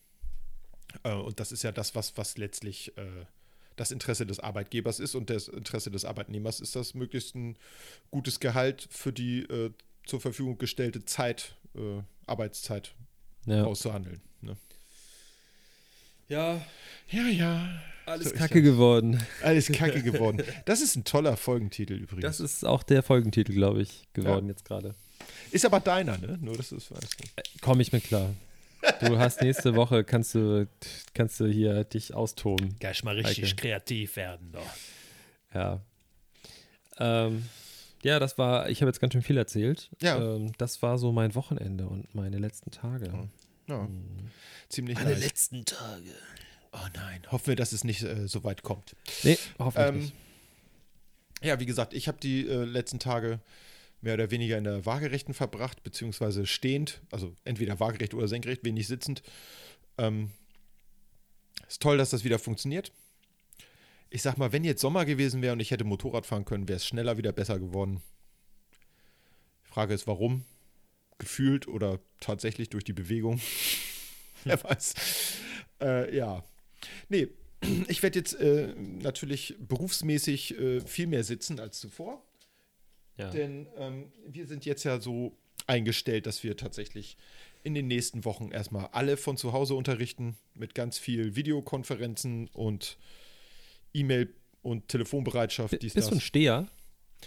Äh, 1.03 1.13
und 1.13 1.41
das 1.41 1.53
ist 1.53 1.63
ja 1.63 1.73
das, 1.73 1.95
was, 1.95 2.17
was 2.17 2.37
letztlich 2.39 2.97
äh, 2.97 3.27
das 3.77 3.91
Interesse 3.91 4.27
des 4.27 4.41
Arbeitgebers 4.41 5.01
ist 5.01 5.15
und 5.15 5.31
das 5.31 5.49
Interesse 5.49 5.91
des 5.91 6.05
Arbeitnehmers 6.05 6.61
ist 6.61 6.77
das, 6.77 6.95
möglichst 6.95 7.35
ein 7.35 7.57
gutes 8.11 8.41
Gehalt 8.41 8.87
für 8.91 9.13
die 9.13 9.41
äh, 9.41 9.71
zur 10.07 10.21
Verfügung 10.21 10.59
gestellte 10.59 11.05
Zeit, 11.05 11.57
äh, 11.75 12.03
Arbeitszeit 12.27 12.95
ja. 13.47 13.65
auszuhandeln. 13.65 14.21
Ne? 14.41 14.57
Ja, 16.29 16.65
Ja, 17.11 17.27
ja. 17.27 17.83
alles 18.07 18.29
So 18.29 18.35
ist 18.35 18.39
kacke 18.39 18.63
das. 18.63 18.73
geworden. 18.73 19.21
Alles 19.43 19.71
kacke 19.73 20.03
geworden. 20.13 20.43
Das 20.65 20.81
ist 20.81 20.97
ein 20.97 21.05
toller 21.05 21.37
Folgentitel 21.37 21.95
übrigens. 21.95 22.23
Das 22.23 22.41
ist 22.41 22.65
auch 22.65 22.83
der 22.83 23.03
Folgentitel, 23.03 23.53
glaube 23.53 23.83
ich, 23.83 24.05
geworden 24.13 24.49
jetzt 24.49 24.65
gerade. 24.65 24.95
ist 25.51 25.65
aber 25.65 25.81
deiner, 25.81 26.17
ne? 26.19 26.39
Nur, 26.41 26.57
dass 26.57 26.71
du 26.71 26.77
es 26.77 26.91
weißt. 26.91 27.17
Komme 27.61 27.83
ich 27.83 27.93
mir 27.93 28.01
klar. 28.01 28.35
Du 29.01 29.19
hast 29.19 29.41
nächste 29.43 29.75
Woche, 29.75 30.05
kannst 30.05 30.35
du, 30.35 30.67
kannst 31.15 31.41
du 31.41 31.47
hier 31.47 31.85
dich 31.85 32.15
austoben. 32.15 32.77
Gleich 32.79 33.03
mal 33.05 33.15
richtig 33.15 33.45
Heike. 33.53 33.57
kreativ 33.57 34.17
werden, 34.17 34.53
doch. 34.53 34.63
Ja. 35.55 35.81
Ähm, 36.99 37.45
ja, 38.03 38.19
das 38.19 38.37
war, 38.39 38.69
ich 38.69 38.81
habe 38.83 38.89
jetzt 38.91 39.01
ganz 39.01 39.13
schön 39.15 39.23
viel 39.23 39.37
erzählt. 39.39 39.91
Ja. 40.01 40.17
Ähm, 40.37 40.53
das 40.59 40.83
war 40.83 40.99
so 40.99 41.13
mein 41.13 41.35
Wochenende 41.35 41.87
und 41.87 42.15
meine 42.15 42.39
letzten 42.39 42.71
Tage. 42.71 43.07
Ja, 43.67 43.79
Mhm. 43.79 44.31
ziemlich 44.69 44.99
Meine 44.99 45.11
nice. 45.13 45.21
letzten 45.25 45.65
Tage. 45.65 46.11
Oh 46.73 46.87
nein, 46.95 47.23
hoffen 47.31 47.47
wir, 47.49 47.57
dass 47.57 47.73
es 47.73 47.83
nicht 47.85 48.03
äh, 48.03 48.29
so 48.29 48.45
weit 48.45 48.63
kommt. 48.63 48.95
Nee, 49.23 49.39
hoffentlich 49.59 49.89
Ähm, 49.89 49.99
nicht. 50.01 50.13
Ja, 51.43 51.61
wie 51.61 51.67
gesagt, 51.67 51.95
ich 51.95 52.07
habe 52.09 52.19
die 52.21 52.47
äh, 52.47 52.65
letzten 52.65 52.99
Tage 52.99 53.39
mehr 54.05 54.15
oder 54.15 54.31
weniger 54.31 54.59
in 54.59 54.65
der 54.65 54.87
Waagerechten 54.87 55.35
verbracht, 55.35 55.83
beziehungsweise 55.83 56.47
stehend, 56.47 57.01
also 57.11 57.35
entweder 57.45 57.81
waagerecht 57.81 58.15
oder 58.15 58.29
senkrecht, 58.29 58.65
wenig 58.65 58.87
sitzend. 58.87 59.23
Ähm, 59.99 60.31
ist 61.67 61.83
toll, 61.83 61.97
dass 61.97 62.11
das 62.11 62.25
wieder 62.25 62.39
funktioniert. 62.39 62.93
Ich 64.11 64.23
sag 64.23 64.37
mal, 64.37 64.53
wenn 64.53 64.63
jetzt 64.63 64.81
Sommer 64.81 65.05
gewesen 65.05 65.43
wäre 65.43 65.55
und 65.55 65.61
ich 65.61 65.71
hätte 65.71 65.85
Motorrad 65.85 66.27
fahren 66.27 66.45
können, 66.45 66.69
wäre 66.69 66.77
es 66.77 66.87
schneller 66.87 67.17
wieder 67.17 67.33
besser 67.33 67.59
geworden. 67.59 68.03
Die 69.65 69.73
Frage 69.73 69.95
ist, 69.95 70.07
warum? 70.07 70.45
Gefühlt 71.19 71.67
oder 71.67 71.99
tatsächlich 72.21 72.69
durch 72.69 72.85
die 72.85 72.93
Bewegung? 72.93 73.41
Wer 74.45 74.63
weiß. 74.63 74.95
Äh, 75.81 76.15
ja. 76.15 76.45
Nee, 77.09 77.29
ich 77.89 78.03
werde 78.03 78.19
jetzt 78.19 78.35
äh, 78.35 78.75
natürlich 78.77 79.57
berufsmäßig 79.59 80.59
äh, 80.59 80.81
viel 80.83 81.07
mehr 81.07 81.25
sitzen 81.25 81.59
als 81.59 81.81
zuvor. 81.81 82.23
Ja. 83.17 83.31
Denn 83.31 83.67
ähm, 83.77 84.13
wir 84.27 84.47
sind 84.47 84.65
jetzt 84.65 84.85
ja 84.85 85.01
so 85.01 85.37
eingestellt, 85.67 86.27
dass 86.27 86.43
wir 86.43 86.57
tatsächlich 86.57 87.17
in 87.63 87.75
den 87.75 87.87
nächsten 87.87 88.25
Wochen 88.25 88.51
erstmal 88.51 88.89
alle 88.93 89.17
von 89.17 89.37
zu 89.37 89.53
Hause 89.53 89.75
unterrichten, 89.75 90.37
mit 90.55 90.75
ganz 90.75 90.99
viel 90.99 91.37
Videokonferenzen 91.37 92.49
und 92.49 92.99
E-Mail 93.95 94.33
und 94.63 94.89
Telefonbereitschaft. 94.89 95.81
Dies, 95.81 95.95
Bist 95.95 96.09
du 96.09 96.15
ein 96.15 96.19
das. 96.19 96.25
Steher 96.25 96.67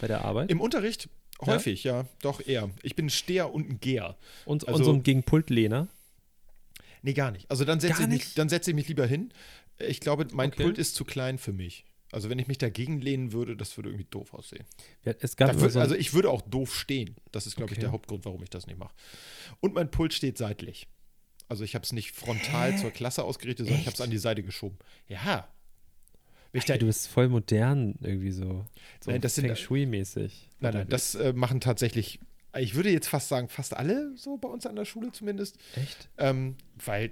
bei 0.00 0.06
der 0.06 0.24
Arbeit? 0.24 0.50
Im 0.50 0.60
Unterricht 0.60 1.08
häufig, 1.40 1.84
ja? 1.84 2.06
doch 2.22 2.44
eher. 2.46 2.70
Ich 2.82 2.94
bin 2.94 3.06
ein 3.06 3.10
Steher 3.10 3.52
und 3.52 3.68
ein 3.70 3.80
Geher. 3.80 4.16
und, 4.44 4.66
also- 4.68 4.78
und 4.78 4.84
so 4.84 4.92
ein 4.92 5.02
gegen 5.02 5.22
Pultlehner? 5.22 5.88
Nee, 7.02 7.14
gar 7.14 7.30
nicht. 7.30 7.50
Also 7.50 7.64
dann 7.64 7.80
setze 7.80 8.02
ich, 8.02 8.08
mich- 8.08 8.34
dann 8.34 8.48
setze 8.48 8.70
ich 8.70 8.74
mich 8.74 8.88
lieber 8.88 9.06
hin. 9.06 9.32
Ich 9.78 10.00
glaube, 10.00 10.26
mein 10.32 10.50
Okay. 10.52 10.64
Pult 10.64 10.78
ist 10.78 10.94
zu 10.96 11.04
klein 11.04 11.38
für 11.38 11.52
mich. 11.52 11.84
Also 12.10 12.30
wenn 12.30 12.38
ich 12.38 12.46
mich 12.48 12.58
dagegen 12.58 13.00
lehnen 13.00 13.32
würde, 13.32 13.56
das 13.56 13.76
würde 13.76 13.90
irgendwie 13.90 14.06
doof 14.10 14.32
aussehen. 14.34 14.64
Ja, 15.04 15.12
Es 15.20 15.36
gab 15.36 15.48
Da 15.48 15.52
immer 15.52 15.62
würd, 15.62 15.72
so 15.72 15.80
also 15.80 15.94
ich 15.94 16.14
würde 16.14 16.30
auch 16.30 16.40
doof 16.42 16.74
stehen. 16.74 17.16
Das 17.32 17.46
ist, 17.46 17.56
glaube 17.56 17.72
ich, 17.72 17.76
Okay. 17.78 17.82
der 17.82 17.92
Hauptgrund, 17.92 18.24
warum 18.24 18.42
ich 18.42 18.50
das 18.50 18.66
nicht 18.66 18.78
mache. 18.78 18.94
Und 19.60 19.74
mein 19.74 19.90
Pult 19.90 20.14
steht 20.14 20.38
seitlich. 20.38 20.88
Also 21.48 21.64
ich 21.64 21.74
habe 21.74 21.82
es 21.84 21.92
nicht 21.92 22.12
frontal 22.12 22.76
zur 22.78 22.90
Klasse 22.90 23.24
ausgerichtet, 23.24 23.66
sondern 23.66 23.80
ich 23.80 23.86
habe 23.86 23.94
es 23.94 24.00
an 24.00 24.10
die 24.10 24.18
Seite 24.18 24.42
geschoben. 24.42 24.78
Ja. 25.06 25.48
Ich 26.52 26.64
da, 26.64 26.78
du 26.78 26.86
bist 26.86 27.08
voll 27.08 27.28
modern 27.28 27.94
irgendwie 28.00 28.30
so. 28.30 28.64
so 29.04 29.10
Nein, 29.10 29.20
das 29.20 29.34
sind- 29.34 29.46
Feng 29.46 29.54
Shui-mäßig. 29.56 30.50
nein, 30.60 30.74
nein, 30.74 30.88
das 30.88 31.14
äh, 31.14 31.34
machen 31.34 31.60
tatsächlich, 31.60 32.20
ich 32.56 32.74
würde 32.74 32.90
jetzt 32.90 33.06
fast 33.08 33.28
sagen, 33.28 33.48
fast 33.50 33.76
alle 33.76 34.16
so 34.16 34.38
bei 34.38 34.48
uns 34.48 34.64
an 34.64 34.74
der 34.76 34.86
Schule 34.86 35.12
zumindest. 35.12 35.58
Echt? 35.76 36.08
Ähm, 36.16 36.56
weil 36.84 37.10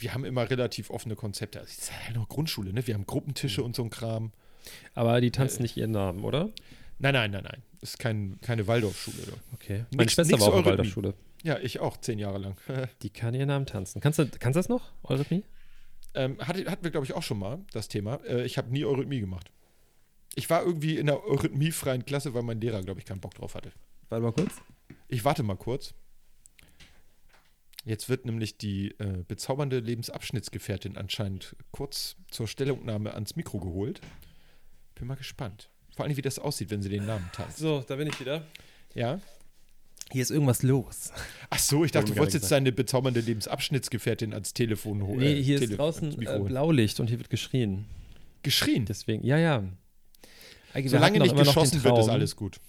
wir 0.00 0.14
haben 0.14 0.24
immer 0.24 0.48
relativ 0.50 0.90
offene 0.90 1.14
Konzepte. 1.16 1.60
Also 1.60 1.70
es 1.70 1.78
ist 1.78 1.92
ja 2.08 2.14
noch 2.14 2.28
Grundschule, 2.28 2.72
ne? 2.72 2.86
Wir 2.86 2.94
haben 2.94 3.02
Mhm. 3.02 3.06
Gruppentische 3.06 3.62
und 3.62 3.76
so 3.76 3.82
ein 3.84 3.90
Kram. 3.90 4.32
Aber 4.94 5.20
die 5.20 5.28
Äh. 5.28 5.32
tanzen 5.32 5.62
nicht 5.62 5.76
ihren 5.76 5.90
Namen, 5.92 6.24
oder? 6.24 6.50
Nein, 6.98 7.14
nein, 7.14 7.30
nein, 7.30 7.44
nein. 7.44 7.62
Das 7.80 7.90
ist 7.90 7.98
kein, 7.98 8.38
keine 8.42 8.66
Waldorfschule. 8.66 9.16
Du. 9.26 9.32
Okay. 9.54 9.84
Meine 9.92 10.02
Nix- 10.04 10.12
Schwester 10.14 10.36
nix 10.36 10.46
war 10.46 10.52
auch 10.54 10.58
in. 10.58 10.64
Waldorfschule. 10.66 11.14
Ja, 11.42 11.58
ich 11.58 11.80
auch, 11.80 11.96
zehn 11.96 12.18
Jahre 12.18 12.38
lang. 12.38 12.56
Die 13.02 13.08
kann 13.10 13.32
ihren 13.34 13.48
Namen 13.48 13.64
tanzen. 13.66 14.00
Kannst 14.02 14.18
du, 14.18 14.26
kannst 14.28 14.56
du 14.56 14.58
das 14.58 14.68
noch, 14.68 14.92
Eurythmie? 15.04 15.44
ähm, 16.14 16.36
hatte, 16.40 16.68
hatten 16.70 16.82
wir, 16.84 16.90
glaube 16.90 17.06
ich, 17.06 17.14
auch 17.14 17.22
schon 17.22 17.38
mal 17.38 17.60
das 17.72 17.88
Thema. 17.88 18.16
Äh, 18.26 18.44
ich 18.44 18.58
habe 18.58 18.70
nie 18.70 18.84
Eurythmie 18.84 19.20
gemacht. 19.20 19.50
Ich 20.34 20.50
war 20.50 20.62
irgendwie 20.64 20.96
in 20.98 21.06
der 21.06 21.24
eurythmiefreien 21.24 22.04
Klasse, 22.04 22.34
weil 22.34 22.42
mein 22.42 22.60
Lehrer, 22.60 22.82
glaube 22.82 23.00
ich, 23.00 23.06
keinen 23.06 23.20
Bock 23.20 23.34
drauf 23.34 23.54
hatte. 23.54 23.72
Warte 24.10 24.22
mal 24.24 24.32
kurz. 24.32 24.52
Ich 25.08 25.24
warte 25.24 25.42
mal 25.42 25.56
kurz. 25.56 25.94
Jetzt 27.84 28.08
wird 28.08 28.26
nämlich 28.26 28.58
die 28.58 28.90
äh, 28.98 29.24
bezaubernde 29.26 29.78
Lebensabschnittsgefährtin 29.78 30.96
anscheinend 30.96 31.56
kurz 31.70 32.16
zur 32.30 32.46
Stellungnahme 32.46 33.14
ans 33.14 33.36
Mikro 33.36 33.58
geholt. 33.58 34.00
Bin 34.94 35.06
mal 35.06 35.14
gespannt. 35.16 35.70
Vor 35.96 36.04
allem, 36.04 36.16
wie 36.16 36.22
das 36.22 36.38
aussieht, 36.38 36.70
wenn 36.70 36.82
sie 36.82 36.90
den 36.90 37.06
Namen 37.06 37.28
tanzt. 37.32 37.58
So, 37.58 37.82
da 37.86 37.96
bin 37.96 38.06
ich 38.06 38.20
wieder. 38.20 38.46
Ja? 38.94 39.20
Hier 40.12 40.22
ist 40.22 40.30
irgendwas 40.30 40.62
los. 40.62 41.12
Ach 41.50 41.58
so, 41.58 41.84
ich 41.84 41.92
dachte, 41.92 42.12
du 42.12 42.18
wolltest 42.18 42.42
jetzt 42.42 42.50
deine 42.50 42.72
bezaubernde 42.72 43.20
Lebensabschnittsgefährtin 43.20 44.34
ans 44.34 44.52
Telefon 44.52 45.02
holen. 45.02 45.20
Nee, 45.20 45.42
hier 45.42 45.54
ist 45.54 45.62
Tele- 45.62 45.76
draußen 45.76 46.20
äh. 46.20 46.38
Blaulicht 46.40 47.00
und 47.00 47.08
hier 47.08 47.18
wird 47.18 47.30
geschrien. 47.30 47.86
Geschrien. 48.42 48.84
Deswegen, 48.86 49.24
ja, 49.24 49.38
ja. 49.38 49.58
Eigentlich, 50.72 50.92
wir 50.92 50.98
Solange 50.98 51.20
nicht 51.20 51.36
geschossen 51.36 51.82
wird, 51.82 51.98
ist 51.98 52.08
alles 52.08 52.36
gut. 52.36 52.60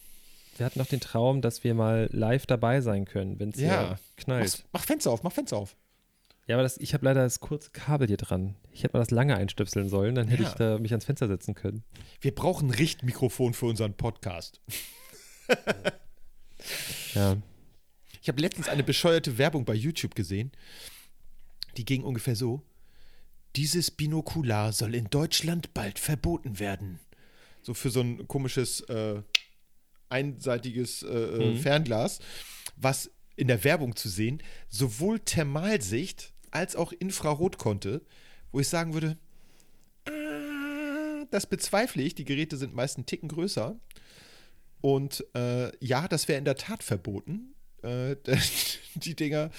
Wir 0.57 0.65
hatten 0.65 0.79
noch 0.79 0.87
den 0.87 0.99
Traum, 0.99 1.41
dass 1.41 1.63
wir 1.63 1.73
mal 1.73 2.09
live 2.11 2.45
dabei 2.45 2.81
sein 2.81 3.05
können, 3.05 3.39
wenn 3.39 3.49
es 3.49 3.59
Ja. 3.59 3.87
hier 3.89 3.99
knallt. 4.17 4.63
Mach, 4.71 4.79
mach 4.81 4.85
Fenster 4.85 5.11
auf, 5.11 5.23
mach 5.23 5.31
Fenster 5.31 5.57
auf. 5.57 5.75
Ja, 6.47 6.55
aber 6.55 6.63
das, 6.63 6.77
ich 6.77 6.93
habe 6.93 7.05
leider 7.05 7.21
das 7.23 7.39
kurze 7.39 7.69
Kabel 7.71 8.07
hier 8.07 8.17
dran. 8.17 8.55
Ich 8.71 8.83
hätte 8.83 8.93
mal 8.93 8.99
das 8.99 9.11
lange 9.11 9.35
einstöpseln 9.37 9.89
sollen, 9.89 10.15
dann 10.15 10.27
hätte 10.27 10.43
Ja. 10.43 10.49
ich 10.49 10.55
da 10.55 10.77
mich 10.79 10.91
ans 10.91 11.05
Fenster 11.05 11.27
setzen 11.27 11.53
können. 11.55 11.83
Wir 12.19 12.33
brauchen 12.35 12.69
ein 12.69 12.73
Richtmikrofon 12.75 13.53
für 13.53 13.65
unseren 13.67 13.93
Podcast. 13.93 14.59
Ja. 17.15 17.37
Ich 18.21 18.27
habe 18.27 18.39
letztens 18.39 18.69
eine 18.69 18.83
bescheuerte 18.83 19.37
Werbung 19.39 19.65
bei 19.65 19.73
YouTube 19.73 20.13
gesehen. 20.15 20.51
Die 21.77 21.85
ging 21.85 22.03
ungefähr 22.03 22.35
so: 22.35 22.61
Dieses 23.55 23.89
Binokular 23.91 24.71
soll 24.73 24.93
in 24.93 25.05
Deutschland 25.09 25.73
bald 25.73 25.97
verboten 25.97 26.59
werden. 26.59 26.99
So 27.63 27.73
für 27.73 27.89
so 27.89 28.01
ein 28.01 28.27
komisches 28.27 28.81
äh, 28.81 29.21
einseitiges 30.11 31.03
äh, 31.03 31.07
äh, 31.07 31.51
Mhm. 31.51 31.57
Fernglas, 31.57 32.19
was 32.75 33.11
in 33.35 33.47
der 33.47 33.63
Werbung 33.63 33.95
zu 33.95 34.09
sehen 34.09 34.43
sowohl 34.69 35.19
Thermalsicht 35.19 36.33
als 36.51 36.75
auch 36.75 36.91
Infrarot 36.91 37.57
konnte, 37.57 38.01
wo 38.51 38.59
ich 38.59 38.67
sagen 38.67 38.93
würde, 38.93 39.17
äh, 40.05 41.25
das 41.31 41.45
bezweifle 41.47 42.03
ich. 42.03 42.13
Die 42.15 42.25
Geräte 42.25 42.57
sind 42.57 42.75
meist 42.75 42.97
einen 42.97 43.05
Ticken 43.05 43.29
größer. 43.29 43.79
Und 44.81 45.25
äh, 45.35 45.71
ja, 45.83 46.07
das 46.07 46.27
wäre 46.27 46.39
in 46.39 46.45
der 46.45 46.55
Tat 46.57 46.83
verboten. 46.83 47.53
Äh, 47.83 48.15
die 48.95 49.15
Dinger, 49.15 49.49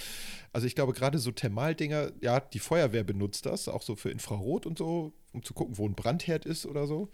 also 0.53 0.66
ich 0.66 0.74
glaube 0.74 0.92
gerade 0.92 1.18
so 1.18 1.30
Thermaldinger, 1.32 2.12
ja, 2.20 2.40
die 2.40 2.59
Feuerwehr 2.59 3.05
benutzt 3.05 3.46
das, 3.46 3.68
auch 3.68 3.82
so 3.82 3.96
für 3.96 4.11
Infrarot 4.11 4.66
und 4.66 4.78
so, 4.78 5.12
um 5.32 5.42
zu 5.42 5.55
gucken, 5.55 5.78
wo 5.78 5.88
ein 5.88 5.94
Brandherd 5.94 6.44
ist 6.44 6.66
oder 6.66 6.86
so. 6.86 7.09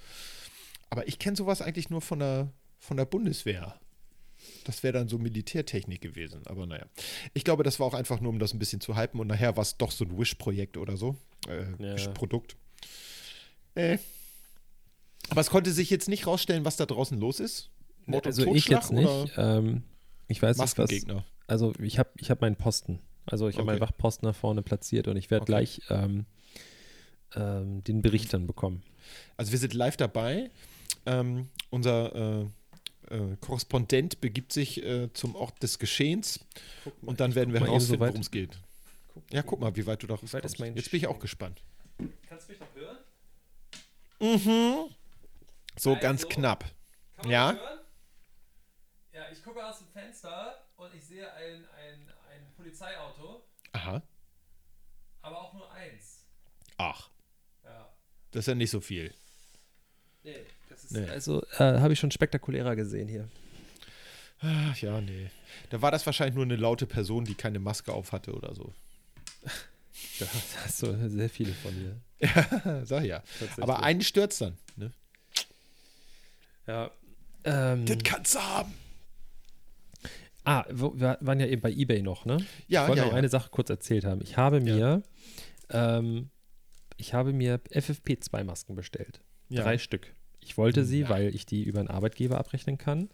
Aber 0.91 1.07
ich 1.07 1.19
kenne 1.19 1.37
sowas 1.37 1.63
eigentlich 1.63 1.91
nur 1.91 2.01
von 2.01 2.19
der, 2.19 2.53
von 2.79 2.97
der 2.97 3.05
Bundeswehr. 3.05 3.79
Das 4.65 4.83
wäre 4.83 4.93
dann 4.93 5.09
so 5.09 5.19
Militärtechnik 5.19 6.01
gewesen, 6.01 6.43
aber 6.47 6.67
naja. 6.67 6.87
Ich 7.35 7.43
glaube, 7.45 7.65
das 7.65 7.81
war 7.81 7.87
auch 7.89 7.95
einfach 7.95 8.21
nur, 8.21 8.31
um 8.31 8.39
das 8.39 8.55
ein 8.55 8.59
bisschen 8.61 8.81
zu 8.81 8.97
hypen 8.97 9.19
und 9.21 9.27
nachher 9.27 9.57
war 9.57 9.63
es 9.63 9.77
doch 9.77 9.91
so 9.91 10.05
ein 10.05 10.17
Wish-Projekt 10.17 10.77
oder 10.77 10.97
so. 10.97 11.17
Äh, 11.49 11.65
Ja. 11.83 11.95
Wish-Produkt. 11.95 12.57
Äh. 13.75 13.99
Aber 15.31 15.41
es 15.41 15.51
konnte 15.51 15.73
sich 15.73 15.91
jetzt 15.91 16.09
nicht 16.09 16.27
rausstellen, 16.27 16.65
was 16.65 16.77
da 16.77 16.87
draußen 16.87 17.19
los 17.19 17.41
ist. 17.41 17.71
Mord 18.07 18.27
also 18.27 18.55
ich 18.55 18.69
jetzt 18.69 18.93
nicht. 18.93 19.33
Ähm, 19.37 19.83
Ich 20.29 20.41
weiß 20.41 20.59
nicht, 20.59 20.79
was. 20.79 20.91
Also 21.47 21.73
ich 21.81 21.99
habe 21.99 22.11
ich 22.19 22.31
hab 22.31 22.41
meinen 22.41 22.57
Posten. 22.57 23.01
Also 23.27 23.49
ich 23.49 23.57
habe 23.57 23.67
meinen 23.67 23.83
Okay. 23.83 23.91
Wachposten 23.91 24.27
da 24.27 24.33
vorne 24.33 24.63
platziert 24.63 25.09
und 25.09 25.17
ich 25.17 25.31
werde 25.31 25.43
Okay. 25.43 25.51
gleich 25.53 25.81
ähm, 25.91 26.27
ähm, 27.35 27.85
den 27.85 28.03
Bericht 28.03 28.33
dann 28.33 28.47
bekommen. 28.47 28.83
Also 29.37 29.53
wir 29.53 29.59
sind 29.59 29.75
live 29.75 29.97
dabei. 29.97 30.51
Ähm, 31.07 31.49
unser 31.71 32.43
äh, 32.43 32.47
äh, 33.11 33.37
Korrespondent 33.41 34.21
begibt 34.21 34.53
sich 34.53 34.83
äh, 34.85 35.13
zum 35.13 35.35
Ort 35.35 35.63
des 35.63 35.79
Geschehens 35.79 36.41
und 37.03 37.21
dann 37.21 37.35
werden 37.35 37.53
wir 37.53 37.61
guck 37.61 37.69
mal 37.69 37.81
so 37.81 37.95
herausfinden, 37.97 38.01
weit. 38.01 38.09
worum 38.11 38.21
es 38.23 38.31
geht. 38.31 38.59
Ja, 39.31 39.43
guck 39.43 39.61
mal, 39.61 39.75
wie 39.77 39.87
weit 39.87 40.03
du 40.03 40.07
da 40.07 40.17
weit 40.33 40.45
Jetzt 40.77 40.91
bin 40.91 40.99
ich 41.01 41.07
auch 41.07 41.19
gespannt. 41.19 41.63
Kannst 42.29 42.49
du 42.49 42.53
mich 42.53 42.61
noch 42.61 42.75
hören? 42.75 42.99
Mhm. 44.21 44.95
So 45.77 45.97
ganz 45.97 46.25
Also. 46.25 46.29
knapp. 46.35 46.65
Kann 47.17 47.31
Ja. 47.31 47.53
hören? 47.55 47.79
Ja, 49.13 49.23
ich 49.33 49.43
gucke 49.43 49.65
aus 49.67 49.79
dem 49.79 49.89
Fenster 49.89 50.65
und 50.77 50.95
ich 50.95 51.05
sehe 51.05 51.33
ein, 51.35 51.65
ein, 51.77 52.09
ein 52.33 52.53
Polizeiauto, 52.57 53.43
Aha. 53.73 54.03
aber 55.23 55.41
auch 55.43 55.55
nur 55.55 55.71
eins. 55.73 56.25
Ach, 56.77 57.11
Ja. 57.65 57.89
das 58.31 58.41
ist 58.41 58.47
ja 58.47 58.55
nicht 58.55 58.71
so 58.71 58.81
viel. 58.81 59.13
Nee, 60.23 60.45
Nee. 60.91 61.09
Also 61.09 61.43
äh, 61.59 61.59
habe 61.59 61.93
ich 61.93 61.99
schon 61.99 62.11
spektakulärer 62.11 62.77
gesehen 62.77 63.09
hier. 63.09 63.29
Ach 64.41 64.77
ja, 64.79 65.01
nee. 65.01 65.31
Da 65.71 65.83
war 65.83 65.91
das 65.91 66.07
wahrscheinlich 66.07 66.35
nur 66.35 66.45
eine 66.45 66.57
laute 66.57 66.87
Person, 66.87 67.25
die 67.25 67.35
keine 67.35 67.59
Maske 67.59 67.93
auf 67.93 68.13
hatte 68.13 68.33
oder 68.35 68.55
so. 68.55 68.73
Da 70.21 70.27
hast 70.65 70.83
du 70.83 71.09
sehr 71.09 71.29
viele 71.29 71.53
von 71.53 71.73
dir. 71.75 71.97
Ja, 72.21 72.85
sag 72.85 73.05
ja. 73.05 73.23
Aber 73.61 73.83
einen 73.83 74.01
stürzt 74.01 74.41
dann. 74.41 74.57
Ne? 74.77 74.93
Ja. 76.69 76.91
Ähm, 77.43 77.85
kannst 78.05 78.37
du 78.37 78.39
haben. 78.41 78.75
ah, 80.45 80.65
wir 80.71 81.19
waren 81.21 81.41
ja 81.41 81.47
eben 81.47 81.63
bei 81.63 81.73
eBay 81.73 82.03
noch, 82.03 82.27
ne? 82.27 82.39
Ja, 82.69 82.83
ich 82.83 82.89
wollte 82.89 83.01
ja, 83.01 83.07
noch 83.07 83.13
ja. 83.13 83.19
eine 83.19 83.29
Sache 83.29 83.51
kurz 83.51 83.71
erzählt 83.71 84.05
haben. 84.05 84.21
Ich 84.23 84.37
habe 84.37 84.61
mir, 84.61 85.03
ähm, 85.71 86.31
ich 86.97 87.15
habe 87.15 87.33
mir 87.33 87.61
FFP2-Masken 87.71 88.77
bestellt. 88.77 89.21
Ja. 89.49 89.63
Drei 89.63 89.79
Stück. 89.79 90.13
Ich 90.41 90.57
wollte 90.57 90.85
sie, 90.85 91.01
Ja. 91.01 91.09
weil 91.11 91.35
ich 91.35 91.47
die 91.47 91.63
über 91.65 91.81
einen 91.81 91.89
Arbeitgeber 91.89 92.39
abrechnen 92.39 92.79
kann. 92.79 93.09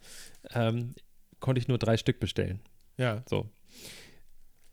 Ähm, 0.50 0.94
konnte 1.40 1.58
ich 1.60 1.68
nur 1.68 1.78
drei 1.78 1.96
Stück 1.96 2.20
bestellen. 2.20 2.60
Ja. 2.96 3.22
So. 3.28 3.48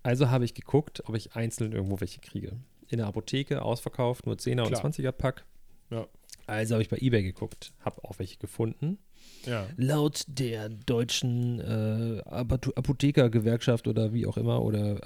Also 0.04 0.30
habe 0.30 0.46
ich 0.46 0.54
geguckt, 0.54 1.04
ob 1.08 1.16
ich 1.16 1.36
einzeln 1.36 1.72
irgendwo 1.74 2.00
welche 2.02 2.20
kriege. 2.22 2.58
In 2.88 2.98
der 2.98 3.08
Apotheke 3.08 3.62
ausverkauft, 3.62 4.26
nur 4.26 4.36
10er 4.36 4.62
und 4.64 4.70
Klar. 4.74 4.86
20er 4.86 5.12
Pack. 5.12 5.46
Ja. 5.90 6.08
Also 6.48 6.74
habe 6.76 6.82
ich 6.82 6.90
bei 6.90 6.98
eBay 6.98 7.24
geguckt, 7.24 7.72
habe 7.80 8.04
auch 8.04 8.20
welche 8.20 8.38
gefunden. 8.38 8.98
Ja. 9.46 9.68
Laut 9.78 10.24
der 10.28 10.70
deutschen 10.70 11.60
äh, 11.60 12.22
Apoth- 12.26 12.76
Apothekergewerkschaft 12.76 13.88
oder 13.88 14.12
wie 14.14 14.26
auch 14.26 14.38
immer 14.38 14.62
oder 14.64 15.00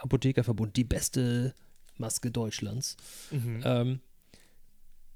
Apothekerverbund 0.00 0.76
die 0.76 0.84
beste 0.84 1.54
Maske 1.96 2.30
Deutschlands 2.30 2.96
Mhm. 3.30 3.62
ähm, 3.64 4.00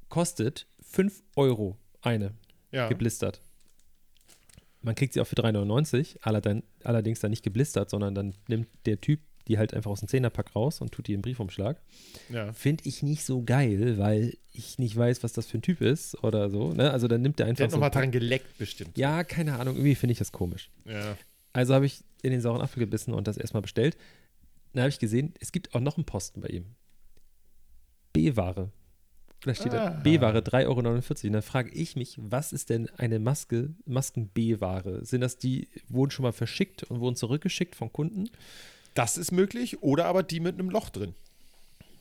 kostet 0.09 0.67
5 0.91 1.23
Euro 1.37 1.77
eine 2.01 2.33
ja. 2.73 2.89
geblistert. 2.89 3.41
Man 4.81 4.95
kriegt 4.95 5.13
sie 5.13 5.21
auch 5.21 5.27
für 5.27 5.35
3,99, 5.35 6.19
allerdings, 6.23 6.65
allerdings 6.85 7.21
dann 7.21 7.31
nicht 7.31 7.43
geblistert, 7.43 7.91
sondern 7.91 8.15
dann 8.15 8.35
nimmt 8.47 8.69
der 8.87 9.01
Typ 9.01 9.21
die 9.49 9.59
halt 9.59 9.75
einfach 9.75 9.91
aus 9.91 10.01
dem 10.01 10.09
Zehnerpack 10.09 10.55
raus 10.55 10.81
und 10.81 10.93
tut 10.93 11.09
die 11.09 11.15
im 11.15 11.23
Briefumschlag. 11.23 11.81
ja. 12.29 12.53
Finde 12.53 12.85
ich 12.87 13.03
nicht 13.03 13.25
so 13.25 13.43
geil, 13.43 13.97
weil 13.99 14.37
ich 14.53 14.79
nicht 14.79 14.95
weiß, 14.95 15.23
was 15.23 15.33
das 15.33 15.47
für 15.47 15.59
ein 15.59 15.63
Typ 15.63 15.81
ist 15.81 16.23
oder 16.23 16.51
so. 16.51 16.73
Ne? 16.73 16.91
Also 16.91 17.09
dann 17.09 17.23
nimmt 17.23 17.41
er 17.41 17.47
Der 17.47 17.51
einfach 17.51 17.65
hat 17.65 17.71
so 17.71 17.77
nochmal 17.77 17.91
dran 17.91 18.11
geleckt, 18.11 18.59
bestimmt. 18.59 18.97
Ja, 18.99 19.25
keine 19.25 19.59
Ahnung, 19.59 19.77
irgendwie 19.77 19.95
finde 19.95 20.13
ich 20.13 20.19
das 20.19 20.33
komisch. 20.33 20.71
Ja. 20.85 21.17
Also 21.55 21.75
habe 21.75 21.87
ich 21.87 22.05
in 22.23 22.31
den 22.31 22.43
sauren 22.43 22.61
Apfel 22.61 22.81
gebissen 22.81 23.15
und 23.15 23.27
das 23.27 23.39
erstmal 23.39 23.63
bestellt. 23.63 23.97
Dann 24.75 24.83
habe 24.83 24.91
ich 24.91 24.99
gesehen, 24.99 25.33
es 25.41 25.51
gibt 25.51 25.75
auch 25.75 25.81
noch 25.81 25.97
einen 25.97 26.05
Posten 26.05 26.43
bei 26.43 26.49
ihm. 26.49 26.67
B-Ware. 28.13 28.71
Da 29.43 29.55
steht 29.55 29.73
da 29.73 29.87
Ah. 29.87 29.91
B-Ware 29.91 30.39
3,49 30.41 30.67
Euro. 30.67 30.81
Und 31.29 31.33
dann 31.33 31.43
frage 31.43 31.71
ich 31.71 31.95
mich, 31.97 32.17
was 32.21 32.53
ist 32.53 32.71
denn 32.71 32.89
eine 32.99 33.19
Maske, 33.21 33.71
Masken-B-Ware? 33.87 35.05
Sind 35.05 35.21
das 35.21 35.39
die, 35.39 35.69
wurden 35.89 36.11
schon 36.11 36.25
mal 36.25 36.33
verschickt 36.33 36.83
und 36.85 37.01
wurden 37.01 37.15
zurückgeschickt 37.17 37.77
von 37.77 37.93
Kunden? 37.93 38.31
Das 38.95 39.17
ist 39.17 39.31
möglich. 39.31 39.81
Oder 39.83 40.07
aber 40.07 40.23
die 40.25 40.41
mit 40.41 40.55
einem 40.55 40.71
Loch 40.71 40.91
drin. 40.91 41.15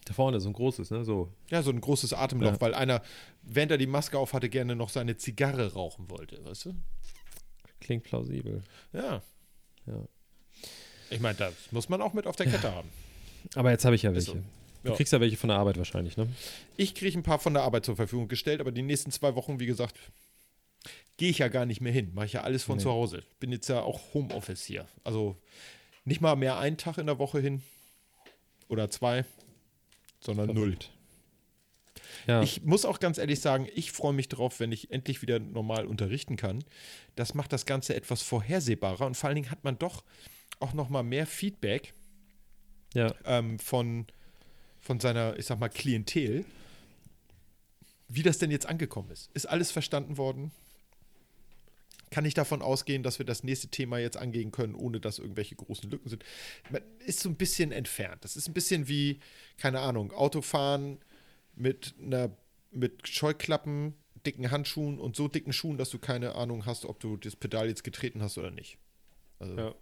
Da 0.05 0.13
vorne 0.13 0.39
so 0.39 0.49
ein 0.49 0.53
großes, 0.53 0.89
ne? 0.89 1.03
So. 1.03 1.29
Ja, 1.49 1.61
so 1.61 1.69
ein 1.69 1.79
großes 1.81 2.13
Atemloch, 2.13 2.53
Ja. 2.53 2.61
weil 2.61 2.73
einer, 2.73 3.01
während 3.43 3.71
er 3.71 3.77
die 3.77 3.87
Maske 3.87 4.17
auf 4.17 4.33
hatte, 4.33 4.49
gerne 4.49 4.75
noch 4.75 4.89
seine 4.89 5.17
Zigarre 5.17 5.73
rauchen 5.73 6.09
wollte, 6.09 6.43
weißt 6.45 6.65
du? 6.65 6.75
Klingt 7.81 8.03
plausibel. 8.03 8.63
Ja. 8.93 9.21
Ja. 9.85 9.93
Ich 11.11 11.19
meine, 11.19 11.37
das 11.37 11.53
muss 11.71 11.87
man 11.89 12.01
auch 12.01 12.13
mit 12.13 12.25
auf 12.25 12.35
der 12.35 12.47
Kette 12.47 12.73
haben. 12.73 12.89
Aber 13.55 13.69
jetzt 13.71 13.85
habe 13.85 13.95
ich 13.95 14.01
ja 14.01 14.13
welche. 14.13 14.31
so. 14.31 14.37
Du 14.87 14.93
Ja. 14.93 14.95
kriegst 14.97 15.11
ja 15.11 15.19
welche 15.19 15.35
von 15.37 15.49
der 15.49 15.57
Arbeit 15.57 15.77
wahrscheinlich, 15.77 16.15
ne? 16.15 16.27
Ich 16.77 16.95
kriege 16.95 17.17
ein 17.19 17.23
paar 17.23 17.39
von 17.39 17.53
der 17.53 17.63
Arbeit 17.63 17.85
zur 17.85 17.97
Verfügung 17.97 18.27
gestellt, 18.29 18.61
aber 18.61 18.71
die 18.71 18.81
nächsten 18.83 19.11
zwei 19.11 19.35
Wochen, 19.35 19.59
wie 19.59 19.65
gesagt, 19.65 19.95
gehe 21.17 21.29
ich 21.29 21.39
ja 21.39 21.49
gar 21.49 21.65
nicht 21.65 21.81
mehr 21.81 21.91
hin. 21.91 22.11
Mache 22.13 22.27
ich 22.27 22.33
ja 22.33 22.41
alles 22.43 22.63
von 22.63 22.77
Nee. 22.77 22.83
zu 22.83 22.89
Hause. 22.91 23.23
Bin 23.39 23.51
jetzt 23.51 23.67
ja 23.67 23.81
auch 23.81 24.13
Homeoffice 24.13 24.63
hier. 24.63 24.87
Also 25.03 25.35
nicht 26.05 26.21
mal 26.21 26.35
mehr 26.37 26.57
einen 26.57 26.77
Tag 26.77 26.97
in 26.99 27.05
der 27.07 27.19
Woche 27.19 27.39
hin 27.41 27.61
oder 28.69 28.89
zwei, 28.89 29.25
sondern 30.21 30.53
null. 30.53 30.77
Ja. 32.27 32.41
Ich 32.41 32.63
muss 32.63 32.85
auch 32.85 32.99
ganz 32.99 33.17
ehrlich 33.17 33.39
sagen, 33.41 33.67
ich 33.75 33.91
freue 33.91 34.13
mich 34.13 34.29
drauf, 34.29 34.59
wenn 34.61 34.71
ich 34.71 34.91
endlich 34.91 35.21
wieder 35.21 35.39
normal 35.39 35.85
unterrichten 35.85 36.35
kann. 36.37 36.63
Das 37.15 37.33
macht 37.33 37.51
das 37.51 37.65
Ganze 37.65 37.93
etwas 37.95 38.21
vorhersehbarer 38.21 39.05
und 39.05 39.15
vor 39.15 39.27
allen 39.27 39.35
Dingen 39.35 39.51
hat 39.51 39.63
man 39.63 39.77
doch 39.77 40.03
auch 40.59 40.73
noch 40.73 40.87
mal 40.89 41.03
mehr 41.03 41.25
Feedback 41.27 41.93
ja. 42.93 43.13
ähm, 43.25 43.59
von, 43.59 44.05
von 44.87 45.01
seiner, 45.01 45.37
ich 45.37 45.45
sag 45.45 45.59
mal, 45.59 45.67
Klientel, 45.67 46.45
wie 48.07 48.23
das 48.23 48.37
denn 48.37 48.51
jetzt 48.51 48.65
angekommen 48.65 49.11
ist. 49.11 49.29
Ist 49.33 49.45
alles 49.45 49.69
verstanden 49.69 50.17
worden? 50.17 50.51
Kann 52.09 52.23
ich 52.23 52.33
davon 52.33 52.61
ausgehen, 52.61 53.03
dass 53.03 53.19
wir 53.19 53.25
das 53.25 53.43
nächste 53.43 53.67
Thema 53.67 53.97
jetzt 53.97 54.15
angehen 54.15 54.51
können, 54.51 54.75
ohne 54.75 55.01
dass 55.01 55.19
irgendwelche 55.19 55.57
großen 55.57 55.91
Lücken 55.91 56.07
sind? 56.07 56.23
Man 56.69 56.81
ist 57.05 57.19
so 57.19 57.27
ein 57.27 57.35
bisschen 57.35 57.73
entfernt. 57.73 58.23
Das 58.23 58.37
ist 58.37 58.47
ein 58.47 58.53
bisschen 58.53 58.87
wie, 58.87 59.19
keine 59.57 59.81
Ahnung, 59.81 60.13
Autofahren 60.13 60.99
mit 61.53 61.93
einer 62.01 62.31
mit 62.71 63.09
Scheuklappen, 63.09 63.93
dicken 64.25 64.51
Handschuhen 64.51 64.99
und 64.99 65.17
so 65.17 65.27
dicken 65.27 65.51
Schuhen, 65.51 65.77
dass 65.77 65.89
du 65.89 65.99
keine 65.99 66.35
Ahnung 66.35 66.65
hast, 66.65 66.85
ob 66.85 67.01
du 67.01 67.17
das 67.17 67.35
Pedal 67.35 67.67
jetzt 67.67 67.83
getreten 67.83 68.21
hast 68.21 68.37
oder 68.37 68.51
nicht. 68.51 68.77
Also, 69.39 69.57
Ja. 69.57 69.75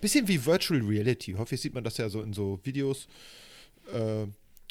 Bisschen 0.00 0.28
wie 0.28 0.44
Virtual 0.44 0.80
Reality. 0.80 1.34
Häufig 1.34 1.60
sieht 1.60 1.74
man 1.74 1.84
das 1.84 1.96
ja 1.98 2.08
so 2.08 2.22
in 2.22 2.32
so 2.32 2.58
Videos, 2.62 3.06
äh, 3.92 4.26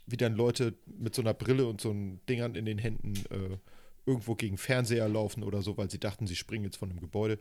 wie 0.06 0.18
dann 0.18 0.36
Leute 0.36 0.74
mit 0.86 1.16
so 1.16 1.22
einer 1.22 1.34
Brille 1.34 1.66
und 1.68 1.82
so 1.82 1.92
einen 1.92 2.20
Dingern 2.28 2.56
in 2.56 2.66
den 2.66 2.78
Händen 2.78 3.14
äh, 3.30 3.58
irgendwo 4.06 4.36
gegen 4.36 4.58
Fernseher 4.58 5.08
laufen 5.08 5.44
oder 5.44 5.62
so, 5.62 5.78
weil 5.78 5.90
sie 5.90 6.00
dachten, 6.00 6.28
sie 6.28 6.36
springen 6.36 6.66
jetzt 6.66 6.78
von 6.78 6.90
einem 6.90 7.00
Gebäude. 7.00 7.40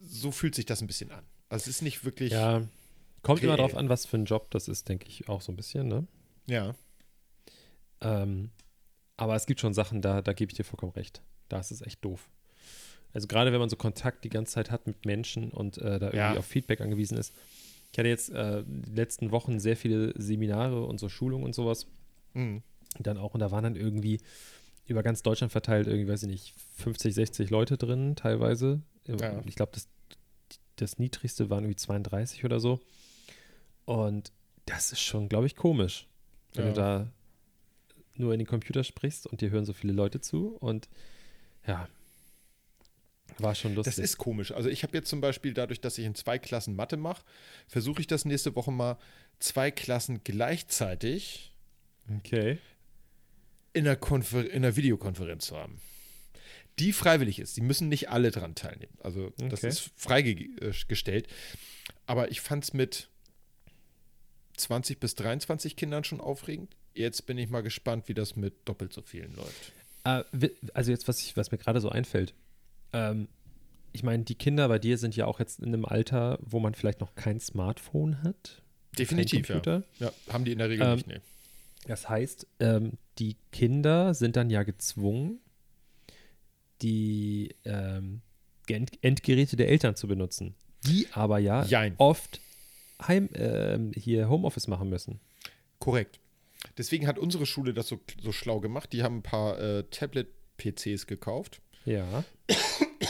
So 0.00 0.30
fühlt 0.30 0.54
sich 0.54 0.66
das 0.66 0.80
ein 0.80 0.86
bisschen 0.86 1.10
an. 1.10 1.24
Also 1.48 1.62
es 1.64 1.76
ist 1.76 1.82
nicht 1.82 2.04
wirklich. 2.04 2.32
Ja. 2.32 2.62
Kommt 3.22 3.42
immer 3.42 3.52
Okay. 3.54 3.62
drauf 3.62 3.76
an, 3.76 3.88
was 3.88 4.06
für 4.06 4.16
ein 4.16 4.24
Job 4.24 4.50
das 4.50 4.68
ist, 4.68 4.88
denke 4.88 5.06
ich 5.08 5.28
auch 5.28 5.40
so 5.42 5.52
ein 5.52 5.56
bisschen, 5.56 5.88
ne? 5.88 6.06
ja. 6.46 6.74
Ähm, 8.00 8.50
aber 9.16 9.36
es 9.36 9.46
gibt 9.46 9.60
schon 9.60 9.74
Sachen, 9.74 10.02
da, 10.02 10.22
da 10.22 10.32
gebe 10.32 10.50
ich 10.50 10.56
dir 10.56 10.64
vollkommen 10.64 10.92
recht. 10.92 11.22
Da 11.48 11.60
ist 11.60 11.70
es 11.70 11.82
echt 11.82 12.04
doof. 12.04 12.28
Also 13.14 13.26
gerade 13.28 13.52
wenn 13.52 13.60
man 13.60 13.68
so 13.68 13.76
Kontakt 13.76 14.24
die 14.24 14.28
ganze 14.30 14.52
Zeit 14.54 14.70
hat 14.70 14.86
mit 14.86 15.04
Menschen 15.04 15.50
und 15.50 15.78
äh, 15.78 15.98
da 15.98 16.06
irgendwie 16.06 16.16
Ja. 16.18 16.36
auf 16.36 16.46
Feedback 16.46 16.80
angewiesen 16.80 17.18
ist. 17.18 17.34
Ich 17.92 17.98
hatte 17.98 18.08
jetzt 18.08 18.30
äh, 18.30 18.62
die 18.66 18.94
letzten 18.94 19.30
Wochen 19.32 19.60
sehr 19.60 19.76
viele 19.76 20.14
Seminare 20.20 20.84
und 20.84 20.98
so 20.98 21.08
Schulungen 21.08 21.44
und 21.44 21.54
sowas. 21.54 21.86
Mhm. 22.34 22.62
dann 22.98 23.18
auch, 23.18 23.34
und 23.34 23.40
da 23.40 23.50
waren 23.50 23.64
dann 23.64 23.76
irgendwie 23.76 24.20
über 24.86 25.02
ganz 25.02 25.22
Deutschland 25.22 25.52
verteilt, 25.52 25.86
irgendwie, 25.86 26.10
weiß 26.10 26.22
ich 26.24 26.28
nicht, 26.28 26.54
50, 26.76 27.14
60 27.14 27.50
Leute 27.50 27.76
drin, 27.76 28.16
teilweise. 28.16 28.80
Ja. 29.06 29.42
Ich 29.46 29.54
glaube, 29.56 29.72
das, 29.74 29.88
das 30.76 30.98
niedrigste 30.98 31.50
waren 31.50 31.64
irgendwie 31.64 31.76
32 31.76 32.44
oder 32.44 32.60
so. 32.60 32.80
Und 33.84 34.32
das 34.66 34.92
ist 34.92 35.00
schon, 35.00 35.28
glaube 35.28 35.46
ich, 35.46 35.56
komisch, 35.56 36.06
wenn 36.54 36.66
Ja. 36.66 36.72
du 36.72 36.80
da 36.80 37.12
nur 38.14 38.32
in 38.32 38.38
den 38.38 38.46
Computer 38.46 38.84
sprichst 38.84 39.26
und 39.26 39.40
dir 39.40 39.50
hören 39.50 39.64
so 39.64 39.72
viele 39.72 39.92
Leute 39.92 40.20
zu. 40.20 40.48
Und 40.60 40.88
ja, 41.66 41.88
war 43.42 43.54
schon 43.54 43.74
lustig. 43.74 43.96
Das 43.96 44.04
ist 44.04 44.18
komisch. 44.18 44.52
Also 44.52 44.68
ich 44.68 44.82
habe 44.82 44.96
jetzt 44.96 45.08
zum 45.08 45.20
Beispiel 45.20 45.54
dadurch, 45.54 45.80
dass 45.80 45.98
ich 45.98 46.04
in 46.04 46.14
zwei 46.14 46.38
Klassen 46.38 46.74
Mathe 46.76 46.96
mache, 46.96 47.22
versuche 47.68 48.00
ich 48.00 48.06
das 48.06 48.24
nächste 48.24 48.54
Woche 48.56 48.72
mal 48.72 48.98
zwei 49.38 49.70
Klassen 49.70 50.22
gleichzeitig 50.24 51.52
okay. 52.18 52.58
in 53.72 53.86
einer, 53.86 53.96
Konfer 53.96 54.44
in 54.48 54.64
einer 54.64 54.76
Videokonferenz 54.76 55.46
zu 55.46 55.56
haben. 55.56 55.80
Die 56.78 56.92
freiwillig 56.92 57.38
ist. 57.38 57.56
Die 57.56 57.60
müssen 57.60 57.88
nicht 57.88 58.08
alle 58.08 58.30
dran 58.30 58.54
teilnehmen. 58.54 58.96
Also 59.02 59.32
das 59.36 59.60
Okay. 59.60 59.68
ist 59.68 59.90
freigestellt. 59.96 61.28
Aber 62.06 62.30
ich 62.30 62.40
fand 62.40 62.64
es 62.64 62.72
mit 62.72 63.08
20 64.56 64.98
bis 65.00 65.14
23 65.14 65.76
Kindern 65.76 66.04
schon 66.04 66.20
aufregend. 66.20 66.76
Jetzt 66.94 67.26
bin 67.26 67.38
ich 67.38 67.48
mal 67.48 67.62
gespannt, 67.62 68.08
wie 68.08 68.14
das 68.14 68.36
mit 68.36 68.54
doppelt 68.66 68.92
so 68.92 69.02
vielen 69.02 69.34
läuft. 69.34 69.72
Äh, 70.04 70.24
also 70.74 70.90
jetzt, 70.90 71.08
was, 71.08 71.20
ich, 71.20 71.36
was 71.36 71.50
mir 71.50 71.58
gerade 71.58 71.80
so 71.80 71.88
einfällt. 71.88 72.34
Ähm, 72.92 73.28
ich 73.92 74.02
meine, 74.02 74.24
die 74.24 74.34
Kinder 74.34 74.68
bei 74.68 74.78
dir 74.78 74.96
sind 74.98 75.16
ja 75.16 75.26
auch 75.26 75.38
jetzt 75.38 75.60
in 75.60 75.66
einem 75.66 75.84
Alter, 75.84 76.38
wo 76.42 76.60
man 76.60 76.74
vielleicht 76.74 77.00
noch 77.00 77.14
kein 77.14 77.40
Smartphone 77.40 78.22
hat. 78.22 78.62
Definitiv, 78.98 79.48
ja. 79.48 79.82
Ja. 79.98 80.12
Haben 80.30 80.44
die 80.44 80.52
in 80.52 80.58
der 80.58 80.68
Regel 80.70 80.86
Ähm, 80.86 80.94
nicht, 80.96 81.06
nee. 81.06 81.20
Das 81.86 82.08
heißt, 82.08 82.46
ähm, 82.60 82.92
die 83.18 83.36
Kinder 83.50 84.14
sind 84.14 84.36
dann 84.36 84.50
ja 84.50 84.62
gezwungen, 84.62 85.40
die 86.80 87.54
ähm, 87.64 88.20
End 88.68 88.92
Endgeräte 89.02 89.56
der 89.56 89.68
Eltern 89.68 89.96
zu 89.96 90.06
benutzen, 90.08 90.54
die 90.86 91.08
aber 91.12 91.38
ja 91.38 91.64
Jein. 91.64 91.94
oft 91.98 92.40
Heim, 93.06 93.28
ähm, 93.34 93.92
hier 93.94 94.28
Homeoffice 94.28 94.68
machen 94.68 94.88
müssen. 94.88 95.20
Korrekt. 95.78 96.20
Deswegen 96.78 97.06
hat 97.06 97.18
unsere 97.18 97.44
Schule 97.44 97.74
das 97.74 97.88
so, 97.88 98.00
so 98.22 98.32
schlau 98.32 98.60
gemacht. 98.60 98.92
Die 98.92 99.02
haben 99.02 99.18
ein 99.18 99.22
paar 99.22 99.58
äh, 99.60 99.82
Tablet-PCs 99.90 101.06
gekauft. 101.06 101.60
Ja. 101.84 102.24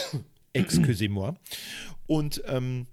Excusez-moi. 0.52 1.34
Und 2.06 2.42
ähm, 2.46 2.86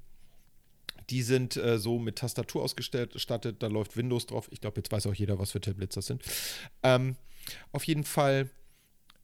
die 1.10 1.24
sind 1.24 1.58
äh, 1.58 1.78
so 1.78 2.00
mit 2.00 2.18
Tastatur 2.18 2.64
ausgestattet. 2.64 3.62
Da 3.62 3.68
läuft 3.68 3.98
Windows 3.98 4.28
drauf. 4.28 4.48
Ich 4.52 4.62
glaube, 4.62 4.78
jetzt 4.78 4.92
weiß 4.92 5.08
auch 5.08 5.14
jeder, 5.14 5.40
was 5.40 5.52
für 5.52 5.62
Tablets 5.62 5.96
das 5.96 6.06
sind. 6.06 6.24
Ähm, 6.84 7.16
auf 7.72 7.84
jeden 7.86 8.04
Fall, 8.04 8.50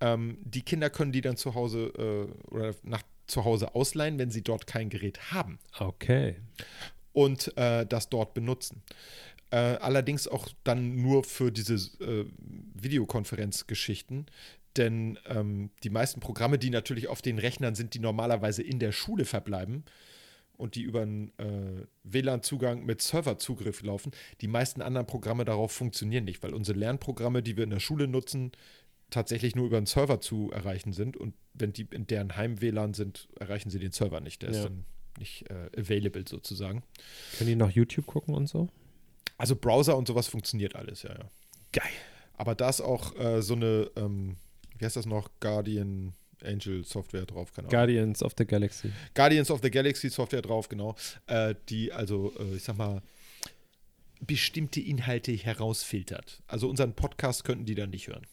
ähm, 0.02 0.38
die 0.44 0.64
Kinder 0.64 0.90
können 0.90 1.12
die 1.12 1.22
dann 1.22 1.38
zu 1.38 1.54
Hause 1.54 1.94
äh, 1.98 2.48
oder 2.54 2.74
nach 2.84 3.04
zu 3.28 3.44
Hause 3.44 3.74
ausleihen, 3.74 4.20
wenn 4.20 4.30
sie 4.30 4.44
dort 4.44 4.68
kein 4.68 4.90
Gerät 4.90 5.32
haben. 5.32 5.58
Okay. 5.80 6.36
und 7.14 7.58
äh, 7.58 7.86
das 7.86 8.10
dort 8.10 8.34
benutzen. 8.34 8.84
Äh, 9.52 9.58
allerdings 9.58 10.28
auch 10.28 10.50
dann 10.64 11.02
nur 11.02 11.24
für 11.24 11.52
diese 11.52 11.76
äh, 12.04 12.26
Videokonferenzgeschichten, 12.74 14.26
denn 14.78 15.18
ähm, 15.28 15.70
die 15.84 15.90
meisten 15.90 16.20
Programme, 16.20 16.58
die 16.58 16.70
natürlich 16.70 17.08
auf 17.08 17.22
den 17.22 17.40
Rechnern 17.40 17.76
sind, 17.76 17.94
die 17.94 18.00
normalerweise 18.00 18.62
in 18.64 18.80
der 18.80 18.92
Schule 18.92 19.26
verbleiben 19.26 19.86
und 20.58 20.76
die 20.76 20.82
über 20.84 21.02
einen 21.02 21.30
äh, 21.38 21.86
WLAN-Zugang 22.04 22.86
mit 22.86 23.02
Serverzugriff 23.02 23.82
laufen, 23.84 24.12
die 24.42 24.48
meisten 24.48 24.82
anderen 24.82 25.08
Programme 25.08 25.46
darauf 25.46 25.72
funktionieren 25.72 26.24
nicht, 26.26 26.44
weil 26.44 26.54
unsere 26.54 26.78
Lernprogramme, 26.78 27.44
die 27.44 27.58
wir 27.58 27.64
in 27.64 27.70
der 27.72 27.80
Schule 27.80 28.08
nutzen, 28.08 28.52
tatsächlich 29.10 29.56
nur 29.56 29.68
über 29.68 29.78
einen 29.78 29.86
Server 29.86 30.20
zu 30.20 30.52
erreichen 30.52 30.92
sind 30.94 31.16
und 31.16 31.36
wenn 31.54 31.74
die 31.74 31.88
in 31.92 32.08
deren 32.08 32.36
Heim-WLAN 32.36 32.94
sind, 32.94 33.28
erreichen 33.40 33.70
sie 33.70 33.80
den 33.80 33.92
Server 33.92 34.20
nicht. 34.20 34.42
Der 34.42 34.50
ist 34.50 34.58
Ja. 34.58 34.64
dann 34.64 34.86
nicht 35.20 35.50
äh, 35.50 35.70
available 35.80 36.26
sozusagen. 36.28 36.84
Können 37.38 37.50
die 37.50 37.56
noch 37.56 37.70
YouTube 37.70 38.06
gucken 38.08 38.34
und 38.34 38.48
so? 38.48 38.68
Also 39.38 39.56
Browser 39.56 39.96
und 39.98 40.08
sowas 40.08 40.28
funktioniert 40.28 40.76
alles, 40.76 41.04
ja, 41.04 41.12
ja. 41.14 41.30
Geil. 41.72 41.92
Aber 42.34 42.56
da 42.56 42.68
ist 42.70 42.82
auch 42.82 43.16
äh, 43.18 43.42
so 43.42 43.54
eine, 43.56 43.90
ähm, 43.96 44.38
wie 44.78 44.86
heißt 44.86 44.96
das 44.96 45.06
noch, 45.06 45.30
Guardian 45.40 46.14
Angel 46.44 46.84
Software 46.84 47.26
drauf, 47.26 47.54
keine 47.54 47.68
Ahnung. 47.68 47.72
Guardians 47.80 48.22
of 48.22 48.34
the 48.38 48.46
Galaxy. 48.46 48.92
Guardians 49.14 49.50
of 49.50 49.62
the 49.64 49.72
Galaxy 49.72 50.10
Software 50.10 50.42
drauf, 50.42 50.70
genau. 50.70 50.96
Äh, 51.28 51.56
die 51.70 51.92
also, 51.94 52.34
äh, 52.40 52.56
ich 52.56 52.64
sag 52.64 52.78
mal, 52.78 53.02
bestimmte 54.22 54.80
Inhalte 54.82 55.32
herausfiltert. 55.34 56.42
Also 56.48 56.70
unseren 56.70 56.94
Podcast 56.94 57.44
könnten 57.44 57.66
die 57.66 57.76
dann 57.76 57.90
nicht 57.90 58.08
hören. 58.08 58.26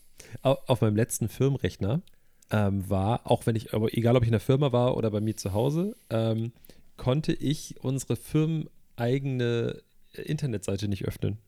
Au- 0.43 0.59
Auf 0.67 0.81
meinem 0.81 0.97
letzten 0.97 1.29
Firmenrechner 1.29 2.03
ähm, 2.51 2.89
war, 2.89 3.31
auch 3.31 3.47
wenn 3.47 3.57
ich, 3.57 3.75
aber 3.75 3.93
egal 3.97 4.17
ob 4.17 4.23
ich 4.23 4.29
in 4.29 4.33
der 4.33 4.41
Firma 4.41 4.73
war 4.73 4.97
oder 4.97 5.11
bei 5.11 5.21
mir 5.21 5.37
zu 5.37 5.53
Hause, 5.53 5.97
ähm, 6.11 6.53
konnte 6.97 7.33
ich 7.33 7.77
unsere 7.83 8.17
firmeneigene 8.17 9.81
Internetseite 10.15 10.89
nicht 10.89 11.05
öffnen. 11.07 11.39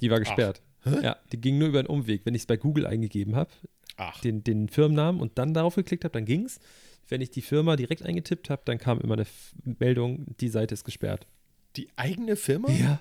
Die 0.00 0.10
war 0.10 0.18
gesperrt. 0.18 0.62
Ja, 1.02 1.16
die 1.32 1.38
ging 1.40 1.58
nur 1.58 1.68
über 1.68 1.78
einen 1.80 1.88
Umweg. 1.88 2.24
Wenn 2.24 2.34
ich 2.34 2.42
es 2.42 2.46
bei 2.46 2.56
Google 2.56 2.86
eingegeben 2.86 3.36
habe, 3.36 3.50
Ach, 3.52 3.79
den, 4.24 4.42
den 4.44 4.68
Firmennamen 4.68 5.20
und 5.20 5.38
dann 5.38 5.54
darauf 5.54 5.74
geklickt 5.76 6.04
habe, 6.04 6.12
dann 6.12 6.24
ging's. 6.24 6.58
Wenn 7.08 7.20
ich 7.20 7.30
die 7.30 7.42
Firma 7.42 7.74
direkt 7.76 8.02
eingetippt 8.04 8.50
habe, 8.50 8.62
dann 8.64 8.78
kam 8.78 9.00
immer 9.00 9.14
eine 9.14 9.22
F 9.22 9.52
Meldung, 9.64 10.26
die 10.40 10.48
Seite 10.48 10.74
ist 10.74 10.84
gesperrt. 10.84 11.26
die 11.76 11.88
eigene 11.96 12.36
Firma? 12.36 12.70
Ja. 12.70 13.00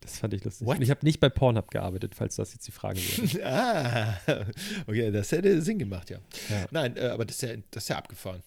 Das 0.00 0.18
fand 0.18 0.34
ich 0.34 0.42
lustig. 0.44 0.66
What? 0.66 0.76
Und 0.78 0.82
ich 0.82 0.90
habe 0.90 1.04
nicht 1.04 1.20
bei 1.20 1.28
Pornhub 1.28 1.70
gearbeitet, 1.70 2.14
falls 2.16 2.34
das 2.36 2.52
jetzt 2.52 2.66
die 2.66 2.72
Frage 2.72 2.98
wäre. 2.98 3.46
ah, 4.26 4.42
okay, 4.88 5.10
das 5.12 5.30
hätte 5.32 5.62
Sinn 5.62 5.78
gemacht, 5.78 6.10
ja. 6.10 6.18
Ja. 6.50 6.66
Nein, 6.72 6.96
äh, 6.96 7.06
aber 7.06 7.24
das 7.24 7.36
ist 7.36 7.42
ja, 7.42 7.56
das 7.70 7.84
ist 7.84 7.88
ja 7.88 7.98
abgefahren. 7.98 8.42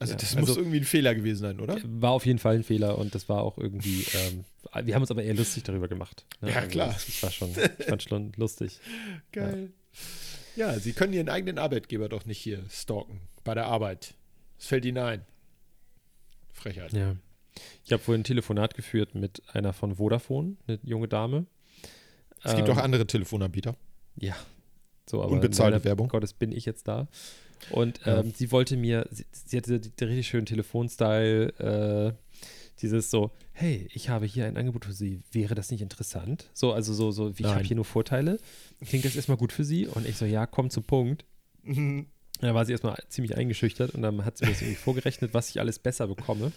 Also 0.00 0.12
Ja, 0.14 0.18
das 0.18 0.34
also- 0.36 0.46
muss 0.48 0.56
irgendwie 0.56 0.78
ein 0.78 0.84
Fehler 0.84 1.14
gewesen 1.14 1.42
sein, 1.42 1.60
oder? 1.60 1.76
War 1.84 2.10
auf 2.12 2.26
jeden 2.26 2.38
Fall 2.40 2.56
ein 2.56 2.64
Fehler 2.64 2.98
und 2.98 3.14
das 3.14 3.28
war 3.28 3.42
auch 3.42 3.58
irgendwie, 3.58 4.04
ähm, 4.14 4.44
wir 4.84 4.94
haben 4.94 5.02
uns 5.02 5.10
aber 5.12 5.22
eher 5.22 5.34
lustig 5.34 5.62
darüber 5.64 5.86
gemacht. 5.88 6.24
ne? 6.40 6.50
Ja, 6.50 6.62
klar. 6.62 6.88
Das, 6.88 7.06
das 7.06 7.22
war 7.22 7.30
schon, 7.30 7.50
ich 7.78 7.84
fand 7.86 8.02
schon 8.02 8.32
lustig. 8.36 8.80
Geil. 9.32 9.70
Ja. 9.92 9.98
Sie 10.78 10.92
können 10.92 11.12
Ihren 11.12 11.28
eigenen 11.28 11.58
Arbeitgeber 11.58 12.08
doch 12.08 12.26
nicht 12.26 12.38
hier 12.38 12.64
stalken. 12.70 13.20
Bei 13.44 13.54
der 13.54 13.66
Arbeit. 13.66 14.14
Es 14.58 14.66
fällt 14.66 14.84
Ihnen 14.84 14.98
ein. 14.98 15.24
Frechheit. 16.52 16.92
Ja. 16.92 17.16
Ich 17.84 17.92
habe 17.92 18.02
vorhin 18.02 18.20
ein 18.20 18.24
Telefonat 18.24 18.74
geführt 18.74 19.14
mit 19.14 19.42
einer 19.52 19.72
von 19.72 19.96
Vodafone, 19.96 20.56
eine 20.66 20.78
junge 20.82 21.08
Dame. 21.08 21.46
Es 22.44 22.54
gibt 22.56 22.68
Ähm, 22.68 22.74
auch 22.74 22.78
andere 22.82 23.06
Telefonanbieter. 23.06 23.76
Ja. 24.16 24.34
So, 25.08 25.22
aber 25.22 25.32
Unbezahlte 25.32 25.72
leider 25.76 25.84
Werbung. 25.84 26.08
Gottes 26.08 26.32
bin 26.32 26.52
ich 26.52 26.64
jetzt 26.64 26.86
da. 26.88 27.08
Und 27.70 28.00
Ja. 28.06 28.20
ähm, 28.20 28.32
sie 28.34 28.52
wollte 28.52 28.76
mir, 28.76 29.06
sie, 29.10 29.26
sie 29.32 29.56
hatte 29.56 29.80
den 29.80 30.08
richtig 30.08 30.28
schönen 30.28 30.46
Telefonstyle, 30.46 31.48
äh, 31.58 32.12
dieses 32.82 33.10
so, 33.10 33.30
hey, 33.52 33.88
ich 33.92 34.08
habe 34.08 34.26
hier 34.26 34.46
ein 34.46 34.56
Angebot 34.56 34.84
für 34.84 34.92
Sie, 34.92 35.22
wäre 35.32 35.54
das 35.54 35.70
nicht 35.70 35.82
interessant? 35.82 36.50
So, 36.52 36.72
also 36.72 36.92
so, 36.94 37.10
so, 37.10 37.38
wie 37.38 37.42
ich 37.42 37.48
habe 37.48 37.64
hier 37.64 37.76
nur 37.76 37.84
Vorteile. 37.84 38.38
Klingt 38.84 39.04
das 39.04 39.16
erstmal 39.16 39.36
gut 39.36 39.52
für 39.52 39.64
Sie? 39.64 39.86
Und 39.86 40.06
ich 40.06 40.16
so, 40.16 40.24
ja, 40.24 40.46
komm 40.46 40.70
zum 40.70 40.84
Punkt. 40.84 41.24
Mhm. 41.62 42.06
Da 42.40 42.54
war 42.54 42.64
sie 42.64 42.72
erstmal 42.72 42.96
ziemlich 43.08 43.36
eingeschüchtert 43.36 43.94
und 43.94 44.02
dann 44.02 44.24
hat 44.24 44.38
sie 44.38 44.46
mir 44.46 44.52
das 44.52 44.62
irgendwie 44.62 44.76
vorgerechnet, 44.76 45.34
was 45.34 45.50
ich 45.50 45.60
alles 45.60 45.78
besser 45.78 46.06
bekomme. 46.06 46.52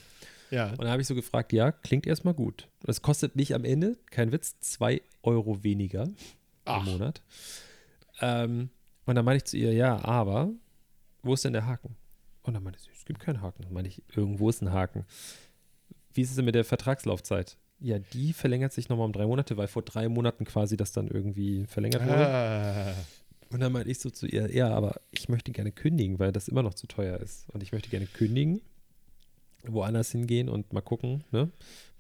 Ja. 0.50 0.70
Und 0.72 0.82
dann 0.82 0.90
habe 0.90 1.02
ich 1.02 1.08
so 1.08 1.16
gefragt, 1.16 1.52
ja, 1.52 1.72
klingt 1.72 2.08
erstmal 2.08 2.34
gut. 2.34 2.68
Und 2.82 2.90
es 2.90 3.02
kostet 3.02 3.36
mich 3.36 3.54
am 3.54 3.66
Ende, 3.66 3.98
kein 4.12 4.32
Witz, 4.32 4.60
zwei 4.60 5.02
Euro 5.24 5.64
weniger 5.64 6.08
Ach. 6.66 6.86
im 6.86 6.94
Monat. 6.94 7.22
Ähm, 8.22 8.70
und 9.06 9.16
dann 9.16 9.26
meinte 9.26 9.44
ich 9.44 9.50
zu 9.50 9.58
ihr, 9.58 9.74
ja, 9.74 10.04
aber 10.06 10.52
wo 11.22 11.34
ist 11.34 11.44
denn 11.44 11.54
der 11.54 11.66
Haken? 11.66 11.96
Und 12.44 12.54
dann 12.54 12.64
meinte 12.64 12.80
sie, 12.80 12.90
es 12.96 13.06
gibt 13.06 13.20
keinen 13.20 13.42
Haken. 13.42 13.64
Dann 13.64 13.74
meinte 13.74 13.90
ich, 13.90 14.04
irgendwo 14.16 14.50
ist 14.50 14.62
ein 14.62 14.72
Haken. 14.72 15.06
Wie 16.14 16.22
ist 16.22 16.30
es 16.32 16.36
denn 16.36 16.46
mit 16.46 16.56
der 16.56 16.64
Vertragslaufzeit? 16.66 17.58
Ja, 17.80 18.00
die 18.00 18.34
verlängert 18.34 18.72
sich 18.74 18.88
nochmal 18.90 19.06
um 19.08 19.14
drei 19.14 19.26
Monate, 19.26 19.58
weil 19.58 19.68
vor 19.68 19.82
drei 19.82 20.08
Monaten 20.08 20.46
quasi 20.46 20.78
das 20.78 20.92
dann 20.92 21.08
irgendwie 21.08 21.66
verlängert 21.66 22.06
wurde. 22.06 22.28
Ah. 22.28 22.94
Und 23.50 23.60
dann 23.60 23.72
meinte 23.72 23.90
ich 23.92 24.00
so 24.00 24.10
zu 24.10 24.26
ihr, 24.26 24.50
ja, 24.56 24.70
aber 24.74 25.02
ich 25.12 25.30
möchte 25.30 25.52
gerne 25.52 25.72
kündigen, 25.72 26.18
weil 26.20 26.32
das 26.32 26.48
immer 26.48 26.64
noch 26.64 26.74
zu 26.74 26.88
teuer 26.88 27.20
ist. 27.20 27.50
Und 27.50 27.62
ich 27.62 27.72
möchte 27.72 27.90
gerne 27.90 28.06
kündigen, 28.08 28.62
woanders 29.64 30.12
hingehen 30.12 30.50
und 30.50 30.74
mal 30.74 30.82
gucken, 30.82 31.24
ne? 31.32 31.52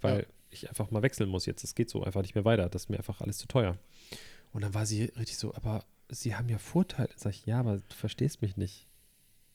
Weil 0.01 0.19
Ja. 0.19 0.25
ich 0.51 0.69
einfach 0.69 0.89
mal 0.91 1.01
wechseln 1.01 1.29
muss 1.29 1.45
jetzt. 1.45 1.63
Das 1.63 1.75
geht 1.75 1.89
so 1.89 2.03
einfach 2.03 2.21
nicht 2.21 2.35
mehr 2.35 2.45
weiter. 2.45 2.69
Das 2.69 2.83
ist 2.83 2.89
mir 2.89 2.97
einfach 2.97 3.21
alles 3.21 3.37
zu 3.37 3.47
teuer. 3.47 3.77
Und 4.51 4.61
dann 4.63 4.73
war 4.73 4.85
sie 4.85 5.03
richtig 5.17 5.37
so, 5.37 5.53
aber 5.55 5.83
sie 6.09 6.35
haben 6.35 6.49
ja 6.49 6.57
Vorteile. 6.59 7.09
Sag 7.15 7.31
ich, 7.33 7.45
ja, 7.45 7.59
aber 7.59 7.77
du 7.77 7.95
verstehst 7.95 8.41
mich 8.41 8.57
nicht. 8.57 8.87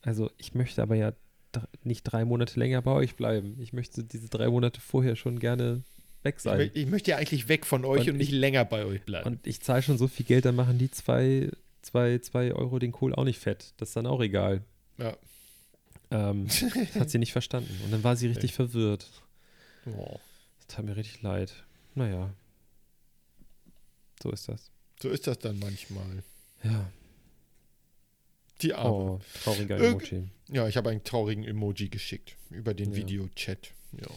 Also 0.01 0.29
ich 0.37 0.53
möchte 0.55 0.81
aber 0.81 0.95
ja 0.95 1.13
nicht 1.83 2.03
drei 2.03 2.25
Monate 2.25 2.59
länger 2.59 2.81
bei 2.81 2.91
euch 2.91 3.15
bleiben. 3.15 3.57
Ich 3.59 3.73
möchte 3.73 4.03
diese 4.03 4.29
drei 4.29 4.47
Monate 4.49 4.79
vorher 4.81 5.15
schon 5.15 5.39
gerne 5.39 5.81
weg 6.23 6.35
Ich, 6.37 6.43
sein. 6.43 6.59
mö- 6.59 6.71
ich 6.73 6.85
möchte 6.87 7.11
ja 7.11 7.17
eigentlich 7.17 7.47
weg 7.47 7.65
von 7.65 7.85
euch 7.85 8.01
Und 8.01 8.09
und, 8.11 8.17
nicht 8.17 8.29
ich- 8.33 8.39
länger 8.39 8.65
bei 8.65 8.85
euch 8.85 9.01
bleiben. 9.03 9.25
Und 9.27 9.47
ich 9.47 9.61
zahle 9.61 9.81
schon 9.81 9.97
so 9.97 10.07
viel 10.07 10.25
Geld, 10.25 10.45
dann 10.45 10.55
machen 10.55 10.77
die 10.77 10.91
zwei, 10.91 11.49
zwei, 11.81 12.19
zwei 12.19 12.53
Euro 12.53 12.77
den 12.79 12.91
Kohl 12.91 13.15
auch 13.15 13.23
nicht 13.23 13.39
fett. 13.39 13.73
Das 13.77 13.89
ist 13.89 13.95
dann 13.95 14.05
auch 14.05 14.21
egal. 14.21 14.61
ja. 14.97 15.15
Ähm, 16.11 16.47
das 16.47 16.95
hat 16.95 17.09
sie 17.11 17.19
nicht 17.19 17.31
verstanden. 17.33 17.69
Und 17.85 17.91
dann 17.91 18.03
war 18.03 18.15
sie 18.15 18.25
richtig 18.27 18.53
verwirrt. 18.55 19.07
Oh. 19.85 20.17
Das 20.57 20.67
tat 20.67 20.83
mir 20.85 20.95
richtig 20.95 21.21
leid. 21.21 21.53
Naja. 21.93 22.31
So 24.21 24.31
ist 24.31 24.47
das. 24.49 24.71
So 25.01 25.09
ist 25.09 25.27
das 25.27 25.37
dann 25.39 25.59
manchmal. 25.59 26.23
Ja. 26.63 26.89
Die 28.61 28.73
Arme. 28.73 28.89
Oh, 28.93 29.19
trauriger 29.43 29.77
Irg- 29.77 30.11
Emoji. 30.11 30.23
Ja, 30.51 30.67
ich 30.67 30.75
habe 30.77 30.89
einen 30.89 31.03
traurigen 31.03 31.43
Emoji 31.43 31.89
geschickt 31.89 32.35
über 32.49 32.73
den 32.73 32.91
Ja. 32.91 32.97
Videochat. 32.97 33.71
Ja. 33.93 34.07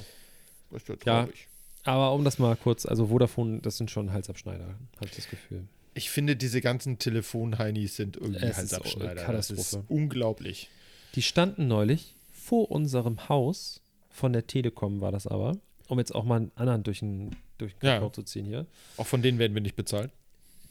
Das 0.71 0.83
ist 0.83 0.89
ja 0.89 0.95
Ja. 1.05 1.23
traurig. 1.25 1.49
Aber 1.85 2.13
um 2.15 2.25
das 2.25 2.39
mal 2.39 2.57
kurz, 2.57 2.87
also 2.87 3.07
Vodafone, 3.09 3.61
das 3.61 3.77
sind 3.77 3.91
schon 3.91 4.13
Halsabschneider, 4.13 4.67
habe 4.97 5.07
ich 5.07 5.17
das 5.17 5.29
Gefühl. 5.29 5.67
Ich 5.95 6.11
finde, 6.11 6.37
diese 6.37 6.61
ganzen 6.61 6.99
Telefonheinis 6.99 7.97
sind 7.97 8.17
irgendwie 8.17 8.41
Es 8.45 8.51
ist 8.51 8.57
Halsabschneider. 8.59 9.15
Das 9.17 9.25
Katastrophe. 9.27 9.61
ist 9.61 9.91
unglaublich. 9.91 10.71
Die 11.17 11.23
standen 11.23 11.67
neulich 11.69 12.15
vor 12.33 12.71
unserem 12.71 13.29
Haus, 13.29 13.81
von 14.11 14.33
der 14.33 14.47
Telekom 14.47 15.01
war 15.01 15.13
das 15.13 15.27
aber, 15.27 15.59
um 15.89 15.99
jetzt 15.99 16.15
auch 16.15 16.25
mal 16.25 16.37
einen 16.37 16.53
anderen 16.55 16.83
durch 16.85 17.01
den, 17.01 17.37
durch 17.59 17.75
den 17.77 17.87
Ja. 17.87 18.13
Zu 18.13 18.23
ziehen 18.23 18.47
hier. 18.47 18.67
Auch 18.97 19.07
von 19.07 19.21
denen 19.23 19.39
werden 19.39 19.55
wir 19.55 19.61
nicht 19.63 19.77
bezahlt. 19.77 20.11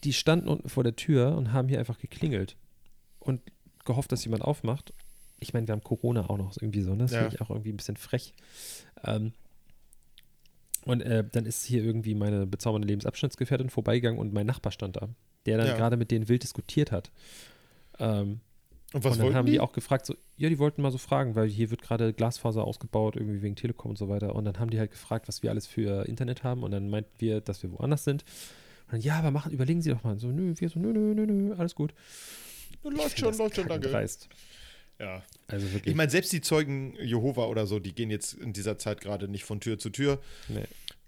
die 0.04 0.12
standen 0.12 0.48
unten 0.48 0.68
vor 0.68 0.82
der 0.82 0.96
Tür 0.96 1.36
und 1.36 1.52
haben 1.52 1.68
hier 1.68 1.78
einfach 1.78 1.96
geklingelt 2.00 2.56
und 3.20 3.40
gehofft, 3.84 4.12
dass 4.12 4.24
jemand 4.24 4.42
aufmacht. 4.42 4.92
Ich 5.40 5.52
meine, 5.54 5.66
wir 5.66 5.72
haben 5.72 5.82
Corona 5.82 6.28
auch 6.30 6.38
noch 6.38 6.56
irgendwie 6.60 6.82
so, 6.82 6.92
ne? 6.94 7.04
Das 7.04 7.12
Ja. 7.12 7.18
finde 7.22 7.34
ich 7.36 7.40
auch 7.40 7.50
irgendwie 7.50 7.72
ein 7.72 7.76
bisschen 7.76 7.96
frech. 7.96 8.32
Ähm, 9.04 9.32
und 10.84 11.00
äh, 11.02 11.24
dann 11.30 11.46
ist 11.46 11.64
hier 11.64 11.82
irgendwie 11.84 12.14
meine 12.14 12.46
bezaubernde 12.46 12.88
Lebensabschnittsgefährtin 12.88 13.70
vorbeigegangen 13.70 14.18
und 14.18 14.32
mein 14.32 14.46
Nachbar 14.46 14.72
stand 14.72 14.96
da, 14.96 15.08
der 15.46 15.58
dann 15.58 15.68
Ja. 15.68 15.76
gerade 15.76 15.96
mit 15.96 16.10
denen 16.10 16.28
wild 16.28 16.42
diskutiert 16.42 16.90
hat. 16.90 17.10
Ähm, 17.98 18.40
Und 18.92 19.04
was 19.04 19.12
und 19.12 19.18
dann 19.24 19.34
haben 19.34 19.46
die? 19.46 19.52
die 19.52 19.60
auch 19.60 19.72
gefragt, 19.72 20.06
so, 20.06 20.14
ja, 20.36 20.48
die 20.48 20.58
wollten 20.58 20.82
mal 20.82 20.90
so 20.90 20.98
fragen, 20.98 21.34
weil 21.36 21.48
hier 21.48 21.70
wird 21.70 21.82
gerade 21.82 22.12
Glasfaser 22.12 22.64
ausgebaut, 22.64 23.16
irgendwie 23.16 23.42
wegen 23.42 23.54
Telekom 23.54 23.90
und 23.92 23.96
so 23.98 24.08
weiter. 24.08 24.34
Und 24.34 24.44
dann 24.44 24.58
haben 24.58 24.70
die 24.70 24.78
halt 24.78 24.90
gefragt, 24.90 25.28
was 25.28 25.42
wir 25.42 25.50
alles 25.50 25.66
für 25.68 26.06
Internet 26.08 26.42
haben. 26.42 26.62
Und 26.64 26.72
dann 26.72 26.90
meinten 26.90 27.12
wir, 27.18 27.40
dass 27.40 27.62
wir 27.62 27.70
woanders 27.72 28.02
sind. 28.04 28.22
Und 28.86 28.92
dann, 28.94 29.00
ja, 29.02 29.18
aber 29.18 29.30
machen, 29.30 29.52
überlegen 29.52 29.82
Sie 29.82 29.90
doch 29.90 30.02
mal. 30.02 30.18
So, 30.18 30.28
nö, 30.28 30.52
wir 30.56 30.68
so, 30.68 30.80
nö, 30.80 30.92
nö, 30.92 31.14
nö, 31.14 31.26
nö, 31.26 31.54
alles 31.56 31.74
gut. 31.76 31.94
Läuft 32.90 33.18
schon, 33.18 33.36
läuft 33.36 33.56
schon, 33.56 33.68
danke. 33.68 33.88
kackendreist. 33.88 34.28
Ja. 34.98 35.22
Also 35.48 35.66
wirklich. 35.72 35.90
Ich 35.90 35.94
meine, 35.96 36.10
selbst 36.10 36.32
die 36.32 36.40
Zeugen 36.40 36.94
Jehova 36.96 37.46
oder 37.46 37.66
so, 37.66 37.78
die 37.78 37.94
gehen 37.94 38.10
jetzt 38.10 38.34
in 38.34 38.52
dieser 38.52 38.78
Zeit 38.78 39.00
gerade 39.00 39.28
nicht 39.28 39.44
von 39.44 39.60
Tür 39.60 39.78
zu 39.78 39.90
Tür, 39.90 40.22
nee. 40.48 40.64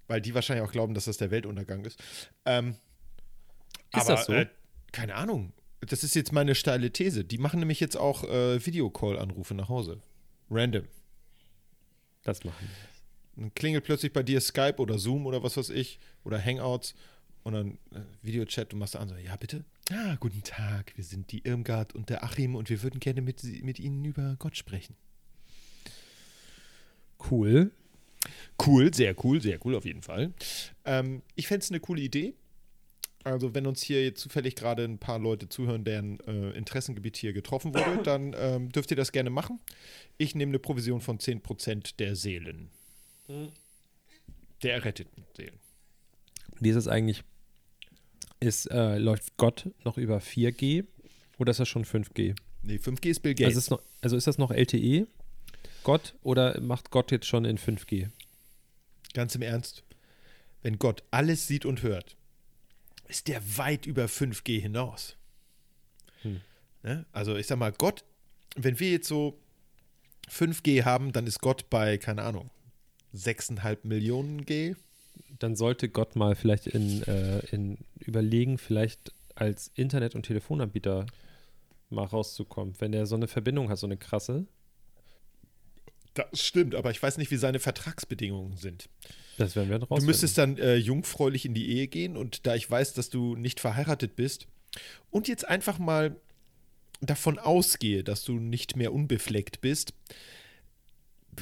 weil 0.08 0.20
die 0.20 0.34
wahrscheinlich 0.34 0.66
auch 0.66 0.72
glauben, 0.72 0.94
dass 0.94 1.04
das 1.04 1.16
der 1.16 1.30
Weltuntergang 1.30 1.84
ist. 1.84 2.02
Ähm, 2.44 2.76
Ist 3.92 4.02
aber, 4.02 4.14
das 4.16 4.26
so? 4.26 4.32
Äh, 4.32 4.46
keine 4.92 5.14
Ahnung. 5.14 5.52
Das 5.80 6.02
ist 6.02 6.14
jetzt 6.14 6.32
meine 6.32 6.54
steile 6.54 6.90
These. 6.90 7.24
Die 7.24 7.38
machen 7.38 7.60
nämlich 7.60 7.80
jetzt 7.80 7.96
auch 7.96 8.24
äh, 8.24 8.64
Videocall-Anrufe 8.64 9.54
nach 9.54 9.68
Hause. 9.68 10.00
Random. 10.50 10.84
das 12.22 12.44
machen 12.44 12.68
Dann 13.36 13.54
klingelt 13.54 13.84
plötzlich 13.84 14.12
bei 14.12 14.22
dir 14.22 14.40
Skype 14.40 14.76
oder 14.78 14.98
Zoom 14.98 15.26
oder 15.26 15.42
was 15.42 15.56
weiß 15.56 15.70
ich 15.70 15.98
oder 16.24 16.42
Hangouts 16.42 16.94
und 17.44 17.52
dann 17.52 17.78
äh, 17.92 18.00
Videochat 18.22 18.72
und 18.72 18.80
machst 18.80 18.94
du 18.94 18.98
an 18.98 19.08
so, 19.08 19.14
ja 19.16 19.36
bitte? 19.36 19.64
Ah, 19.90 20.16
guten 20.18 20.42
Tag, 20.42 20.92
wir 20.96 21.04
sind 21.04 21.30
die 21.30 21.46
Irmgard 21.46 21.94
und 21.94 22.08
der 22.08 22.24
Achim 22.24 22.56
und 22.56 22.70
wir 22.70 22.82
würden 22.82 23.00
gerne 23.00 23.20
mit, 23.20 23.44
mit 23.62 23.78
Ihnen 23.78 24.04
über 24.04 24.36
Gott 24.38 24.56
sprechen. 24.56 24.96
Cool. 27.30 27.70
Cool, 28.64 28.92
sehr 28.94 29.14
cool, 29.24 29.40
sehr 29.40 29.64
cool 29.64 29.74
auf 29.74 29.84
jeden 29.84 30.02
Fall. 30.02 30.32
Ähm, 30.84 31.22
ich 31.34 31.46
fände 31.46 31.62
es 31.62 31.70
eine 31.70 31.80
coole 31.80 32.00
Idee. 32.00 32.34
Also 33.24 33.54
wenn 33.54 33.66
uns 33.66 33.82
hier 33.82 34.04
jetzt 34.04 34.20
zufällig 34.20 34.54
gerade 34.54 34.84
ein 34.84 34.98
paar 34.98 35.18
Leute 35.18 35.48
zuhören, 35.48 35.84
deren 35.84 36.20
äh, 36.20 36.50
Interessengebiet 36.50 37.16
hier 37.16 37.32
getroffen 37.32 37.74
wurde, 37.74 38.02
dann 38.04 38.34
ähm, 38.38 38.70
dürft 38.70 38.90
ihr 38.90 38.96
das 38.96 39.12
gerne 39.12 39.30
machen. 39.30 39.60
Ich 40.16 40.34
nehme 40.34 40.50
eine 40.50 40.58
Provision 40.58 41.00
von 41.00 41.18
10% 41.18 41.96
der 41.98 42.16
Seelen. 42.16 42.70
Der 44.62 44.74
erretteten 44.74 45.24
Seelen. 45.36 45.58
Wie 46.60 46.70
ist 46.70 46.76
es 46.76 46.88
eigentlich? 46.88 47.24
Ist, 48.44 48.70
äh, 48.70 48.98
läuft 48.98 49.38
Gott 49.38 49.70
noch 49.84 49.96
über 49.96 50.18
4G 50.18 50.84
oder 51.38 51.52
ist 51.52 51.60
das 51.60 51.68
schon 51.68 51.86
5G? 51.86 52.36
Nee, 52.62 52.76
5G 52.76 53.10
ist 53.10 53.20
Bill 53.20 53.34
Gates. 53.34 53.46
Also 53.46 53.58
ist, 53.58 53.70
noch, 53.70 53.82
also 54.02 54.16
ist 54.16 54.26
das 54.26 54.36
noch 54.36 54.50
LTE? 54.50 55.06
Gott 55.82 56.14
oder 56.22 56.60
macht 56.60 56.90
Gott 56.90 57.10
jetzt 57.10 57.26
schon 57.26 57.46
in 57.46 57.56
5G? 57.56 58.10
Ganz 59.14 59.34
im 59.34 59.40
Ernst, 59.40 59.82
wenn 60.62 60.78
Gott 60.78 61.02
alles 61.10 61.46
sieht 61.46 61.64
und 61.64 61.82
hört, 61.82 62.16
ist 63.08 63.28
der 63.28 63.40
weit 63.56 63.86
über 63.86 64.06
5G 64.06 64.60
hinaus. 64.60 65.16
Hm. 66.20 66.42
Ne? 66.82 67.06
Also 67.12 67.36
ich 67.36 67.46
sag 67.46 67.58
mal, 67.58 67.72
Gott, 67.72 68.04
wenn 68.56 68.78
wir 68.78 68.90
jetzt 68.90 69.08
so 69.08 69.38
5G 70.30 70.84
haben, 70.84 71.12
dann 71.12 71.26
ist 71.26 71.40
Gott 71.40 71.70
bei, 71.70 71.96
keine 71.96 72.22
Ahnung, 72.22 72.50
6,5 73.14 73.78
Millionen 73.84 74.44
G. 74.44 74.74
Dann 75.38 75.56
sollte 75.56 75.88
Gott 75.88 76.16
mal 76.16 76.34
vielleicht 76.34 76.66
in, 76.66 77.02
äh, 77.04 77.40
in 77.50 77.78
überlegen, 77.98 78.58
vielleicht 78.58 79.12
als 79.34 79.70
Internet- 79.74 80.14
und 80.14 80.24
Telefonanbieter 80.26 81.06
mal 81.90 82.04
rauszukommen. 82.04 82.74
Wenn 82.78 82.92
der 82.92 83.06
so 83.06 83.14
eine 83.16 83.26
Verbindung 83.28 83.68
hat, 83.68 83.78
so 83.78 83.86
eine 83.86 83.96
krasse, 83.96 84.46
Das 86.14 86.40
stimmt, 86.44 86.74
aber 86.76 86.90
ich 86.92 87.02
weiß 87.02 87.18
nicht, 87.18 87.30
wie 87.32 87.36
seine 87.36 87.58
Vertragsbedingungen 87.58 88.56
sind. 88.56 88.88
das 89.36 89.56
werden 89.56 89.68
wir 89.70 89.78
dann 89.78 89.88
Du 89.88 89.94
rausfinden. 89.94 90.06
müsstest 90.06 90.38
dann 90.38 90.56
äh, 90.58 90.76
jungfräulich 90.76 91.44
in 91.44 91.54
die 91.54 91.68
Ehe 91.70 91.88
gehen 91.88 92.16
und 92.16 92.46
da 92.46 92.54
ich 92.54 92.70
weiß, 92.70 92.92
dass 92.94 93.10
du 93.10 93.34
nicht 93.34 93.58
verheiratet 93.60 94.14
bist 94.14 94.46
und 95.10 95.26
jetzt 95.26 95.46
einfach 95.48 95.78
mal 95.80 96.16
davon 97.00 97.38
ausgehe, 97.40 98.04
dass 98.04 98.22
du 98.24 98.34
nicht 98.38 98.76
mehr 98.76 98.92
unbefleckt 98.92 99.60
bist, 99.60 99.92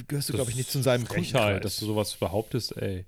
gehörst 0.07 0.29
du, 0.29 0.33
glaube 0.33 0.49
ich, 0.49 0.57
nicht 0.57 0.71
zu 0.71 0.81
seinem 0.81 1.05
Frechheit, 1.05 1.33
Kundenkreis. 1.41 1.61
dass 1.63 1.79
du 1.79 1.85
sowas 1.85 2.15
behauptest, 2.15 2.75
ey. 2.77 3.05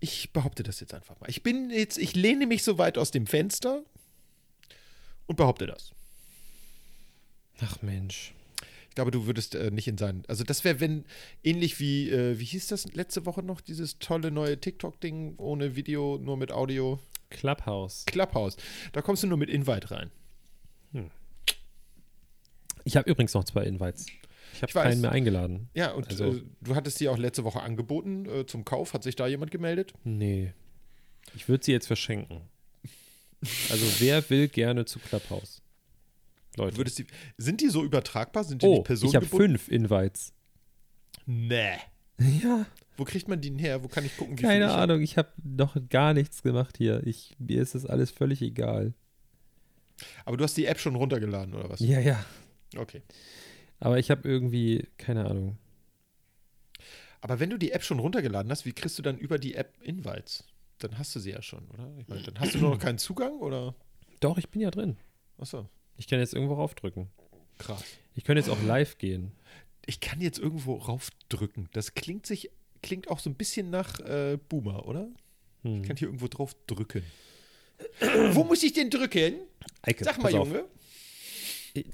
Ich 0.00 0.32
behaupte 0.32 0.62
das 0.62 0.80
jetzt 0.80 0.94
einfach 0.94 1.18
mal. 1.20 1.28
Ich 1.28 1.42
bin 1.42 1.70
jetzt, 1.70 1.98
ich 1.98 2.14
lehne 2.14 2.46
mich 2.46 2.62
so 2.62 2.78
weit 2.78 2.98
aus 2.98 3.10
dem 3.10 3.26
Fenster 3.26 3.82
und 5.26 5.36
behaupte 5.36 5.66
das. 5.66 5.92
Ach 7.60 7.82
Mensch. 7.82 8.32
Ich 8.88 8.94
glaube, 8.94 9.10
du 9.10 9.26
würdest 9.26 9.54
äh, 9.54 9.70
nicht 9.70 9.86
in 9.86 9.98
seinen. 9.98 10.24
Also, 10.26 10.42
das 10.42 10.64
wäre, 10.64 10.80
wenn, 10.80 11.04
ähnlich 11.44 11.78
wie, 11.78 12.10
äh, 12.10 12.38
wie 12.40 12.44
hieß 12.44 12.68
das 12.68 12.92
letzte 12.94 13.24
Woche 13.24 13.42
noch, 13.42 13.60
dieses 13.60 13.98
tolle 13.98 14.30
neue 14.30 14.58
TikTok-Ding 14.58 15.34
ohne 15.36 15.76
Video, 15.76 16.18
nur 16.18 16.36
mit 16.36 16.50
Audio? 16.50 16.98
Clubhouse. 17.28 18.04
Clubhouse. 18.06 18.56
Da 18.92 19.02
kommst 19.02 19.22
du 19.22 19.28
nur 19.28 19.38
mit 19.38 19.48
Invite 19.48 19.92
rein. 19.92 20.10
Ich 22.84 22.96
habe 22.96 23.08
übrigens 23.08 23.34
noch 23.34 23.44
zwei 23.44 23.64
Invites. 23.64 24.06
Ich 24.54 24.62
habe 24.62 24.72
keinen 24.72 25.00
mehr 25.00 25.12
eingeladen. 25.12 25.68
Ja, 25.74 25.92
und 25.92 26.08
Also- 26.08 26.34
äh, 26.34 26.42
du 26.60 26.74
hattest 26.74 27.00
die 27.00 27.08
auch 27.08 27.18
letzte 27.18 27.44
Woche 27.44 27.60
angeboten 27.60 28.26
äh, 28.26 28.46
zum 28.46 28.64
Kauf. 28.64 28.94
Hat 28.94 29.02
sich 29.02 29.16
da 29.16 29.26
jemand 29.26 29.50
gemeldet? 29.50 29.92
Nee. 30.04 30.52
Ich 31.34 31.48
würde 31.48 31.64
sie 31.64 31.72
jetzt 31.72 31.86
verschenken. 31.86 32.42
Also 33.70 33.86
wer 34.00 34.28
will 34.28 34.48
gerne 34.48 34.84
zu 34.84 34.98
Clubhouse? 34.98 35.62
Leute. 36.56 36.82
Die, 36.84 37.06
sind 37.38 37.60
die 37.60 37.68
so 37.68 37.84
übertragbar? 37.84 38.44
Sind 38.44 38.62
die 38.62 38.66
oh, 38.66 38.78
nicht 38.78 38.80
ich 38.90 39.14
habe 39.14 39.26
personengebunden? 39.26 39.58
fünf 39.58 39.68
Invites. 39.68 40.32
Nee. 41.26 41.76
Ja, 42.18 42.66
Wo 42.96 43.04
kriegt 43.04 43.28
man 43.28 43.40
die 43.40 43.50
her? 43.56 43.82
Wo 43.82 43.88
kann 43.88 44.04
ich 44.04 44.16
gucken, 44.16 44.36
wie 44.38 44.42
keine 44.42 44.66
ich 44.66 44.70
hab? 44.70 44.78
Ahnung. 44.78 45.00
Ich 45.00 45.16
habe 45.16 45.30
noch 45.42 45.76
gar 45.88 46.12
nichts 46.12 46.42
gemacht 46.42 46.76
hier. 46.76 47.06
Ich, 47.06 47.34
mir 47.38 47.62
ist 47.62 47.74
das 47.74 47.86
alles 47.86 48.10
völlig 48.10 48.42
egal. 48.42 48.92
Aber 50.24 50.36
du 50.36 50.44
hast 50.44 50.56
die 50.56 50.66
App 50.66 50.78
schon 50.80 50.96
runtergeladen, 50.96 51.54
oder 51.54 51.70
was? 51.70 51.80
Ja, 51.80 52.00
ja. 52.00 52.22
Okay. 52.76 53.02
Aber 53.80 53.98
ich 53.98 54.10
habe 54.10 54.28
irgendwie, 54.28 54.86
keine 54.98 55.26
Ahnung. 55.26 55.58
Aber 57.22 57.40
wenn 57.40 57.50
du 57.50 57.58
die 57.58 57.72
App 57.72 57.82
schon 57.82 57.98
runtergeladen 57.98 58.50
hast, 58.50 58.64
wie 58.64 58.72
kriegst 58.72 58.98
du 58.98 59.02
dann 59.02 59.18
über 59.18 59.38
die 59.38 59.54
App 59.54 59.74
Invites? 59.82 60.44
Dann 60.78 60.98
hast 60.98 61.14
du 61.14 61.20
sie 61.20 61.30
ja 61.30 61.42
schon, 61.42 61.68
oder? 61.68 61.90
Ich 61.98 62.08
meine, 62.08 62.22
dann 62.22 62.40
hast 62.40 62.54
du 62.54 62.58
nur 62.58 62.70
noch 62.70 62.78
keinen 62.78 62.98
Zugang, 62.98 63.38
oder? 63.40 63.74
Doch, 64.20 64.38
ich 64.38 64.48
bin 64.48 64.62
ja 64.62 64.70
drin. 64.70 64.96
Achso, 65.38 65.68
Ich 65.96 66.06
kann 66.06 66.18
jetzt 66.18 66.34
irgendwo 66.34 66.54
raufdrücken. 66.54 67.08
krass. 67.58 67.84
Ich 68.14 68.24
könnte 68.24 68.40
jetzt 68.40 68.50
auch 68.50 68.62
live 68.62 68.98
gehen. 68.98 69.32
Ich 69.86 70.00
kann 70.00 70.20
jetzt 70.20 70.38
irgendwo 70.38 70.74
raufdrücken. 70.74 71.68
Das 71.72 71.94
klingt 71.94 72.26
sich, 72.26 72.50
klingt 72.82 73.08
auch 73.08 73.18
so 73.18 73.30
ein 73.30 73.34
bisschen 73.34 73.70
nach 73.70 74.00
äh, 74.00 74.38
Boomer, 74.48 74.86
oder? 74.86 75.08
Hm. 75.62 75.82
Ich 75.82 75.88
kann 75.88 75.96
hier 75.96 76.08
irgendwo 76.08 76.28
drauf 76.28 76.54
drücken. 76.66 77.02
Wo 78.32 78.44
muss 78.44 78.62
ich 78.62 78.72
denn 78.72 78.90
drücken? 78.90 79.34
Eike, 79.82 80.04
Sag 80.04 80.18
mal, 80.18 80.32
pass 80.32 80.34
auf. 80.34 80.48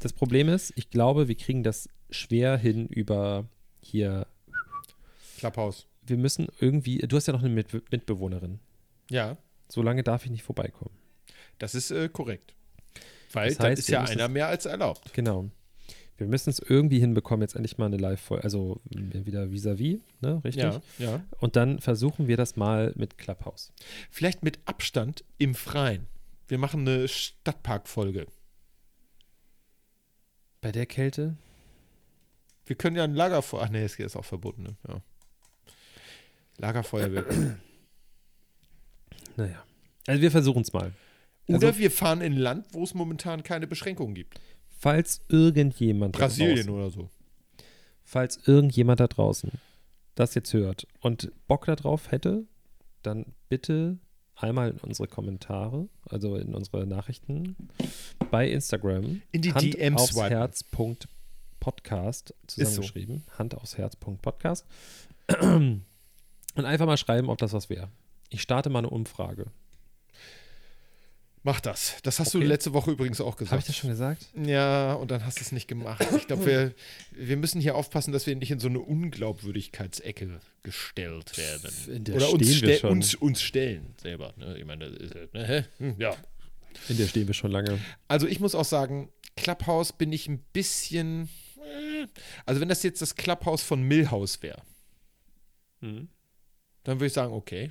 Das 0.01 0.13
Problem 0.13 0.49
ist, 0.49 0.73
ich 0.77 0.91
glaube, 0.91 1.29
wir 1.29 1.35
kriegen 1.37 1.63
das 1.63 1.89
schwer 2.11 2.57
hin 2.57 2.87
über 2.89 3.47
hier. 3.81 4.27
Clubhouse. 5.39 5.87
Wir 6.07 6.17
müssen 6.17 6.49
irgendwie. 6.61 6.99
Du 6.99 7.17
hast 7.17 7.27
ja 7.27 7.33
noch 7.33 7.41
eine 7.43 7.51
Mit 7.53 7.73
Mitbewohnerin. 7.91 8.61
Ja, 9.11 9.37
So 9.69 9.83
lange 9.83 10.03
darf 10.03 10.25
ich 10.25 10.31
nicht 10.31 10.43
vorbeikommen. 10.43 10.95
das 11.59 11.75
ist 11.75 11.91
äh, 11.91 12.09
korrekt. 12.09 12.55
Weil 13.33 13.49
Das 13.49 13.59
dann 13.59 13.67
heißt, 13.71 13.81
ist 13.81 13.89
wir 13.89 13.95
ja 13.99 14.05
einer 14.05 14.29
mehr 14.29 14.49
als 14.49 14.67
erlaubt. 14.67 15.13
Genau. 15.13 15.51
Wir 16.19 16.27
müssen 16.27 16.49
es 16.49 16.61
irgendwie 16.61 16.99
hinbekommen, 16.99 17.43
jetzt 17.43 17.57
endlich 17.57 17.77
mal 17.77 17.87
eine 17.87 17.99
Live-Folge. 17.99 18.43
Also 18.43 18.81
wieder 18.89 19.51
vis-à-vis, 19.51 20.01
ne? 20.23 20.41
Richtig? 20.45 20.63
Ja, 20.63 20.81
ja. 20.99 21.25
Und 21.41 21.57
dann 21.57 21.79
versuchen 21.81 22.27
wir 22.27 22.39
das 22.39 22.57
mal 22.57 22.93
mit 22.97 23.19
Clubhouse. 23.19 23.71
Vielleicht 24.11 24.43
mit 24.43 24.59
Abstand 24.65 25.25
im 25.37 25.55
Freien. 25.55 26.07
Wir 26.49 26.57
machen 26.57 26.89
eine 26.89 27.07
Stadtparkfolge. 27.09 28.27
Bei 30.61 30.73
der 30.73 30.87
Kälte? 30.87 31.37
Wir 32.65 32.77
können 32.77 32.97
ja 32.97 33.05
ein 33.05 33.15
Lagerfeuer. 33.15 33.63
Ach 33.65 33.69
nee, 33.71 33.85
es 33.85 33.99
ist 33.99 34.17
auch 34.17 34.25
verboten, 34.25 34.63
ne? 34.65 34.77
Ja. 34.89 35.01
Lagerfeuerwerk. 36.59 37.33
Naja. 39.37 39.63
Also 40.07 40.23
wir 40.23 40.31
versuchen 40.31 40.63
es 40.63 40.73
mal. 40.73 40.93
Oder 41.49 41.69
Also- 41.69 41.79
wir 41.79 41.91
fahren 41.91 42.21
in 42.21 42.33
ein 42.35 42.39
Land, 42.39 42.67
wo 42.73 42.83
es 42.83 42.95
momentan 42.95 43.43
keine 43.43 43.67
Beschränkungen 43.67 44.15
gibt. 44.15 44.41
Falls 44.79 45.21
irgendjemand 45.29 46.15
da 46.15 46.21
Brasilien 46.21 46.67
draußen, 46.67 46.71
oder 46.73 46.91
so. 46.91 47.11
falls 48.05 48.39
irgendjemand 48.47 49.01
da 49.01 49.07
draußen 49.07 49.51
das 50.15 50.35
jetzt 50.35 50.53
hört 50.55 50.87
und 51.01 51.31
Bock 51.47 51.67
darauf 51.67 52.11
hätte, 52.11 52.47
dann 53.03 53.35
bitte 53.49 53.99
einmal 54.37 54.71
in 54.71 54.79
unsere 54.79 55.09
Kommentare, 55.09 55.89
also 56.09 56.37
in 56.37 56.55
unsere 56.55 56.87
Nachrichten 56.87 57.57
bei 58.31 58.49
Instagram. 58.49 59.23
In 59.33 59.43
die 59.43 59.53
Hand 59.53 59.75
DMs 59.75 60.03
aufs 60.03 60.13
swipen. 60.13 60.29
Herz. 60.29 60.65
Podcast 61.61 62.35
zusammengeschrieben. 62.47 63.25
Hand 63.39 63.57
aufs 63.57 63.77
Herz. 63.77 63.97
Podcast. 63.97 64.67
Und 65.41 65.85
einfach 66.57 66.87
mal 66.87 66.97
schreiben, 66.97 67.29
ob 67.29 67.39
das 67.39 67.53
was 67.53 67.69
wäre. 67.69 67.89
Ich 68.31 68.43
starte 68.43 68.71
mal 68.71 68.81
eine 68.81 68.91
Umfrage. 68.91 69.47
Mach 71.47 71.61
das. 71.61 71.95
Das 72.03 72.19
hast 72.19 72.35
Okay. 72.35 72.41
du 72.43 72.49
letzte 72.49 72.73
Woche 72.73 72.91
übrigens 72.91 73.21
auch 73.21 73.37
gesagt. 73.37 73.53
Habe 73.53 73.61
ich 73.61 73.67
das 73.69 73.77
schon 73.77 73.91
gesagt? 73.91 74.27
Ja, 74.35 74.95
und 74.95 75.13
dann 75.13 75.25
hast 75.25 75.39
du 75.39 75.43
es 75.43 75.53
nicht 75.53 75.69
gemacht. 75.69 76.05
Ich 76.17 76.27
glaube, 76.27 76.45
wir, 76.45 76.75
wir 77.13 77.37
müssen 77.37 77.61
hier 77.61 77.77
aufpassen, 77.77 78.11
dass 78.13 78.27
wir 78.27 78.35
nicht 78.35 78.51
in 78.51 78.59
so 78.59 78.67
eine 78.67 78.81
Unglaubwürdigkeitsecke 78.81 80.41
gestellt 80.65 81.39
werden. 81.39 82.15
Oder 82.17 82.31
uns, 82.33 82.57
ste 82.57 82.89
uns, 82.89 83.15
uns 83.15 83.41
stellen 83.43 83.95
selber. 84.03 84.35
Ne? 84.37 84.59
Ich 84.59 84.65
meine, 84.65 84.87
halt, 84.87 85.35
ne? 85.35 85.67
Hm, 85.79 85.95
ja. 85.99 86.17
In 86.89 86.97
der 86.97 87.07
stehen 87.07 87.29
wir 87.29 87.35
schon 87.35 87.53
lange. 87.53 87.79
Also 88.09 88.27
ich 88.27 88.41
muss 88.41 88.57
auch 88.57 88.65
sagen, 88.65 89.09
Clubhouse 89.37 89.93
bin 89.93 90.13
ich 90.13 90.27
ein 90.27 90.41
bisschen. 90.53 91.29
äh, 91.59 92.07
Also, 92.45 92.61
wenn 92.61 92.69
das 92.69 92.83
jetzt 92.83 93.01
das 93.03 93.15
Clubhouse 93.15 93.63
von 93.63 93.83
Millhouse 93.83 94.43
wäre, 94.43 94.63
Mhm. 95.81 96.09
dann 96.83 96.97
würde 96.99 97.07
ich 97.07 97.13
sagen, 97.13 97.33
okay. 97.33 97.71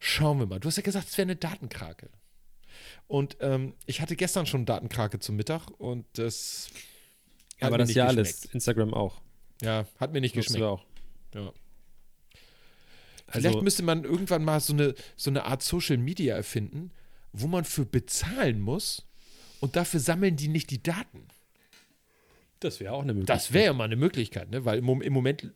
Schauen 0.00 0.38
wir 0.38 0.46
mal. 0.46 0.58
Du 0.58 0.66
hast 0.66 0.76
ja 0.76 0.82
gesagt, 0.82 1.08
es 1.08 1.18
wäre 1.18 1.26
eine 1.26 1.36
Datenkrake. 1.36 2.08
Und 3.06 3.36
ähm, 3.40 3.74
ich 3.86 4.00
hatte 4.00 4.16
gestern 4.16 4.46
schon 4.46 4.64
Datenkrake 4.64 5.20
zum 5.20 5.36
Mittag 5.36 5.68
und 5.78 6.06
das. 6.14 6.70
Aber 7.60 7.76
das 7.76 7.90
ist 7.90 7.96
ja 7.96 8.06
alles. 8.06 8.46
Instagram 8.46 8.94
auch. 8.94 9.20
Ja, 9.60 9.86
hat 9.98 10.12
mir 10.12 10.22
nicht 10.22 10.34
Nutzen 10.34 10.54
geschmeckt. 10.54 10.64
auch. 10.64 10.84
Ja. 11.34 11.52
Also, 13.26 13.48
Vielleicht 13.48 13.62
müsste 13.62 13.82
man 13.82 14.04
irgendwann 14.04 14.42
mal 14.42 14.58
so 14.58 14.72
eine, 14.72 14.94
so 15.16 15.30
eine 15.30 15.44
Art 15.44 15.62
Social 15.62 15.98
Media 15.98 16.34
erfinden, 16.34 16.90
wo 17.32 17.46
man 17.46 17.64
für 17.64 17.84
bezahlen 17.84 18.58
muss 18.58 19.06
und 19.60 19.76
dafür 19.76 20.00
sammeln 20.00 20.36
die 20.36 20.48
nicht 20.48 20.70
die 20.70 20.82
Daten. 20.82 21.28
das 22.60 22.80
wäre 22.80 22.94
auch 22.94 23.02
eine 23.02 23.12
Möglichkeit. 23.12 23.36
Das 23.36 23.52
wäre 23.52 23.66
ja 23.66 23.72
mal 23.74 23.84
eine 23.84 23.96
Möglichkeit, 23.96 24.50
ne? 24.50 24.64
weil 24.64 24.78
im, 24.78 25.02
im 25.02 25.12
Moment 25.12 25.52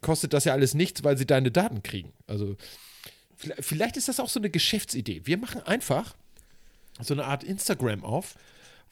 kostet 0.00 0.32
das 0.32 0.44
ja 0.44 0.52
alles 0.52 0.74
nichts, 0.74 1.04
weil 1.04 1.18
sie 1.18 1.26
deine 1.26 1.50
Daten 1.50 1.82
kriegen. 1.82 2.12
Also 2.26 2.56
vielleicht, 3.60 3.96
ist 3.96 4.08
das 4.08 4.20
auch 4.20 4.28
so 4.28 4.40
eine 4.40 4.50
Geschäftsidee. 4.50 5.22
Wir 5.24 5.38
machen 5.38 5.62
einfach 5.62 6.16
so 7.00 7.14
eine 7.14 7.24
Art 7.24 7.44
Instagram 7.44 8.04
auf, 8.04 8.36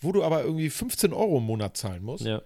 wo 0.01 0.13
du 0.13 0.23
aber 0.23 0.43
irgendwie 0.43 0.71
15 0.71 1.13
Euro 1.13 1.39
im 1.39 1.45
Monat 1.45 1.77
zahlen 1.77 2.03
musst. 2.03 2.25
Ja. 2.25 2.43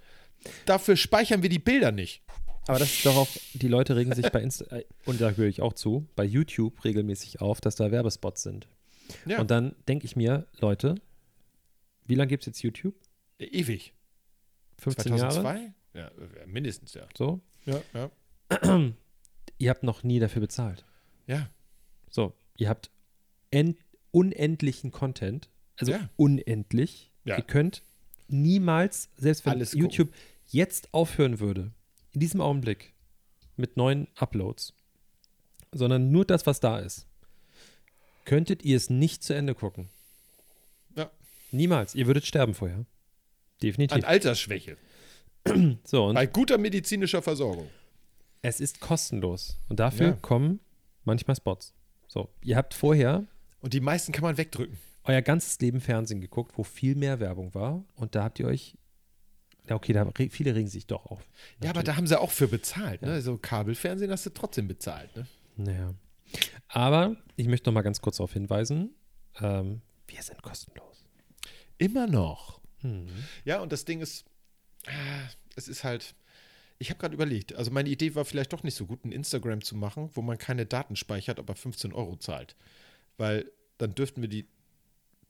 Dafür 0.64 0.96
speichern 0.96 1.42
wir 1.42 1.50
die 1.50 1.58
Bilder 1.58 1.92
nicht. 1.92 2.22
Aber 2.66 2.78
das 2.78 2.90
ist 2.92 3.06
doch 3.06 3.16
auch, 3.16 3.28
die 3.54 3.68
Leute 3.68 3.96
regen 3.96 4.14
sich 4.14 4.30
bei 4.30 4.40
Insta, 4.42 4.64
äh, 4.76 4.84
und 5.04 5.20
da 5.20 5.30
höre 5.30 5.48
ich 5.48 5.60
auch 5.60 5.72
zu, 5.72 6.06
bei 6.14 6.24
YouTube 6.24 6.84
regelmäßig 6.84 7.40
auf, 7.40 7.60
dass 7.60 7.74
da 7.74 7.90
Werbespots 7.90 8.42
sind. 8.42 8.68
Ja, 9.26 9.40
Und 9.40 9.50
dann 9.50 9.74
denke 9.88 10.04
ich 10.06 10.14
mir, 10.14 10.46
Leute, 10.60 10.94
wie 12.06 12.14
lange 12.14 12.28
gibt 12.28 12.44
es 12.44 12.46
jetzt 12.46 12.62
YouTube? 12.62 12.94
ewig. 13.38 13.94
15 14.78 15.16
Jahre? 15.16 15.32
2002? 15.32 15.74
Ja, 15.94 16.08
äh, 16.08 16.46
mindestens, 16.46 16.94
ja. 16.94 17.06
So? 17.16 17.40
Ja, 17.64 17.80
ja. 17.94 18.10
Ihr 19.58 19.70
habt 19.70 19.82
noch 19.82 20.02
nie 20.02 20.18
dafür 20.20 20.40
bezahlt. 20.40 20.84
Ja, 21.26 21.50
So, 22.10 22.32
ihr 22.56 22.68
habt 22.68 22.90
en 23.50 23.76
unendlichen 24.10 24.90
Content, 24.90 25.48
also 25.76 25.92
Ja. 25.92 26.08
unendlich. 26.16 27.10
Ja. 27.24 27.36
Ihr 27.36 27.42
könnt 27.44 27.82
niemals, 28.28 29.08
selbst 29.16 29.44
wenn 29.46 29.52
Alles 29.54 29.70
gucken. 29.72 29.82
YouTube 29.82 30.10
jetzt 30.48 30.92
aufhören 30.92 31.38
würde, 31.40 31.72
in 32.12 32.20
diesem 32.20 32.40
Augenblick 32.40 32.92
mit 33.56 33.76
neuen 33.76 34.08
Uploads, 34.16 34.72
sondern 35.72 36.10
nur 36.10 36.24
das, 36.24 36.46
was 36.46 36.60
da 36.60 36.78
ist, 36.80 37.06
könntet 38.24 38.64
ihr 38.64 38.76
es 38.76 38.90
nicht 38.90 39.22
zu 39.22 39.32
Ende 39.34 39.54
gucken. 39.54 39.88
Ja. 40.96 41.10
Niemals. 41.52 41.94
Ihr 41.94 42.06
würdet 42.06 42.26
sterben 42.26 42.54
vorher. 42.54 42.78
an 42.78 42.86
Definitiv. 43.62 44.04
Altersschwäche. 44.04 44.76
So, 45.84 46.12
Bei 46.12 46.26
guter 46.26 46.58
medizinischer 46.58 47.22
Versorgung. 47.22 47.68
es 48.42 48.60
ist 48.60 48.80
kostenlos. 48.80 49.56
Und 49.68 49.80
dafür 49.80 50.06
Ja. 50.08 50.12
kommen 50.20 50.60
manchmal 51.04 51.36
Spots. 51.36 51.72
So, 52.10 52.28
ihr 52.42 52.56
habt 52.56 52.74
vorher 52.74 53.24
Und 53.60 53.72
die 53.72 53.78
meisten 53.78 54.10
kann 54.10 54.24
man 54.24 54.36
wegdrücken. 54.36 54.76
euer 55.04 55.22
ganzes 55.22 55.60
Leben 55.60 55.80
Fernsehen 55.80 56.20
geguckt, 56.20 56.58
wo 56.58 56.64
viel 56.64 56.96
mehr 56.96 57.20
Werbung 57.20 57.54
war. 57.54 57.84
Und 57.94 58.16
da 58.16 58.24
habt 58.24 58.40
ihr 58.40 58.48
euch. 58.48 58.76
Ja, 59.68 59.76
okay, 59.76 59.92
da 59.92 60.02
re 60.02 60.28
viele 60.28 60.56
regen 60.56 60.68
sich 60.68 60.88
doch 60.88 61.06
auf. 61.06 61.22
Ja, 61.62 61.70
aber 61.70 61.84
da 61.84 61.94
haben 61.94 62.08
sie 62.08 62.20
auch 62.20 62.32
für 62.32 62.48
bezahlt. 62.48 63.02
Ne? 63.02 63.22
So 63.22 63.38
Kabelfernsehen 63.38 64.10
hast 64.10 64.26
du 64.26 64.30
trotzdem 64.30 64.66
bezahlt. 64.66 65.14
Ne? 65.14 65.26
Naja. 65.56 65.94
Aber 66.66 67.16
ich 67.36 67.46
möchte 67.46 67.68
noch 67.68 67.74
mal 67.74 67.82
ganz 67.82 68.00
kurz 68.00 68.16
darauf 68.16 68.32
hinweisen: 68.32 68.92
ähm, 69.40 69.80
Wir 70.08 70.22
sind 70.22 70.42
kostenlos. 70.42 71.04
Immer 71.78 72.08
noch. 72.08 72.60
Hm. 72.80 73.06
Ja, 73.44 73.60
und 73.60 73.70
das 73.70 73.84
Ding 73.84 74.00
ist, 74.00 74.24
ah, 74.88 75.28
es 75.54 75.68
ist 75.68 75.84
halt, 75.84 76.16
ich 76.80 76.88
habe 76.88 76.98
gerade 76.98 77.14
überlegt, 77.14 77.54
also 77.54 77.70
meine 77.70 77.90
Idee 77.90 78.14
war 78.14 78.24
vielleicht 78.24 78.54
doch 78.54 78.62
nicht 78.62 78.74
so 78.74 78.86
gut, 78.86 79.04
ein 79.04 79.12
Instagram 79.12 79.60
zu 79.62 79.76
machen, 79.76 80.08
wo 80.14 80.22
man 80.22 80.38
keine 80.38 80.64
Daten 80.64 80.96
speichert, 80.96 81.38
aber 81.38 81.54
15 81.54 81.92
Euro 81.92 82.16
zahlt. 82.16 82.56
Weil 83.18 83.52
dann 83.76 83.94
dürften 83.94 84.22
wir 84.22 84.30
die 84.30 84.46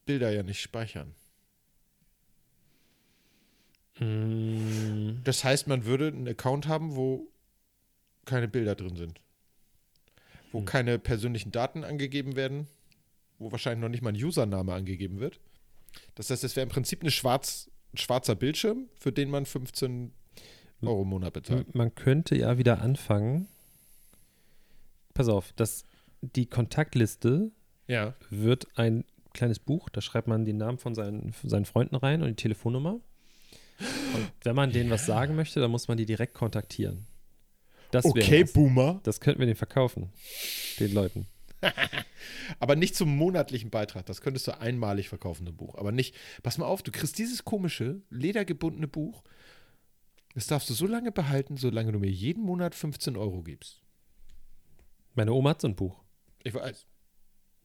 Bilder 0.07 0.31
ja 0.31 0.45
nicht 0.45 0.61
speichern. 0.61 1.13
Mm, 3.99 5.23
Das 5.25 5.43
heißt, 5.43 5.67
man 5.67 5.85
würde 5.85 6.07
einen 6.09 6.29
Account 6.29 6.69
haben, 6.69 6.95
wo 6.95 7.29
keine 8.27 8.47
Bilder 8.47 8.77
drin 8.77 8.95
sind. 8.97 9.21
Wo 10.53 10.61
Hm. 10.61 10.67
keine 10.67 10.99
persönlichen 11.01 11.51
Daten 11.51 11.83
angegeben 11.83 12.37
werden, 12.37 12.69
wo 13.39 13.51
wahrscheinlich 13.51 13.81
noch 13.83 13.89
nicht 13.89 14.03
mal 14.03 14.11
ein 14.13 14.25
Username 14.25 14.73
angegeben 14.73 15.19
wird. 15.19 15.41
Das 16.15 16.31
heißt, 16.31 16.45
es 16.45 16.55
wäre 16.55 16.63
im 16.63 16.71
Prinzip 16.71 17.01
eine 17.01 17.11
schwarz, 17.11 17.71
ein 17.93 17.99
schwarzer 17.99 18.37
Bildschirm, 18.37 18.89
für 18.95 19.13
den 19.13 19.31
man 19.31 19.47
15 19.47 20.13
Euro 20.89 21.03
im 21.03 21.09
Monat 21.09 21.33
bezahlt. 21.33 21.75
Man 21.75 21.95
könnte 21.95 22.37
ja 22.37 22.59
wieder 22.59 22.81
anfangen. 22.81 23.49
Pass 25.15 25.29
auf, 25.29 25.53
dass 25.55 25.85
die 26.23 26.47
Kontaktliste 26.47 27.51
Ja. 27.89 28.15
wird 28.31 28.67
ein 28.77 29.05
kleines 29.35 29.59
Buch, 29.59 29.89
da 29.89 30.01
schreibt 30.01 30.29
man 30.29 30.45
den 30.45 30.57
Namen 30.57 30.79
von 30.79 30.95
seinen, 30.95 31.33
von 31.33 31.51
seinen 31.51 31.65
Freunden 31.65 31.97
rein 31.97 32.23
und 32.23 32.29
die 32.29 32.35
Telefonnummer. 32.37 33.01
Und 34.15 34.31
wenn 34.43 34.55
man 34.57 34.73
denen 34.73 34.91
was 34.91 35.07
sagen 35.07 35.37
möchte, 35.37 35.61
dann 35.61 35.71
muss 35.71 35.89
man 35.89 35.97
die 35.97 36.05
direkt 36.07 36.35
kontaktieren. 36.35 37.07
Das 37.91 38.05
Okay, 38.05 38.43
was. 38.45 38.53
Boomer. 38.53 39.01
Das 39.05 39.21
könnten 39.21 39.41
wir 39.41 39.47
denen 39.47 39.57
verkaufen, 39.57 40.11
den 40.79 40.93
Leuten. 40.93 41.27
Aber 42.59 42.77
nicht 42.77 42.95
zum 42.97 43.17
monatlichen 43.17 43.71
Beitrag. 43.71 44.07
Das 44.07 44.21
könntest 44.21 44.47
du 44.49 44.59
einmalig 44.61 45.09
verkaufen, 45.09 45.47
ein 45.47 45.57
Buch. 45.57 45.77
Aber 45.77 45.93
nicht, 45.93 46.15
pass 46.43 46.59
mal 46.59 46.67
auf, 46.67 46.83
du 46.83 46.91
kriegst 46.91 47.19
dieses 47.19 47.45
komische, 47.45 48.01
ledergebundene 48.11 48.87
Buch. 48.89 49.23
Das 50.35 50.47
darfst 50.47 50.71
du 50.71 50.75
so 50.75 50.87
lange 50.87 51.11
behalten, 51.13 51.57
solange 51.57 51.93
du 51.93 51.99
mir 51.99 52.11
jeden 52.11 52.43
Monat 52.45 52.75
15 52.75 53.17
Euro 53.17 53.43
gibst. 53.43 53.83
Meine 55.15 55.33
Oma 55.33 55.51
hat 55.51 55.61
so 55.61 55.69
ein 55.69 55.75
Buch. 55.77 56.03
Ich 56.45 56.55
weiß. 56.55 56.87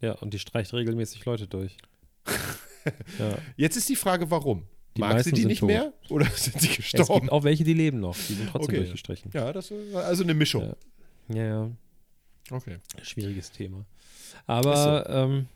Ja, 0.01 0.13
und 0.13 0.33
die 0.33 0.39
streicht 0.39 0.73
regelmäßig 0.73 1.23
Leute 1.25 1.47
durch. 1.47 1.77
ja. 3.19 3.37
Jetzt 3.55 3.77
ist 3.77 3.87
die 3.89 3.95
Frage, 3.95 4.29
warum? 4.31 4.67
Die 4.97 5.01
Mag 5.01 5.21
sie 5.23 5.31
die 5.31 5.45
nicht 5.45 5.59
tot. 5.59 5.67
mehr 5.67 5.93
oder 6.09 6.25
sind 6.35 6.59
sie 6.59 6.69
Es 6.69 6.75
gestorben? 6.77 7.21
gibt 7.21 7.31
auch 7.31 7.43
welche, 7.43 7.63
die 7.63 7.73
leben 7.73 7.99
noch. 7.99 8.15
Die 8.15 8.33
sind 8.33 8.49
trotzdem 8.49 8.69
Okay. 8.69 8.77
durchgestrichen. 8.77 9.31
Ja, 9.33 9.51
das 9.53 9.71
war 9.91 10.05
also 10.05 10.23
eine 10.23 10.33
Mischung. 10.33 10.73
Ja. 11.29 11.35
Ja, 11.35 11.43
ja. 11.45 11.71
Okay. 12.51 12.77
Schwieriges 13.01 13.51
Thema. 13.51 13.85
Aber 14.47 15.07
ähm, 15.09 15.47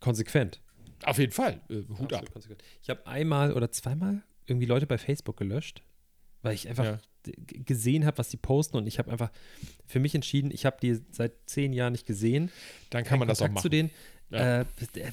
konsequent. 0.00 0.60
Auf 1.04 1.18
jeden 1.18 1.32
Fall. 1.32 1.60
Äh, 1.68 1.74
Hut 1.76 1.90
Absolut 1.90 2.12
ab. 2.14 2.32
konsequent. 2.32 2.62
Ich 2.82 2.90
habe 2.90 3.06
einmal 3.06 3.52
oder 3.52 3.70
zweimal 3.70 4.22
irgendwie 4.46 4.66
Leute 4.66 4.86
bei 4.86 4.98
Facebook 4.98 5.36
gelöscht, 5.36 5.82
weil 6.42 6.54
ich 6.54 6.68
einfach 6.68 6.84
Ja. 6.84 6.98
gesehen 7.46 8.04
habe, 8.04 8.18
was 8.18 8.28
die 8.28 8.36
posten 8.36 8.76
und 8.76 8.86
ich 8.86 8.98
habe 8.98 9.10
einfach 9.10 9.30
für 9.86 10.00
mich 10.00 10.14
entschieden, 10.14 10.50
ich 10.50 10.66
habe 10.66 10.76
die 10.82 10.98
seit 11.10 11.32
zehn 11.46 11.72
Jahren 11.72 11.92
nicht 11.92 12.06
gesehen. 12.06 12.50
Dann 12.90 13.04
kann 13.04 13.18
man 13.18 13.28
das 13.28 13.38
auch 13.38 13.46
Kontakt 13.46 13.54
machen. 13.54 13.62
zu 13.62 13.68
denen. 13.68 13.90
Ja. 14.30 14.60
Äh, 14.62 14.64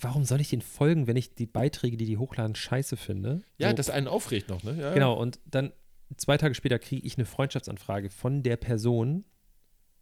warum 0.02 0.24
soll 0.26 0.40
ich 0.42 0.50
denen 0.50 0.62
folgen, 0.62 1.06
wenn 1.08 1.18
ich 1.18 1.36
die 1.36 1.46
Beiträge, 1.46 1.98
die 1.98 2.06
die 2.06 2.18
hochladen, 2.18 2.56
scheiße 2.56 2.96
finde? 2.98 3.42
ja, 3.58 3.70
So, 3.70 3.76
das 3.76 3.90
einen 3.90 4.08
aufregt 4.08 4.50
noch, 4.50 4.64
ne? 4.64 4.76
Ja. 4.80 4.94
Genau, 4.94 5.14
und 5.14 5.40
dann 5.46 5.74
zwei 6.18 6.38
Tage 6.38 6.56
später 6.56 6.80
kriege 6.80 7.06
ich 7.06 7.18
eine 7.18 7.26
Freundschaftsanfrage 7.26 8.10
von 8.10 8.42
der 8.44 8.56
Person 8.58 9.26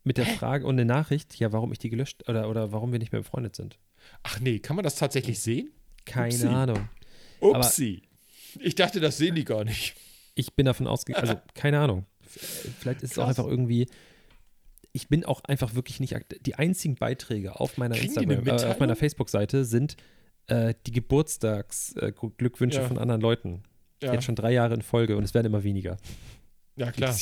mit 0.03 0.17
der 0.17 0.25
Frage 0.27 0.65
und 0.65 0.75
eine 0.75 0.85
Nachricht, 0.85 1.37
ja, 1.39 1.51
warum 1.51 1.71
ich 1.73 1.79
die 1.79 1.89
gelöscht 1.89 2.29
oder, 2.29 2.47
oder 2.49 2.71
warum 2.71 2.91
wir 2.93 2.99
nicht 2.99 3.11
mehr 3.11 3.21
befreundet 3.21 3.55
sind. 3.55 3.77
Ach 4.23 4.39
nee, 4.39 4.59
kann 4.59 4.75
man 4.77 4.83
das 4.83 4.95
tatsächlich 4.95 5.39
sehen? 5.39 5.71
Keine 6.05 6.33
Upsi. 6.33 6.47
Ahnung. 6.47 6.87
Upsi. 7.41 8.03
Ich 8.61 8.75
dachte, 8.75 8.99
das 9.01 9.17
sehen 9.17 9.35
die 9.35 9.43
gar 9.43 9.65
nicht. 9.65 9.95
Ich 10.37 10.53
bin 10.53 10.65
davon 10.65 10.87
ausgegangen, 10.87 11.27
also 11.27 11.41
keine 11.55 11.79
Ahnung. 11.79 12.05
Vielleicht 12.21 13.03
ist 13.03 13.11
es 13.13 13.19
auch 13.19 13.25
Krass. 13.25 13.37
einfach 13.39 13.49
irgendwie. 13.49 13.87
Ich 14.93 15.07
bin 15.09 15.25
auch 15.25 15.43
einfach 15.43 15.75
wirklich 15.75 15.99
nicht 15.99 16.15
Die 16.45 16.55
einzigen 16.55 16.95
Beiträge 16.95 17.59
auf 17.59 17.77
meiner 17.77 17.95
Instagram, 17.97 18.47
äh, 18.47 18.51
auf 18.65 18.79
meiner 18.79 18.95
Facebook-Seite 18.95 19.63
sind 19.65 19.95
äh, 20.47 20.73
die 20.85 20.91
Geburtstagsglückwünsche 20.91 22.79
Ja. 22.81 22.87
von 22.87 22.97
anderen 22.97 23.21
Leuten. 23.21 23.63
Ja, 24.01 24.13
Jetzt 24.13 24.25
schon 24.25 24.35
drei 24.35 24.51
Jahre 24.53 24.73
in 24.75 24.81
Folge 24.81 25.17
und 25.17 25.23
es 25.23 25.33
werden 25.33 25.47
immer 25.47 25.63
weniger. 25.63 25.97
ja 26.75 26.91
klar. 26.91 27.15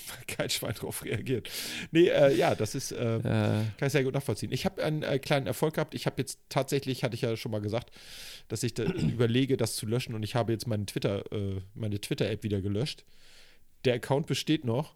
Kein 0.26 0.50
Schwein 0.50 0.74
drauf 0.74 1.04
reagiert. 1.04 1.48
Nee, 1.90 2.08
äh, 2.08 2.34
ja, 2.34 2.54
das 2.54 2.74
ist, 2.74 2.92
äh, 2.92 3.20
kann 3.22 3.72
ich 3.86 3.92
sehr 3.92 4.04
gut 4.04 4.14
nachvollziehen. 4.14 4.52
Ich 4.52 4.64
habe 4.64 4.82
einen 4.82 5.02
äh, 5.02 5.18
kleinen 5.18 5.46
Erfolg 5.46 5.74
gehabt. 5.74 5.94
Ich 5.94 6.06
habe 6.06 6.16
jetzt 6.18 6.40
tatsächlich, 6.48 7.04
hatte 7.04 7.14
ich 7.14 7.22
ja 7.22 7.36
schon 7.36 7.52
mal 7.52 7.60
gesagt, 7.60 7.90
dass 8.48 8.62
ich 8.62 8.74
da 8.74 8.84
überlege, 8.84 9.56
das 9.56 9.76
zu 9.76 9.86
löschen 9.86 10.14
und 10.14 10.22
ich 10.22 10.34
habe 10.34 10.52
jetzt 10.52 10.66
meinen 10.66 10.86
Twitter, 10.86 11.30
äh, 11.32 11.60
meine 11.74 12.00
Twitter-App 12.00 12.42
wieder 12.42 12.60
gelöscht. 12.60 13.04
Der 13.84 13.94
Account 13.94 14.26
besteht 14.26 14.64
noch, 14.64 14.94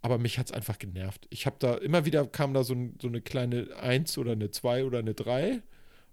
aber 0.00 0.18
mich 0.18 0.38
hat 0.38 0.46
es 0.46 0.52
einfach 0.52 0.78
genervt. 0.78 1.26
Ich 1.30 1.46
habe 1.46 1.56
da, 1.58 1.74
immer 1.74 2.04
wieder 2.04 2.26
kam 2.26 2.54
da 2.54 2.64
so, 2.64 2.74
ein, 2.74 2.98
so 3.00 3.08
eine 3.08 3.20
kleine 3.20 3.76
1 3.76 4.18
oder 4.18 4.32
eine 4.32 4.50
2 4.50 4.84
oder 4.84 4.98
eine 4.98 5.14
3 5.14 5.62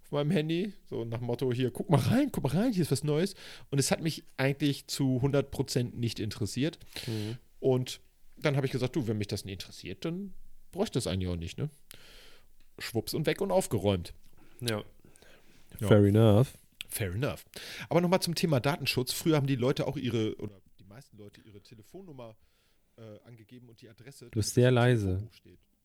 auf 0.03 0.11
meinem 0.11 0.31
Handy, 0.31 0.73
so 0.89 1.05
nach 1.05 1.19
dem 1.19 1.27
Motto, 1.27 1.53
hier, 1.53 1.71
guck 1.71 1.89
mal 1.89 1.99
rein, 1.99 2.29
guck 2.31 2.43
mal 2.43 2.53
rein, 2.53 2.73
hier 2.73 2.81
ist 2.81 2.91
was 2.91 3.03
Neues. 3.03 3.35
Und 3.69 3.79
es 3.79 3.91
hat 3.91 4.01
mich 4.01 4.23
eigentlich 4.37 4.87
zu 4.87 5.21
100% 5.23 5.95
nicht 5.95 6.19
interessiert. 6.19 6.79
Und 7.59 8.01
dann 8.41 8.55
habe 8.55 8.65
ich 8.65 8.71
gesagt, 8.71 8.95
du, 8.95 9.07
wenn 9.07 9.17
mich 9.17 9.27
das 9.27 9.45
nicht 9.45 9.53
interessiert, 9.53 10.05
dann 10.05 10.33
bräuchte 10.71 10.97
das 10.97 11.07
eigentlich 11.07 11.29
auch 11.29 11.35
nicht, 11.35 11.57
ne? 11.57 11.69
Schwupps 12.77 13.13
und 13.13 13.25
weg 13.25 13.41
und 13.41 13.51
aufgeräumt. 13.51 14.13
ja. 14.61 14.83
Ja. 15.79 15.87
Fair 15.87 16.03
enough. 16.03 16.57
Fair 16.89 17.13
enough. 17.13 17.45
Aber 17.89 18.01
nochmal 18.01 18.21
zum 18.21 18.33
Thema 18.33 18.59
Datenschutz. 18.59 19.13
Früher 19.13 19.35
haben 19.37 19.45
die 19.45 19.55
Leute 19.55 19.85
auch 19.85 19.95
ihre, 19.95 20.35
oder 20.37 20.59
die 20.79 20.83
meisten 20.83 21.15
Leute 21.15 21.41
ihre 21.41 21.61
Telefonnummer 21.61 22.35
äh, 22.97 23.19
angegeben 23.25 23.69
und 23.69 23.79
die 23.79 23.87
Adresse. 23.87 24.25
Du 24.25 24.39
bist 24.39 24.55
sehr 24.55 24.71
leise. 24.71 25.29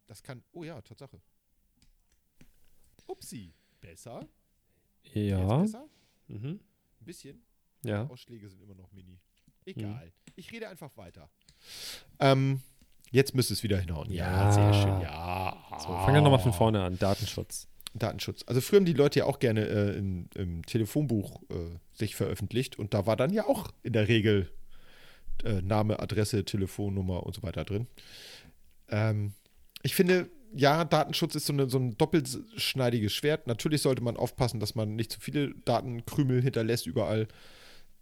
Das 0.07 0.23
kann, 0.23 0.43
oh 0.53 0.65
ja, 0.65 0.81
Tatsache. 0.81 1.21
Upsi. 3.07 3.53
Besser? 3.81 4.27
Ja. 5.13 5.59
Besser? 5.61 5.87
Mhm. 6.29 6.61
Ein 7.01 7.05
bisschen. 7.05 7.43
Ja. 7.85 8.07
Ausschläge 8.09 8.49
sind 8.49 8.63
immer 8.63 8.75
noch 8.75 8.91
mini. 8.93 9.21
Egal. 9.67 10.13
Ich 10.37 10.51
rede 10.51 10.69
einfach 10.69 10.97
weiter. 10.97 11.31
Ähm, 12.21 12.61
jetzt 13.11 13.35
müsste 13.35 13.55
es 13.55 13.62
wieder 13.62 13.79
hinhauen. 13.79 14.11
Ja. 14.11 14.53
sehr 14.53 14.75
schön. 14.75 15.01
Ja. 15.01 15.57
So, 15.79 15.89
fangen 15.89 16.15
wir 16.15 16.21
nochmal 16.21 16.41
von 16.41 16.53
vorne 16.53 16.83
an. 16.83 16.99
Datenschutz. 16.99 17.69
Datenschutz. 17.95 18.43
Also 18.47 18.61
früher 18.61 18.79
haben 18.79 18.87
die 18.87 18.93
Leute 18.93 19.21
ja 19.21 19.25
auch 19.27 19.39
gerne 19.39 19.67
äh, 19.67 19.97
in, 19.97 20.29
im 20.35 20.67
Telefonbuch 20.67 21.43
äh, 21.51 21.79
sich 21.93 22.17
veröffentlicht 22.17 22.79
und 22.79 22.93
da 22.93 23.07
war 23.07 23.17
dann 23.17 23.33
ja 23.33 23.47
auch 23.47 23.69
in 23.83 23.93
der 23.93 24.09
Regel 24.09 24.51
äh, 25.45 25.62
Name, 25.62 26.01
Adresse, 26.01 26.45
Telefonnummer 26.45 27.25
und 27.25 27.35
so 27.35 27.43
weiter 27.43 27.65
drin. 27.65 27.87
Ähm, 28.89 29.33
ich 29.83 29.95
finde, 29.95 30.29
ja, 30.57 30.85
Datenschutz 30.85 31.35
ist 31.35 31.47
so, 31.47 31.53
eine, 31.53 31.69
so 31.69 31.79
ein 31.79 31.97
doppelschneidiges 31.97 33.12
Schwert. 33.12 33.47
Natürlich 33.47 33.83
sollte 33.83 34.03
man 34.03 34.17
aufpassen, 34.17 34.61
dass 34.61 34.75
man 34.75 34.97
nicht 34.97 35.12
zu 35.12 35.21
viele 35.21 35.55
Datenkrümel 35.65 36.43
hinterlässt 36.43 36.87
überall, 36.87 37.29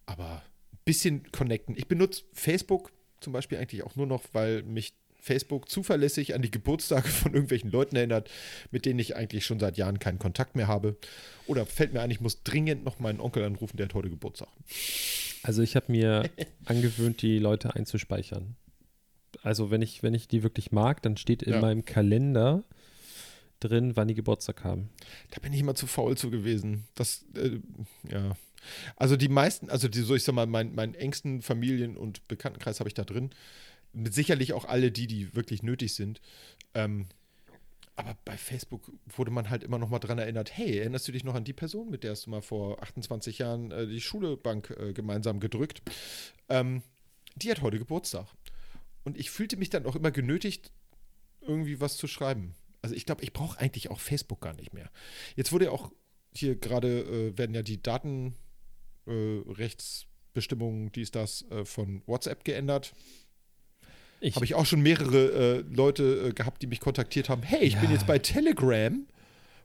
aber 0.07 0.43
ein 0.73 0.79
bisschen 0.85 1.31
connecten. 1.33 1.77
Ich 1.77 1.89
benutze 1.89 2.25
Facebook 2.33 2.93
zum 3.23 3.33
Beispiel 3.33 3.59
eigentlich 3.59 3.83
auch 3.83 3.97
nur 3.97 4.07
noch, 4.07 4.23
weil 4.33 4.63
mich 4.63 4.95
Facebook 5.21 5.69
zuverlässig 5.69 6.35
an 6.35 6.43
die 6.43 6.51
Geburtstage 6.51 7.09
von 7.09 7.33
irgendwelchen 7.33 7.71
Leuten 7.71 7.95
erinnert, 7.95 8.29
mit 8.73 8.85
denen 8.87 8.99
ich 8.99 9.15
eigentlich 9.15 9.47
schon 9.47 9.61
seit 9.61 9.77
Jahren 9.77 10.01
keinen 10.01 10.19
Kontakt 10.19 10.57
mehr 10.57 10.67
habe. 10.67 10.97
Oder 11.47 11.65
fällt 11.65 11.93
mir 11.93 12.01
ein, 12.01 12.11
ich 12.11 12.21
muss 12.21 12.43
dringend 12.43 12.85
noch 12.85 12.99
meinen 12.99 13.21
Onkel 13.21 13.45
anrufen, 13.45 13.77
der 13.77 13.87
hat 13.87 13.95
heute 13.95 14.11
Geburtstag. 14.11 14.49
Also 15.45 15.63
ich 15.63 15.77
habe 15.77 15.91
mir 15.93 16.29
angewöhnt, 16.65 17.23
die 17.23 17.39
Leute 17.39 17.75
einzuspeichern. 17.77 18.57
Also 19.43 19.71
wenn 19.71 19.81
ich, 19.83 20.03
wenn 20.03 20.15
ich 20.15 20.27
die 20.29 20.43
wirklich 20.43 20.73
mag, 20.73 21.03
dann 21.03 21.17
steht 21.17 21.43
in 21.43 21.55
Ja. 21.55 21.61
meinem 21.61 21.85
Kalender 21.85 22.65
drin, 23.61 23.95
wann 23.95 24.09
die 24.09 24.15
Geburtstag 24.15 24.65
haben. 24.65 24.91
Da 25.31 25.39
bin 25.41 25.53
ich 25.53 25.61
immer 25.61 25.77
zu 25.77 25.87
faul 25.87 26.17
zu 26.17 26.31
gewesen. 26.31 26.85
Das, 26.97 27.25
äh, 27.37 27.61
ja. 28.11 28.37
Also 28.97 29.17
die 29.17 29.29
meisten, 29.29 29.71
also 29.71 29.89
die, 29.89 30.01
so 30.01 30.15
ich 30.15 30.25
sag 30.25 30.35
mal, 30.35 30.47
mein, 30.47 30.75
meinen 30.75 30.95
engsten 30.95 31.43
Familien- 31.43 31.97
und 31.97 32.27
Bekanntenkreis 32.29 32.81
habe 32.81 32.89
ich 32.89 32.95
da 32.95 33.05
drin. 33.05 33.31
Mit 33.93 34.15
sicherlich 34.15 34.53
auch 34.53 34.65
alle 34.65 34.91
die, 34.91 35.07
die 35.07 35.35
wirklich 35.35 35.63
nötig 35.63 35.95
sind. 35.95 36.21
Ähm, 36.75 37.07
aber 37.95 38.17
bei 38.25 38.37
Facebook 38.37 38.91
wurde 39.07 39.31
man 39.31 39.51
halt 39.51 39.63
immer 39.63 39.79
noch 39.79 39.91
mal 39.91 39.99
dran 39.99 40.19
erinnert, 40.19 40.57
hey, 40.57 40.79
erinnerst 40.79 41.07
du 41.09 41.13
dich 41.13 41.25
noch 41.25 41.35
an 41.35 41.45
die 41.45 41.53
Person, 41.53 41.91
mit 41.91 42.05
der 42.05 42.13
hast 42.13 42.27
du 42.27 42.31
mal 42.31 42.41
vor 42.41 42.83
28 42.83 43.39
Jahren 43.39 43.71
äh, 43.71 43.87
die 43.87 44.01
Schulebank 44.01 44.71
äh, 44.71 44.93
gemeinsam 44.93 45.41
gedrückt? 45.41 45.83
Ähm, 46.49 46.83
die 47.37 47.51
hat 47.51 47.61
heute 47.61 47.79
Geburtstag. 47.79 48.27
Und 49.05 49.19
ich 49.19 49.31
fühlte 49.31 49.57
mich 49.57 49.69
dann 49.69 49.85
auch 49.85 49.97
immer 49.97 50.11
genötigt, 50.11 50.73
irgendwie 51.41 51.81
was 51.81 51.97
zu 51.97 52.07
schreiben. 52.07 52.55
Also 52.83 52.95
ich 52.95 53.05
glaube, 53.05 53.23
ich 53.23 53.33
brauche 53.33 53.59
eigentlich 53.59 53.91
auch 53.91 54.01
Facebook 54.01 54.41
gar 54.41 54.55
nicht 54.55 54.73
mehr. 54.73 54.91
Jetzt 55.37 55.53
wurde 55.53 55.67
ja 55.67 55.71
auch 55.71 55.93
hier 56.35 56.57
gerade, 56.57 57.01
äh, 57.01 57.39
werden 57.39 57.55
ja 57.55 57.63
die 57.63 57.83
Datenrechtsbestimmungen, 57.83 58.35
äh, 59.07 59.41
Rechtsbestimmungen, 59.51 60.93
dies, 60.93 61.11
das, 61.11 61.45
äh, 61.51 61.65
von 61.65 62.03
WhatsApp 62.07 62.45
geändert. 62.45 62.95
Habe 64.35 64.45
ich 64.45 64.55
auch 64.55 64.67
schon 64.67 64.81
mehrere 64.83 65.59
äh, 65.59 65.75
Leute 65.75 66.29
äh, 66.29 66.33
gehabt, 66.33 66.63
die 66.63 66.69
mich 66.69 66.79
kontaktiert 66.79 67.29
haben. 67.29 67.43
Hey, 67.43 67.65
ich 67.65 67.75
bin 67.77 67.87
Ja. 67.91 67.97
jetzt 67.97 68.07
bei 68.07 68.19
Telegram, 68.21 69.05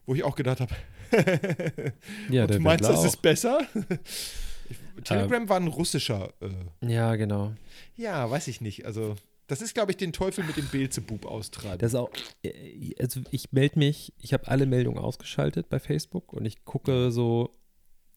wo 0.04 0.14
ich 0.16 0.24
auch 0.24 0.34
gedacht 0.34 0.60
habe, 0.60 0.74
ja, 2.28 2.42
und 2.42 2.50
du 2.54 2.60
meinst, 2.60 2.84
das 2.84 3.04
ist 3.04 3.16
auch. 3.18 3.22
besser? 3.22 3.60
ich, 4.68 4.76
Telegram 5.04 5.48
war 5.48 5.58
ein 5.58 5.68
russischer. 5.68 6.32
Äh, 6.40 6.90
Ja, 6.92 7.14
genau. 7.16 7.52
ja, 7.96 8.28
weiß 8.28 8.48
ich 8.48 8.60
nicht. 8.60 8.84
Also, 8.84 9.14
das 9.46 9.62
ist, 9.62 9.74
glaube 9.74 9.92
ich, 9.92 9.96
den 9.96 10.12
Teufel 10.12 10.44
mit 10.44 10.56
dem 10.56 10.66
Beelzebub 10.66 11.24
austreiben. 11.24 11.78
Das 11.78 11.92
ist 11.92 11.94
auch, 11.94 12.10
äh, 12.42 12.94
also 13.00 13.20
ich 13.30 13.52
melde 13.52 13.78
mich, 13.78 14.12
ich 14.20 14.32
habe 14.32 14.48
alle 14.48 14.66
Meldungen 14.66 14.98
ausgeschaltet 14.98 15.68
bei 15.70 15.78
Facebook 15.78 16.32
und 16.32 16.44
ich 16.44 16.64
gucke 16.64 17.10
so, 17.12 17.50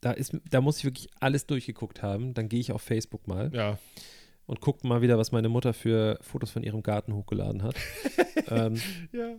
da 0.01 0.11
ist, 0.11 0.35
da 0.49 0.61
muss 0.61 0.79
ich 0.79 0.83
wirklich 0.85 1.09
alles 1.19 1.45
durchgeguckt 1.45 2.01
haben. 2.01 2.33
Dann 2.33 2.49
gehe 2.49 2.59
ich 2.59 2.71
auf 2.71 2.81
Facebook 2.81 3.27
mal 3.27 3.51
ja. 3.53 3.77
und 4.45 4.59
gucke 4.59 4.87
mal 4.87 5.01
wieder, 5.01 5.17
was 5.17 5.31
meine 5.31 5.49
Mutter 5.49 5.73
für 5.73 6.17
Fotos 6.21 6.51
von 6.51 6.63
ihrem 6.63 6.83
Garten 6.83 7.13
hochgeladen 7.13 7.63
hat. 7.63 7.75
ähm, 8.49 8.75
Ja. 9.11 9.31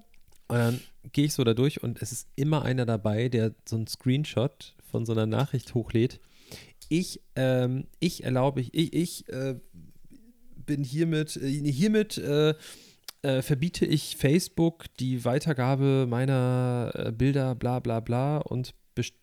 und 0.48 0.58
dann 0.58 0.80
gehe 1.12 1.26
ich 1.26 1.34
so 1.34 1.44
da 1.44 1.54
durch 1.54 1.82
und 1.82 2.00
es 2.00 2.12
ist 2.12 2.28
immer 2.36 2.62
einer 2.62 2.86
dabei, 2.86 3.28
der 3.28 3.54
so 3.68 3.76
einen 3.76 3.86
Screenshot 3.86 4.74
von 4.90 5.04
so 5.04 5.12
einer 5.12 5.26
Nachricht 5.26 5.74
hochlädt. 5.74 6.20
Ich, 6.88 7.20
ähm, 7.36 7.86
ich 8.00 8.24
erlaube, 8.24 8.60
ich, 8.60 8.92
ich, 8.92 9.28
äh, 9.28 9.56
bin 10.66 10.84
hiermit, 10.84 11.36
äh, 11.36 11.48
hiermit 11.48 12.18
äh, 12.18 12.54
äh, 13.22 13.42
verbiete 13.42 13.86
ich 13.86 14.16
Facebook 14.16 14.84
die 14.98 15.24
Weitergabe 15.24 16.06
meiner 16.08 16.92
äh, 16.94 17.12
Bilder, 17.12 17.54
bla 17.54 17.80
bla 17.80 18.00
bla 18.00 18.38
und 18.38 18.74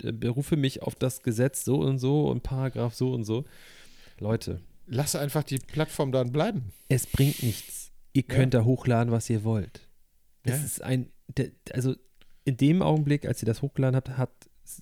berufe 0.01 0.55
mich 0.57 0.82
auf 0.82 0.95
das 0.95 1.22
Gesetz 1.24 1.63
so 1.65 1.80
und 1.80 1.99
so 1.99 2.28
und 2.30 2.43
Paragraph 2.43 2.93
so 2.95 3.13
und 3.13 3.24
so. 3.24 3.45
Leute, 4.20 4.61
Lass 4.88 5.15
einfach 5.15 5.43
die 5.43 5.59
Plattform 5.59 6.11
dann 6.11 6.32
bleiben. 6.32 6.74
es 6.88 7.05
bringt 7.05 7.43
nichts. 7.43 7.91
Ihr 8.13 8.24
könnt 8.24 8.53
da 8.55 8.63
hochladen, 8.63 9.11
was 9.13 9.30
ihr 9.30 9.43
wollt. 9.43 9.88
Das 10.43 10.57
Ja. 10.59 10.65
ist 10.65 10.82
ein, 10.84 11.11
also 11.72 11.95
in 12.43 12.57
dem 12.57 12.82
Augenblick, 12.82 13.26
als 13.28 13.43
ihr 13.43 13.45
das 13.45 13.61
hochgeladen 13.61 13.95
habt, 13.95 14.09
hat 14.17 14.32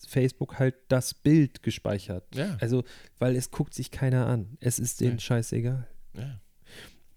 Facebook 0.07 0.59
halt 0.59 0.75
das 0.87 1.13
Bild 1.13 1.61
gespeichert. 1.63 2.23
Ja. 2.35 2.55
Also, 2.61 2.83
weil 3.19 3.35
es 3.35 3.51
guckt 3.51 3.73
sich 3.73 3.91
keiner 3.91 4.27
an. 4.27 4.57
Es 4.61 4.79
ist 4.79 5.01
denen 5.01 5.13
Ja. 5.17 5.19
scheißegal. 5.19 5.87
Ja. 6.13 6.39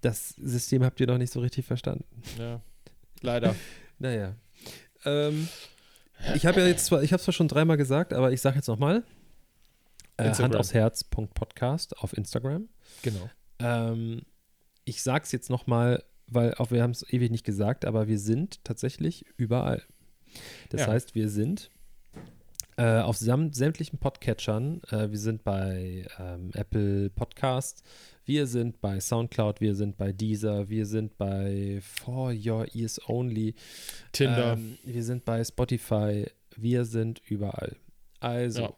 Das 0.01 0.31
System 0.31 0.83
habt 0.83 0.99
ihr 1.01 1.07
noch 1.07 1.19
nicht 1.19 1.33
so 1.33 1.41
richtig 1.41 1.65
verstanden. 1.67 2.05
ja. 2.39 2.61
Leider. 3.23 3.55
Naja. 3.99 4.35
Ähm, 5.05 5.47
ich 6.35 6.47
habe 6.47 6.61
ja 6.61 6.67
jetzt 6.67 6.87
zwar, 6.87 7.03
ich 7.03 7.13
habe 7.13 7.19
es 7.21 7.25
zwar 7.25 7.33
schon 7.35 7.49
dreimal 7.49 7.77
gesagt, 7.77 8.13
aber 8.13 8.33
ich 8.33 8.41
sage 8.41 8.57
jetzt 8.57 8.69
nochmal. 8.69 9.03
Äh, 10.17 10.31
Hand 10.35 10.55
aufs 10.57 10.75
Herz. 10.75 11.05
Podcast 11.05 11.97
auf 11.99 12.17
Instagram. 12.17 12.69
genau. 13.03 13.31
Ähm, 13.59 14.23
ich 14.85 15.03
sag's 15.03 15.33
jetzt 15.33 15.51
nochmal, 15.51 16.03
weil 16.27 16.55
auch 16.55 16.71
wir 16.71 16.83
haben 16.83 16.91
es 16.91 17.03
ewig 17.13 17.31
nicht 17.31 17.45
gesagt, 17.45 17.85
aber 17.85 18.09
wir 18.09 18.19
sind 18.19 18.63
tatsächlich 18.65 19.25
überall. 19.37 19.83
Das 20.71 20.83
Ja. 20.83 20.87
heißt, 20.89 21.15
wir 21.15 21.29
sind 21.29 21.71
äh, 22.81 23.01
auf 23.01 23.17
sämtlichen 23.19 23.99
Podcatchern. 23.99 24.81
Äh, 24.91 25.11
wir 25.11 25.19
sind 25.19 25.45
bei 25.45 26.07
ähm, 26.19 26.51
Apple 26.55 27.11
Podcast, 27.11 27.83
wir 28.25 28.47
sind 28.47 28.81
bei 28.81 29.01
Soundcloud, 29.01 29.61
wir 29.61 29.75
sind 29.75 29.97
bei 29.99 30.13
Deezer, 30.13 30.69
wir 30.71 30.87
sind 30.87 31.19
bei 31.19 31.81
For 31.83 32.33
Your 32.33 32.67
Ears 32.75 32.99
Only, 33.09 33.55
Tinder. 34.13 34.55
ähm, 34.55 34.79
wir 34.85 35.05
sind 35.05 35.25
bei 35.27 35.45
Spotify, 35.45 36.27
wir 36.57 36.85
sind 36.87 37.21
überall. 37.29 37.77
Also, 38.19 38.63
Ja. 38.63 38.73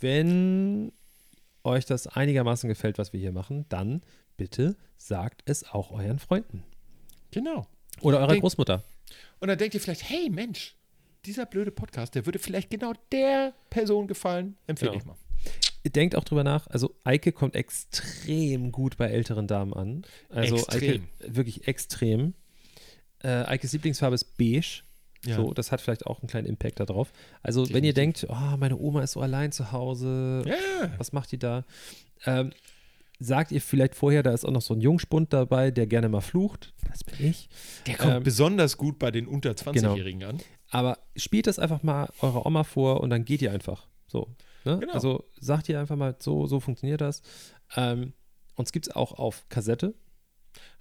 wenn 0.00 0.92
euch 1.62 1.84
das 1.84 2.06
einigermaßen 2.06 2.68
gefällt, 2.68 2.96
was 2.96 3.12
wir 3.12 3.20
hier 3.20 3.32
machen, 3.32 3.66
dann 3.68 4.02
bitte 4.38 4.76
sagt 4.96 5.42
es 5.44 5.64
auch 5.64 5.90
euren 5.90 6.18
Freunden. 6.18 6.62
genau. 7.30 7.66
Oder 8.02 8.20
eurer 8.20 8.36
Großmutter. 8.38 8.82
Und 9.40 9.48
dann 9.48 9.56
denkt 9.56 9.74
ihr 9.74 9.80
vielleicht, 9.80 10.08
hey 10.08 10.28
Mensch, 10.30 10.74
dieser 11.26 11.46
blöde 11.46 11.70
Podcast, 11.70 12.14
der 12.14 12.26
würde 12.26 12.38
vielleicht 12.38 12.70
genau 12.70 12.92
der 13.12 13.52
Person 13.70 14.06
gefallen. 14.06 14.56
Empfehle 14.66 14.92
Genau. 14.92 15.00
ich 15.02 15.06
mal. 15.06 15.16
Ihr 15.84 15.90
denkt 15.92 16.16
auch 16.16 16.24
drüber 16.24 16.42
nach, 16.42 16.66
also 16.68 16.94
Eike 17.04 17.30
kommt 17.32 17.54
extrem 17.54 18.72
gut 18.72 18.96
bei 18.96 19.06
älteren 19.08 19.46
Damen 19.46 19.72
an. 19.72 20.02
Also 20.28 20.56
Extrem. 20.56 21.02
Eike, 21.20 21.34
wirklich 21.36 21.68
extrem. 21.68 22.34
Äh, 23.22 23.44
Eikes 23.44 23.72
Lieblingsfarbe 23.72 24.14
ist 24.14 24.36
beige. 24.36 24.82
Ja. 25.24 25.36
So, 25.36 25.52
das 25.54 25.72
hat 25.72 25.80
vielleicht 25.80 26.06
auch 26.06 26.20
einen 26.20 26.28
kleinen 26.28 26.46
Impact 26.46 26.78
darauf. 26.80 27.12
Also, 27.42 27.72
wenn 27.72 27.82
ihr 27.84 27.94
denkt, 27.94 28.26
oh, 28.28 28.56
meine 28.58 28.76
Oma 28.76 29.02
ist 29.02 29.12
so 29.12 29.20
allein 29.20 29.50
zu 29.52 29.72
Hause, 29.72 30.42
Ja. 30.46 30.90
was 30.98 31.12
macht 31.12 31.32
die 31.32 31.38
da? 31.38 31.64
Ähm, 32.26 32.52
sagt 33.18 33.50
ihr 33.50 33.60
vielleicht 33.60 33.94
vorher, 33.94 34.22
da 34.22 34.32
ist 34.32 34.44
auch 34.44 34.50
noch 34.52 34.62
so 34.62 34.74
ein 34.74 34.80
Jungspund 34.80 35.32
dabei, 35.32 35.70
der 35.70 35.86
gerne 35.86 36.08
mal 36.08 36.20
flucht. 36.20 36.74
Das 36.88 37.02
bin 37.02 37.28
ich. 37.30 37.48
Der 37.86 37.96
kommt 37.96 38.12
Ähm, 38.14 38.22
besonders 38.22 38.76
gut 38.76 38.98
bei 38.98 39.10
den 39.10 39.26
unter 39.26 39.50
20-Jährigen 39.52 40.22
an. 40.24 40.38
Aber 40.70 40.98
spielt 41.16 41.46
das 41.46 41.58
einfach 41.58 41.82
mal 41.82 42.08
eurer 42.20 42.44
Oma 42.46 42.64
vor 42.64 43.00
und 43.00 43.10
dann 43.10 43.24
geht 43.24 43.42
ihr 43.42 43.52
einfach. 43.52 43.86
So. 44.08 44.28
Ne? 44.64 44.78
Genau. 44.80 44.92
Also 44.92 45.24
sagt 45.40 45.68
ihr 45.68 45.78
einfach 45.78 45.96
mal, 45.96 46.16
so, 46.18 46.46
so 46.46 46.58
funktioniert 46.60 47.00
das. 47.00 47.22
Ähm, 47.76 48.12
uns 48.56 48.72
gibt 48.72 48.88
es 48.88 48.94
auch 48.96 49.12
auf 49.12 49.48
Kassette. 49.48 49.94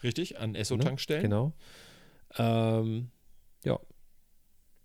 Richtig, 0.04 0.40
an 0.40 0.52
Ne? 0.52 0.60
Esso-Tankstellen. 0.60 1.22
Genau. 1.24 1.54
Ähm, 2.38 3.10
ja. 3.64 3.80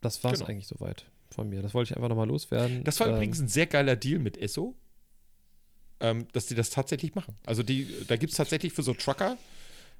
Das 0.01 0.23
war 0.25 0.33
es 0.33 0.41
Genau. 0.41 0.51
eigentlich 0.51 0.67
soweit 0.67 1.07
von 1.31 1.49
mir. 1.49 1.63
Das 1.63 1.75
wollte 1.75 1.91
ich 1.93 1.97
einfach 1.97 2.09
nochmal 2.09 2.27
loswerden. 2.29 2.85
Das 2.85 2.99
war 3.01 3.07
ähm, 3.09 3.15
übrigens 3.15 3.41
ein 3.41 3.49
sehr 3.49 3.67
geiler 3.67 3.97
Deal 3.97 4.19
mit 4.19 4.37
Esso, 4.37 4.75
ähm, 6.01 6.27
dass 6.33 6.47
die 6.47 6.55
das 6.55 6.71
tatsächlich 6.71 7.15
machen. 7.15 7.37
Also 7.47 7.63
die, 7.63 7.87
da 8.09 8.17
gibt 8.17 8.33
es 8.33 8.37
tatsächlich 8.37 8.73
für 8.73 8.83
so 8.83 8.95
Trucker 8.95 9.37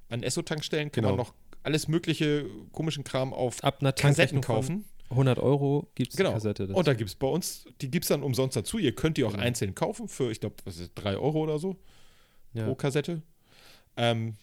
an 0.09 0.23
Esso-Tankstellen 0.23 0.91
kann 0.91 1.03
Genau. 1.03 1.15
man 1.15 1.25
noch 1.25 1.33
alles 1.63 1.87
mögliche 1.87 2.49
komischen 2.71 3.03
Kram 3.03 3.33
auf 3.33 3.63
ab 3.63 3.77
einer 3.81 3.93
Kassetten 3.93 4.41
kaufen. 4.41 4.85
Von, 5.11 5.27
100 5.27 5.39
Euro 5.39 5.87
gibt 5.95 6.11
es 6.11 6.17
Genau. 6.17 6.29
die 6.29 6.35
Kassette. 6.35 6.67
dazu. 6.67 6.77
Und 6.77 6.87
da 6.87 6.93
gibt 6.93 7.09
es 7.09 7.15
bei 7.15 7.27
uns, 7.27 7.65
die 7.81 7.91
gibt 7.91 8.05
es 8.05 8.09
dann 8.09 8.23
umsonst 8.23 8.55
dazu. 8.55 8.77
Ihr 8.77 8.95
könnt 8.95 9.17
die 9.17 9.23
auch 9.23 9.31
Genau. 9.31 9.43
einzeln 9.43 9.75
kaufen 9.75 10.07
für, 10.07 10.31
ich 10.31 10.39
glaube, 10.39 10.55
was 10.63 10.77
ist 10.77 10.91
3 10.95 11.17
Euro 11.17 11.39
oder 11.41 11.59
so 11.59 11.77
ja. 12.53 12.65
pro 12.65 12.75
Kassette. 12.75 13.21
Ähm, 13.97 14.37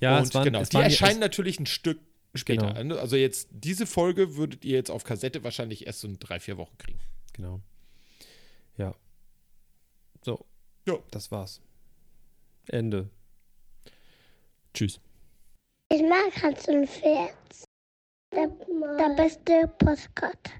ja, 0.00 0.18
und 0.18 0.24
es 0.24 0.34
waren, 0.34 0.44
genau, 0.44 0.60
es 0.60 0.68
die 0.68 0.74
waren 0.74 0.84
erscheinen 0.84 1.20
natürlich 1.20 1.58
ein 1.58 1.66
Stück 1.66 1.98
später. 2.34 2.74
Genau. 2.74 2.96
Also 2.96 3.16
jetzt 3.16 3.48
diese 3.50 3.86
Folge 3.86 4.36
würdet 4.36 4.64
ihr 4.64 4.76
jetzt 4.76 4.90
auf 4.90 5.04
Kassette 5.04 5.42
wahrscheinlich 5.42 5.86
erst 5.86 6.00
so 6.00 6.08
in 6.08 6.18
drei, 6.18 6.38
vier 6.38 6.58
Wochen 6.58 6.76
kriegen. 6.76 7.00
Genau. 7.32 7.60
Ja. 8.76 8.94
So. 10.22 10.44
Ja. 10.86 10.98
Das 11.10 11.30
war's. 11.30 11.60
Ende. 12.68 13.08
Tschüss. 14.74 15.00
Ich 15.88 16.02
mag 16.02 16.42
Hans 16.42 16.68
und 16.68 16.86
Pferd. 16.88 17.34
Der, 18.32 18.46
der 18.46 19.14
beste 19.16 19.68
Postkarte. 19.78 20.52